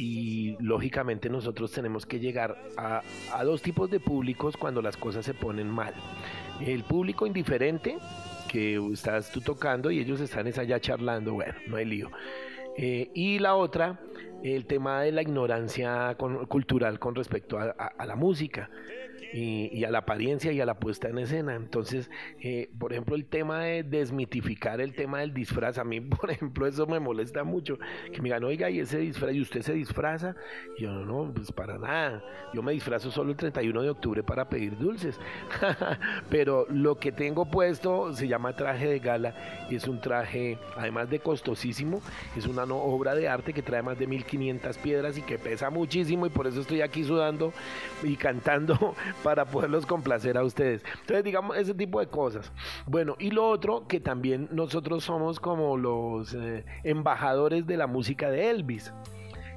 y 0.00 0.56
lógicamente 0.60 1.28
nosotros 1.28 1.70
tenemos 1.72 2.06
que 2.06 2.18
llegar 2.18 2.56
a, 2.78 3.02
dos 3.44 3.60
tipos 3.60 3.90
de 3.90 4.00
públicos 4.00 4.56
cuando 4.56 4.80
las 4.80 4.96
cosas 4.96 5.26
se 5.26 5.34
ponen 5.34 5.68
mal. 5.68 5.92
El 6.58 6.84
público 6.84 7.26
indiferente, 7.26 7.98
que 8.48 8.80
estás 8.94 9.30
tú 9.30 9.42
tocando 9.42 9.90
y 9.90 9.98
ellos 9.98 10.18
están 10.22 10.46
allá 10.46 10.80
charlando, 10.80 11.34
bueno, 11.34 11.52
no 11.66 11.76
hay 11.76 11.84
lío. 11.84 12.10
Eh, 12.78 13.10
y 13.12 13.40
la 13.40 13.56
otra, 13.56 14.00
el 14.42 14.64
tema 14.64 15.02
de 15.02 15.12
la 15.12 15.20
ignorancia 15.20 16.16
cultural 16.48 16.98
con 16.98 17.14
respecto 17.14 17.58
a 17.58 18.06
la 18.06 18.16
música 18.16 18.70
y, 19.32 19.84
a 19.84 19.90
la 19.90 19.98
apariencia 19.98 20.52
y 20.52 20.60
a 20.60 20.66
la 20.66 20.78
puesta 20.78 21.08
en 21.08 21.18
escena. 21.18 21.54
Entonces, 21.54 22.10
eh, 22.40 22.70
por 22.78 22.92
ejemplo, 22.92 23.16
el 23.16 23.26
tema 23.26 23.64
de 23.64 23.82
desmitificar 23.82 24.80
el 24.80 24.94
tema 24.94 25.20
del 25.20 25.32
disfraz, 25.32 25.78
a 25.78 25.84
mí, 25.84 26.00
por 26.20 26.30
ejemplo, 26.30 26.66
eso 26.66 26.86
me 26.86 27.00
molesta 27.00 27.44
mucho. 27.44 27.78
Que 28.12 28.20
me 28.20 28.28
digan, 28.28 28.44
oiga, 28.44 28.70
¿y 28.70 28.80
ese 28.80 28.98
disfraz? 28.98 29.34
¿Y 29.34 29.40
usted 29.40 29.62
se 29.62 29.72
disfraza? 29.72 30.34
Y 30.78 30.82
yo, 30.82 30.92
no, 30.92 31.32
pues 31.34 31.52
para 31.52 31.78
nada. 31.78 32.22
Yo 32.52 32.62
me 32.62 32.72
disfrazo 32.72 33.10
solo 33.10 33.30
el 33.30 33.36
31 33.36 33.82
de 33.82 33.90
octubre 33.90 34.22
para 34.22 34.48
pedir 34.48 34.76
dulces. 34.76 35.18
Pero 36.30 36.66
lo 36.68 36.96
que 36.96 37.12
tengo 37.12 37.50
puesto 37.50 38.12
se 38.14 38.28
llama 38.28 38.54
traje 38.54 38.88
de 38.88 38.98
gala 38.98 39.34
y 39.70 39.76
es 39.76 39.86
un 39.86 40.00
traje, 40.00 40.58
además 40.76 41.10
de 41.10 41.20
costosísimo, 41.20 42.02
es 42.36 42.46
una 42.46 42.64
obra 42.64 43.14
de 43.14 43.28
arte 43.28 43.52
que 43.52 43.62
trae 43.62 43.82
más 43.82 43.98
de 43.98 44.06
1500 44.06 44.78
piedras 44.78 45.18
y 45.18 45.22
que 45.22 45.38
pesa 45.38 45.70
muchísimo 45.70 46.26
y 46.26 46.30
por 46.30 46.46
eso 46.46 46.60
estoy 46.60 46.82
aquí 46.82 47.04
sudando 47.04 47.52
y 48.02 48.16
cantando 48.16 48.94
para 49.22 49.44
poderlos 49.44 49.86
complacer 49.86 50.36
a 50.36 50.44
ustedes. 50.44 50.82
Entonces, 51.00 51.24
digamos, 51.24 51.56
ese 51.56 51.74
tipo 51.74 52.00
de 52.00 52.06
cosas. 52.06 52.52
Bueno, 52.86 53.16
y 53.18 53.30
lo 53.30 53.48
otro, 53.48 53.86
que 53.86 54.00
también 54.00 54.48
nosotros 54.50 55.04
somos 55.04 55.40
como 55.40 55.76
los 55.76 56.34
eh, 56.34 56.64
embajadores 56.84 57.66
de 57.66 57.76
la 57.76 57.86
música 57.86 58.30
de 58.30 58.50
Elvis. 58.50 58.92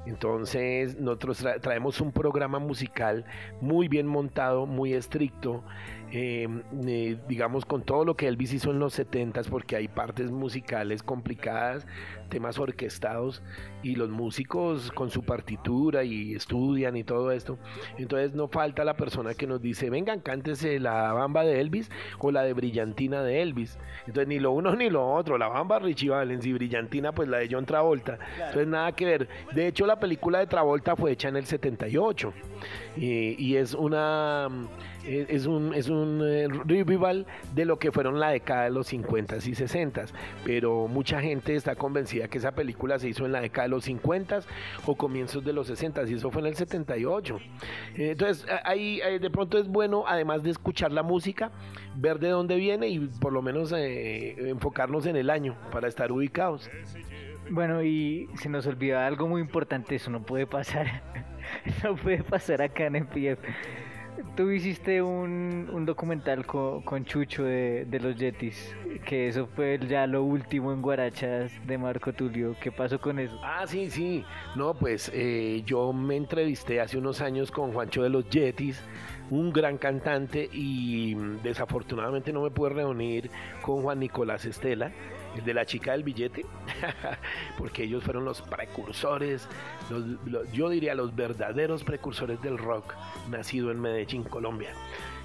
Entonces 0.06 1.00
nosotros 1.00 1.44
traemos 1.62 2.00
un 2.00 2.12
programa 2.12 2.58
musical 2.58 3.24
muy 3.60 3.88
bien 3.88 4.06
montado, 4.06 4.66
muy 4.66 4.92
estricto, 4.92 5.64
Em, 6.16 6.62
eh, 6.86 7.16
digamos, 7.26 7.64
con 7.64 7.82
todo 7.82 8.04
lo 8.04 8.16
que 8.16 8.28
Elvis 8.28 8.52
hizo 8.52 8.70
en 8.70 8.78
los 8.78 8.92
70 8.92 9.42
porque 9.50 9.74
hay 9.74 9.88
partes 9.88 10.30
musicales 10.30 11.02
complicadas, 11.02 11.88
temas 12.28 12.56
orquestados 12.60 13.42
y 13.82 13.96
los 13.96 14.10
músicos 14.10 14.92
con 14.92 15.10
su 15.10 15.24
partitura 15.24 16.04
y 16.04 16.36
estudian 16.36 16.96
y 16.96 17.02
todo 17.02 17.32
esto. 17.32 17.58
Entonces 17.98 18.32
no 18.32 18.46
falta 18.46 18.84
la 18.84 18.96
persona 18.96 19.34
que 19.34 19.48
nos 19.48 19.60
dice, 19.60 19.90
vengan, 19.90 20.20
cántese 20.20 20.78
la 20.78 21.12
bamba 21.12 21.42
de 21.42 21.60
Elvis 21.60 21.90
o 22.20 22.30
la 22.30 22.44
de 22.44 22.52
Brillantina 22.52 23.20
de 23.24 23.42
Elvis. 23.42 23.76
Entonces 24.06 24.28
ni 24.28 24.38
lo 24.38 24.52
uno 24.52 24.76
ni 24.76 24.90
lo 24.90 25.12
otro, 25.12 25.36
la 25.36 25.48
bamba 25.48 25.80
Richie 25.80 26.10
Valens 26.10 26.46
y 26.46 26.52
Brillantina 26.52 27.10
pues 27.10 27.28
la 27.28 27.38
de 27.38 27.48
John 27.50 27.66
Travolta. 27.66 28.20
Entonces 28.38 28.68
nada 28.68 28.92
que 28.92 29.04
ver. 29.04 29.28
De 29.52 29.66
hecho 29.66 29.84
la 29.84 29.98
película 29.98 30.38
de 30.38 30.46
Travolta 30.46 30.94
fue 30.94 31.10
hecha 31.10 31.28
en 31.28 31.38
el 31.38 31.46
78 31.46 32.32
y 32.96 33.56
es 33.56 33.74
una 33.74 34.48
es 35.06 35.46
un, 35.46 35.74
es 35.74 35.88
un 35.88 36.22
eh, 36.24 36.48
revival 36.64 37.26
de 37.54 37.64
lo 37.64 37.78
que 37.78 37.92
fueron 37.92 38.18
la 38.18 38.30
década 38.30 38.64
de 38.64 38.70
los 38.70 38.86
50 38.88 39.36
y 39.36 39.54
60, 39.54 40.06
pero 40.44 40.88
mucha 40.88 41.20
gente 41.20 41.54
está 41.54 41.76
convencida 41.76 42.28
que 42.28 42.38
esa 42.38 42.52
película 42.52 42.98
se 42.98 43.08
hizo 43.08 43.26
en 43.26 43.32
la 43.32 43.40
década 43.40 43.64
de 43.64 43.70
los 43.70 43.84
50 43.84 44.40
o 44.86 44.96
comienzos 44.96 45.44
de 45.44 45.52
los 45.52 45.66
60 45.66 46.04
y 46.08 46.14
eso 46.14 46.30
fue 46.30 46.40
en 46.42 46.46
el 46.48 46.54
78. 46.54 47.38
Entonces, 47.96 48.46
ahí, 48.64 49.00
de 49.20 49.30
pronto 49.30 49.58
es 49.58 49.68
bueno, 49.68 50.04
además 50.06 50.42
de 50.42 50.50
escuchar 50.50 50.92
la 50.92 51.02
música, 51.02 51.50
ver 51.96 52.18
de 52.18 52.28
dónde 52.28 52.56
viene 52.56 52.88
y 52.88 53.00
por 53.00 53.32
lo 53.32 53.42
menos 53.42 53.72
eh, 53.76 54.48
enfocarnos 54.48 55.06
en 55.06 55.16
el 55.16 55.30
año 55.30 55.56
para 55.70 55.88
estar 55.88 56.10
ubicados. 56.12 56.70
Bueno, 57.50 57.82
y 57.82 58.28
se 58.40 58.48
nos 58.48 58.66
olvida 58.66 59.06
algo 59.06 59.28
muy 59.28 59.42
importante, 59.42 59.96
eso 59.96 60.10
no 60.10 60.22
puede 60.22 60.46
pasar. 60.46 61.02
no 61.82 61.96
puede 61.96 62.22
pasar 62.22 62.62
acá 62.62 62.86
en 62.86 62.96
el 62.96 63.06
PF. 63.06 63.40
Tú 64.36 64.50
hiciste 64.50 65.02
un, 65.02 65.68
un 65.72 65.86
documental 65.86 66.46
con, 66.46 67.04
Chucho 67.04 67.44
de, 67.44 67.98
los 68.00 68.16
Yetis, 68.16 68.74
que 69.04 69.28
eso 69.28 69.46
fue 69.46 69.78
ya 69.88 70.06
lo 70.06 70.22
último 70.22 70.72
en 70.72 70.82
Guarachas 70.82 71.52
de 71.66 71.78
Marco 71.78 72.12
Tulio. 72.12 72.56
¿Qué 72.60 72.70
pasó 72.70 73.00
con 73.00 73.18
eso? 73.18 73.38
Ah, 73.42 73.64
sí, 73.66 73.90
sí. 73.90 74.24
No, 74.54 74.74
pues 74.74 75.10
eh, 75.14 75.62
yo 75.64 75.92
me 75.92 76.16
entrevisté 76.16 76.80
hace 76.80 76.98
unos 76.98 77.20
años 77.20 77.50
con 77.50 77.72
Juancho 77.72 78.02
de 78.02 78.08
los 78.08 78.28
Yetis, 78.28 78.80
un 79.30 79.52
gran 79.52 79.78
cantante, 79.78 80.48
y 80.52 81.14
desafortunadamente 81.42 82.32
no 82.32 82.42
me 82.42 82.50
pude 82.50 82.70
reunir 82.70 83.30
con 83.62 83.82
Juan 83.82 84.00
Nicolás 84.00 84.44
Estela 84.44 84.92
el 85.36 85.44
de 85.44 85.54
la 85.54 85.64
chica 85.66 85.92
del 85.92 86.02
billete, 86.02 86.44
porque 87.58 87.84
ellos 87.84 88.02
fueron 88.04 88.24
los 88.24 88.42
precursores, 88.42 89.48
yo 90.52 90.68
diría 90.68 90.94
los 90.94 91.14
verdaderos 91.14 91.84
precursores 91.84 92.40
del 92.42 92.58
rock 92.58 92.94
nacido 93.28 93.70
en 93.70 93.80
Medellín, 93.80 94.24
Colombia. 94.24 94.70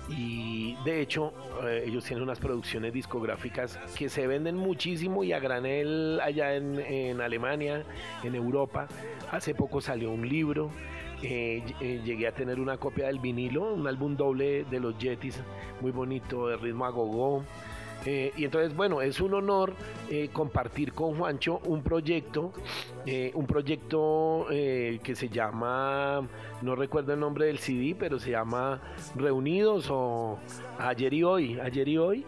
Y 0.09 0.75
de 0.83 1.01
hecho, 1.01 1.33
eh, 1.63 1.83
ellos 1.85 2.03
tienen 2.03 2.23
unas 2.23 2.39
producciones 2.39 2.93
discográficas 2.93 3.79
que 3.97 4.09
se 4.09 4.25
venden 4.25 4.55
muchísimo 4.55 5.23
y 5.23 5.33
a 5.33 5.39
granel 5.39 6.19
allá 6.21 6.55
en, 6.55 7.21
Alemania, 7.21 7.83
en 8.23 8.35
Europa. 8.35 8.87
Hace 9.31 9.53
poco 9.53 9.81
salió 9.81 10.11
un 10.11 10.27
libro. 10.27 10.71
Eh, 11.21 11.63
eh, 11.81 12.01
llegué 12.03 12.27
a 12.27 12.31
tener 12.31 12.59
una 12.59 12.77
copia 12.77 13.07
del 13.07 13.19
vinilo, 13.19 13.73
un 13.73 13.87
álbum 13.87 14.15
doble 14.15 14.63
de 14.63 14.79
los 14.79 14.97
Yetis, 14.97 15.39
muy 15.81 15.91
bonito, 15.91 16.47
de 16.47 16.57
ritmo 16.57 16.85
a 16.85 16.89
gogo. 16.89 17.43
Eh, 18.05 18.31
y 18.37 18.45
entonces, 18.45 18.75
bueno, 18.75 19.01
es 19.01 19.19
un 19.19 19.33
honor 19.33 19.73
eh, 20.09 20.29
compartir 20.31 20.93
con 20.93 21.17
Juancho 21.17 21.59
un 21.65 21.83
proyecto, 21.83 22.53
eh, 23.05 23.31
un 23.33 23.45
proyecto 23.45 24.47
que 24.49 25.15
se 25.15 25.29
llama, 25.29 26.27
no 26.61 26.75
recuerdo 26.75 27.13
el 27.13 27.19
nombre 27.19 27.45
del 27.45 27.59
CD, 27.59 27.95
pero 27.97 28.19
se 28.19 28.31
llama 28.31 28.81
Reunidos 29.15 29.87
o 29.89 30.39
Ayer 30.79 31.13
y 31.13 31.23
Hoy, 31.23 31.59
Ayer 31.59 31.87
y 31.87 31.97
Hoy. 31.97 32.25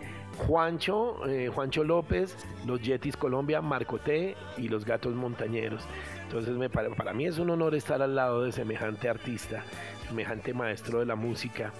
Juancho, 0.47 1.17
Juancho 1.53 1.83
López, 1.83 2.35
los 2.65 2.81
Yetis 2.81 3.17
Colombia, 3.17 3.61
Marco 3.61 3.99
T 3.99 4.35
y 4.57 4.69
los 4.69 4.85
Gatos 4.85 5.13
Montañeros. 5.13 5.83
Entonces 6.23 6.55
me, 6.55 6.69
para, 6.69 6.89
para 6.95 7.13
mí 7.13 7.25
es 7.25 7.37
un 7.37 7.49
honor 7.49 7.75
estar 7.75 8.01
al 8.01 8.15
lado 8.15 8.43
de 8.43 8.51
semejante 8.53 9.09
artista, 9.09 9.63
semejante 10.07 10.53
maestro 10.53 10.99
de 10.99 11.05
la 11.05 11.15
música 11.15 11.73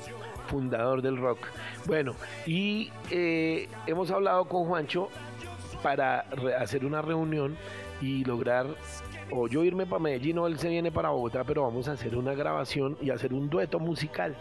fundador 0.52 1.02
del 1.02 1.18
rock. 1.18 1.48
Bueno, 1.86 2.14
y 2.46 2.92
eh, 3.10 3.70
hemos 3.88 4.12
hablado 4.12 4.46
con 4.46 4.66
Juancho 4.66 5.10
para 5.82 6.26
hacer 6.60 6.86
una 6.86 7.02
reunión 7.02 7.56
y 8.02 8.26
lograr 8.26 8.68
o 9.32 9.48
yo 9.48 9.64
irme 9.64 9.86
para 9.86 10.00
Medellín 10.00 10.38
o 10.40 10.48
él 10.48 10.60
se 10.60 10.68
viene 10.68 10.92
para 10.92 11.10
Bogotá, 11.10 11.46
pero 11.46 11.64
vamos 11.64 11.88
a 11.88 11.94
hacer 11.94 12.18
una 12.18 12.34
grabación 12.34 12.98
y 13.02 13.12
hacer 13.12 13.34
un 13.34 13.50
dueto 13.50 13.80
musical. 13.80 14.36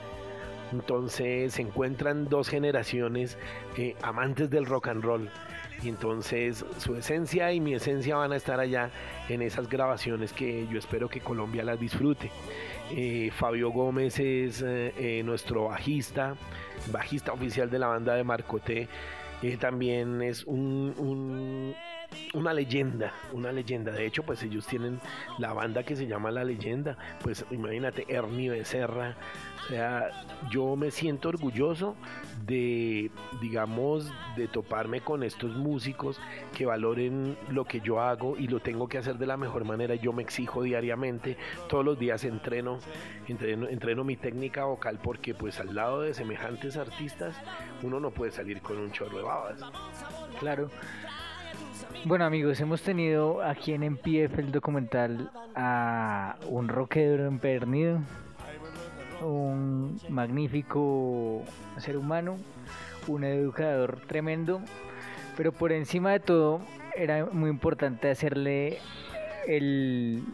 Entonces 0.72 1.54
se 1.54 1.62
encuentran 1.62 2.28
dos 2.28 2.48
generaciones 2.48 3.38
eh, 3.76 3.94
amantes 4.02 4.50
del 4.50 4.66
rock 4.66 4.88
and 4.88 5.04
roll. 5.04 5.30
Y 5.82 5.88
entonces 5.88 6.64
su 6.78 6.94
esencia 6.94 7.52
y 7.52 7.60
mi 7.60 7.74
esencia 7.74 8.16
van 8.16 8.32
a 8.32 8.36
estar 8.36 8.60
allá 8.60 8.90
en 9.28 9.42
esas 9.42 9.68
grabaciones 9.68 10.32
que 10.32 10.66
yo 10.70 10.78
espero 10.78 11.08
que 11.08 11.20
Colombia 11.20 11.64
las 11.64 11.80
disfrute. 11.80 12.30
Eh, 12.92 13.30
Fabio 13.32 13.70
Gómez 13.70 14.18
es 14.18 14.62
eh, 14.62 14.92
eh, 14.98 15.22
nuestro 15.24 15.66
bajista, 15.66 16.34
bajista 16.90 17.32
oficial 17.32 17.70
de 17.70 17.78
la 17.78 17.86
banda 17.86 18.14
de 18.14 18.24
Marcoté. 18.24 18.88
también 19.58 20.20
es 20.22 20.44
un, 20.44 21.74
una 22.34 22.52
leyenda, 22.52 23.12
una 23.32 23.52
leyenda. 23.52 23.92
De 23.92 24.06
hecho, 24.06 24.22
pues 24.22 24.42
ellos 24.42 24.66
tienen 24.66 25.00
la 25.38 25.52
banda 25.52 25.82
que 25.82 25.96
se 25.96 26.06
llama 26.06 26.30
La 26.30 26.44
Leyenda. 26.44 26.96
Pues 27.22 27.44
imagínate, 27.50 28.06
Ernie 28.08 28.50
Becerra. 28.50 29.16
O 29.64 29.68
sea, 29.68 30.10
yo 30.50 30.74
me 30.76 30.90
siento 30.90 31.28
orgulloso 31.28 31.94
de, 32.46 33.10
digamos, 33.40 34.12
de 34.36 34.48
toparme 34.48 35.00
con 35.00 35.22
estos 35.22 35.54
músicos 35.54 36.20
que 36.56 36.66
valoren 36.66 37.36
lo 37.50 37.64
que 37.64 37.80
yo 37.80 38.00
hago 38.00 38.36
y 38.36 38.48
lo 38.48 38.60
tengo 38.60 38.88
que 38.88 38.98
hacer 38.98 39.18
de 39.18 39.26
la 39.26 39.36
mejor 39.36 39.64
manera. 39.64 39.94
Yo 39.94 40.12
me 40.12 40.22
exijo 40.22 40.62
diariamente, 40.62 41.36
todos 41.68 41.84
los 41.84 41.98
días 41.98 42.24
entreno, 42.24 42.78
entreno, 43.28 43.68
entreno 43.68 44.02
mi 44.02 44.16
técnica 44.16 44.64
vocal 44.64 44.98
porque 45.02 45.34
pues 45.34 45.60
al 45.60 45.74
lado 45.74 46.00
de 46.00 46.14
semejantes 46.14 46.76
artistas 46.76 47.36
uno 47.82 48.00
no 48.00 48.10
puede 48.10 48.32
salir 48.32 48.62
con 48.62 48.78
un 48.78 48.90
chorro 48.92 49.18
de 49.18 49.22
babas. 49.22 49.60
Claro. 50.38 50.70
Bueno 52.06 52.24
amigos, 52.24 52.58
hemos 52.60 52.80
tenido 52.80 53.42
aquí 53.42 53.74
en 53.74 53.82
MPF 53.82 54.38
el 54.38 54.52
documental 54.52 55.30
a 55.54 56.36
un 56.48 56.68
rockero 56.68 57.26
empernido, 57.26 58.00
un 59.20 60.00
magnífico 60.08 61.44
ser 61.76 61.98
humano, 61.98 62.38
un 63.06 63.24
educador 63.24 64.00
tremendo, 64.06 64.62
pero 65.36 65.52
por 65.52 65.72
encima 65.72 66.12
de 66.12 66.20
todo 66.20 66.62
era 66.96 67.26
muy 67.26 67.50
importante 67.50 68.08
hacerle 68.08 68.78
el 69.46 70.24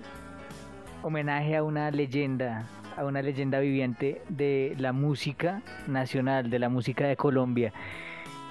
homenaje 1.02 1.56
a 1.56 1.64
una 1.64 1.90
leyenda, 1.90 2.68
a 2.96 3.04
una 3.04 3.22
leyenda 3.22 3.58
viviente 3.58 4.22
de 4.28 4.76
la 4.78 4.92
música 4.92 5.62
nacional, 5.88 6.48
de 6.48 6.60
la 6.60 6.68
música 6.68 7.08
de 7.08 7.16
Colombia. 7.16 7.72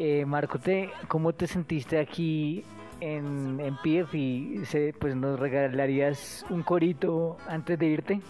Eh, 0.01 0.25
Marco, 0.25 0.59
¿cómo 1.07 1.31
te 1.31 1.47
sentiste 1.47 1.97
aquí 1.97 2.65
en, 3.01 3.59
en 3.59 3.77
y 4.13 4.61
pues 4.99 5.15
nos 5.15 5.39
regalarías 5.39 6.45
un 6.49 6.63
corito 6.63 7.37
antes 7.47 7.77
de 7.77 7.85
irte? 7.85 8.21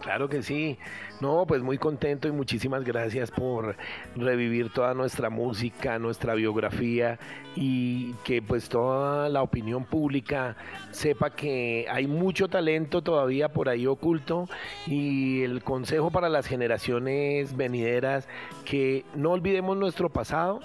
Claro 0.00 0.28
que 0.28 0.42
sí. 0.42 0.78
No, 1.20 1.44
pues 1.46 1.62
muy 1.62 1.78
contento 1.78 2.28
y 2.28 2.32
muchísimas 2.32 2.84
gracias 2.84 3.30
por 3.30 3.76
revivir 4.14 4.72
toda 4.72 4.94
nuestra 4.94 5.30
música, 5.30 5.98
nuestra 5.98 6.34
biografía 6.34 7.18
y 7.56 8.12
que 8.24 8.40
pues 8.40 8.68
toda 8.68 9.28
la 9.28 9.42
opinión 9.42 9.84
pública 9.84 10.56
sepa 10.92 11.30
que 11.30 11.86
hay 11.90 12.06
mucho 12.06 12.46
talento 12.46 13.02
todavía 13.02 13.48
por 13.48 13.68
ahí 13.68 13.86
oculto 13.86 14.48
y 14.86 15.42
el 15.42 15.64
consejo 15.64 16.10
para 16.12 16.28
las 16.28 16.46
generaciones 16.46 17.56
venideras 17.56 18.28
que 18.64 19.04
no 19.16 19.32
olvidemos 19.32 19.76
nuestro 19.76 20.08
pasado 20.08 20.60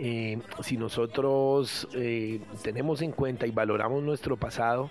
eh, 0.00 0.40
si 0.62 0.76
nosotros 0.76 1.88
eh, 1.94 2.40
tenemos 2.62 3.02
en 3.02 3.12
cuenta 3.12 3.46
y 3.46 3.50
valoramos 3.50 4.02
nuestro 4.02 4.36
pasado, 4.36 4.90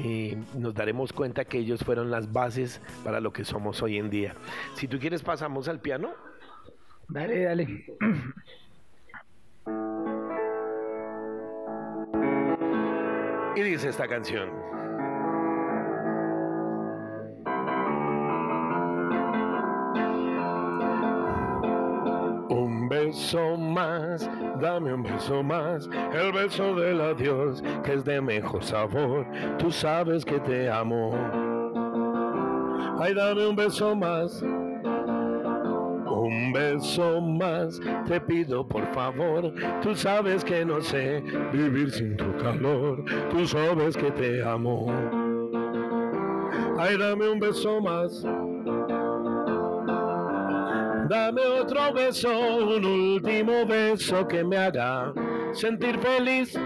eh, 0.00 0.36
nos 0.54 0.74
daremos 0.74 1.12
cuenta 1.12 1.44
que 1.44 1.58
ellos 1.58 1.82
fueron 1.84 2.10
las 2.10 2.32
bases 2.32 2.80
para 3.04 3.20
lo 3.20 3.32
que 3.32 3.44
somos 3.44 3.82
hoy 3.82 3.98
en 3.98 4.10
día. 4.10 4.34
Si 4.74 4.88
tú 4.88 4.98
quieres, 4.98 5.22
pasamos 5.22 5.68
al 5.68 5.80
piano. 5.80 6.10
Dale, 7.08 7.42
dale. 7.42 7.84
Y 13.54 13.60
dice 13.62 13.88
esta 13.88 14.08
canción. 14.08 14.50
Beso 23.12 23.58
más, 23.58 24.26
dame 24.58 24.94
un 24.94 25.02
beso 25.02 25.42
más, 25.42 25.86
el 26.14 26.32
beso 26.32 26.74
del 26.74 26.98
adiós 26.98 27.62
que 27.84 27.92
es 27.92 28.04
de 28.06 28.22
mejor 28.22 28.64
sabor, 28.64 29.26
tú 29.58 29.70
sabes 29.70 30.24
que 30.24 30.40
te 30.40 30.70
amo. 30.70 31.12
Ay, 32.98 33.12
dame 33.12 33.48
un 33.48 33.54
beso 33.54 33.94
más, 33.94 34.42
un 34.42 36.52
beso 36.54 37.20
más, 37.20 37.78
te 38.06 38.18
pido 38.18 38.66
por 38.66 38.86
favor, 38.94 39.52
tú 39.82 39.94
sabes 39.94 40.42
que 40.42 40.64
no 40.64 40.80
sé 40.80 41.22
vivir 41.52 41.90
sin 41.90 42.16
tu 42.16 42.34
calor, 42.38 43.04
tú 43.30 43.46
sabes 43.46 43.94
que 43.94 44.10
te 44.10 44.42
amo. 44.42 44.86
Ay, 46.78 46.96
dame 46.96 47.28
un 47.28 47.38
beso 47.38 47.78
más. 47.78 48.24
Dame 51.12 51.42
otro 51.42 51.92
beso, 51.92 52.30
un 52.30 52.86
último 52.86 53.66
beso 53.66 54.26
que 54.26 54.42
me 54.42 54.56
haga 54.56 55.12
sentir 55.52 55.98
feliz. 55.98 56.58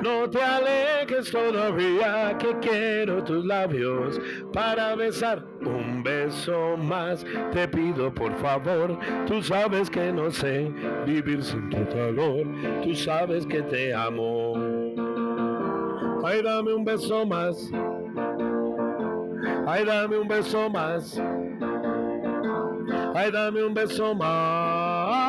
No 0.00 0.30
te 0.30 0.40
alejes 0.40 1.32
todavía 1.32 2.38
que 2.38 2.56
quiero 2.60 3.24
tus 3.24 3.44
labios 3.44 4.20
para 4.52 4.94
besar. 4.94 5.44
Un 5.60 6.04
beso 6.04 6.76
más 6.76 7.26
te 7.50 7.66
pido 7.66 8.14
por 8.14 8.32
favor. 8.36 8.96
Tú 9.26 9.42
sabes 9.42 9.90
que 9.90 10.12
no 10.12 10.30
sé 10.30 10.72
vivir 11.04 11.42
sin 11.42 11.68
tu 11.68 11.84
calor. 11.88 12.46
Tú 12.84 12.94
sabes 12.94 13.44
que 13.44 13.60
te 13.62 13.92
amo. 13.92 14.54
Ay, 16.24 16.42
dame 16.44 16.72
un 16.72 16.84
beso 16.84 17.26
más. 17.26 17.72
Ay, 19.66 19.84
dame 19.84 20.16
un 20.16 20.28
beso 20.28 20.70
más. 20.70 21.20
Ay, 23.14 23.30
dame 23.30 23.64
un 23.64 23.74
beso 23.74 24.14
más. 24.14 25.26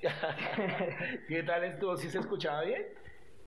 ¿Qué 1.28 1.42
tal 1.42 1.64
esto? 1.64 1.96
¿Sí 1.96 2.10
se 2.10 2.18
escuchaba 2.18 2.62
bien? 2.62 2.86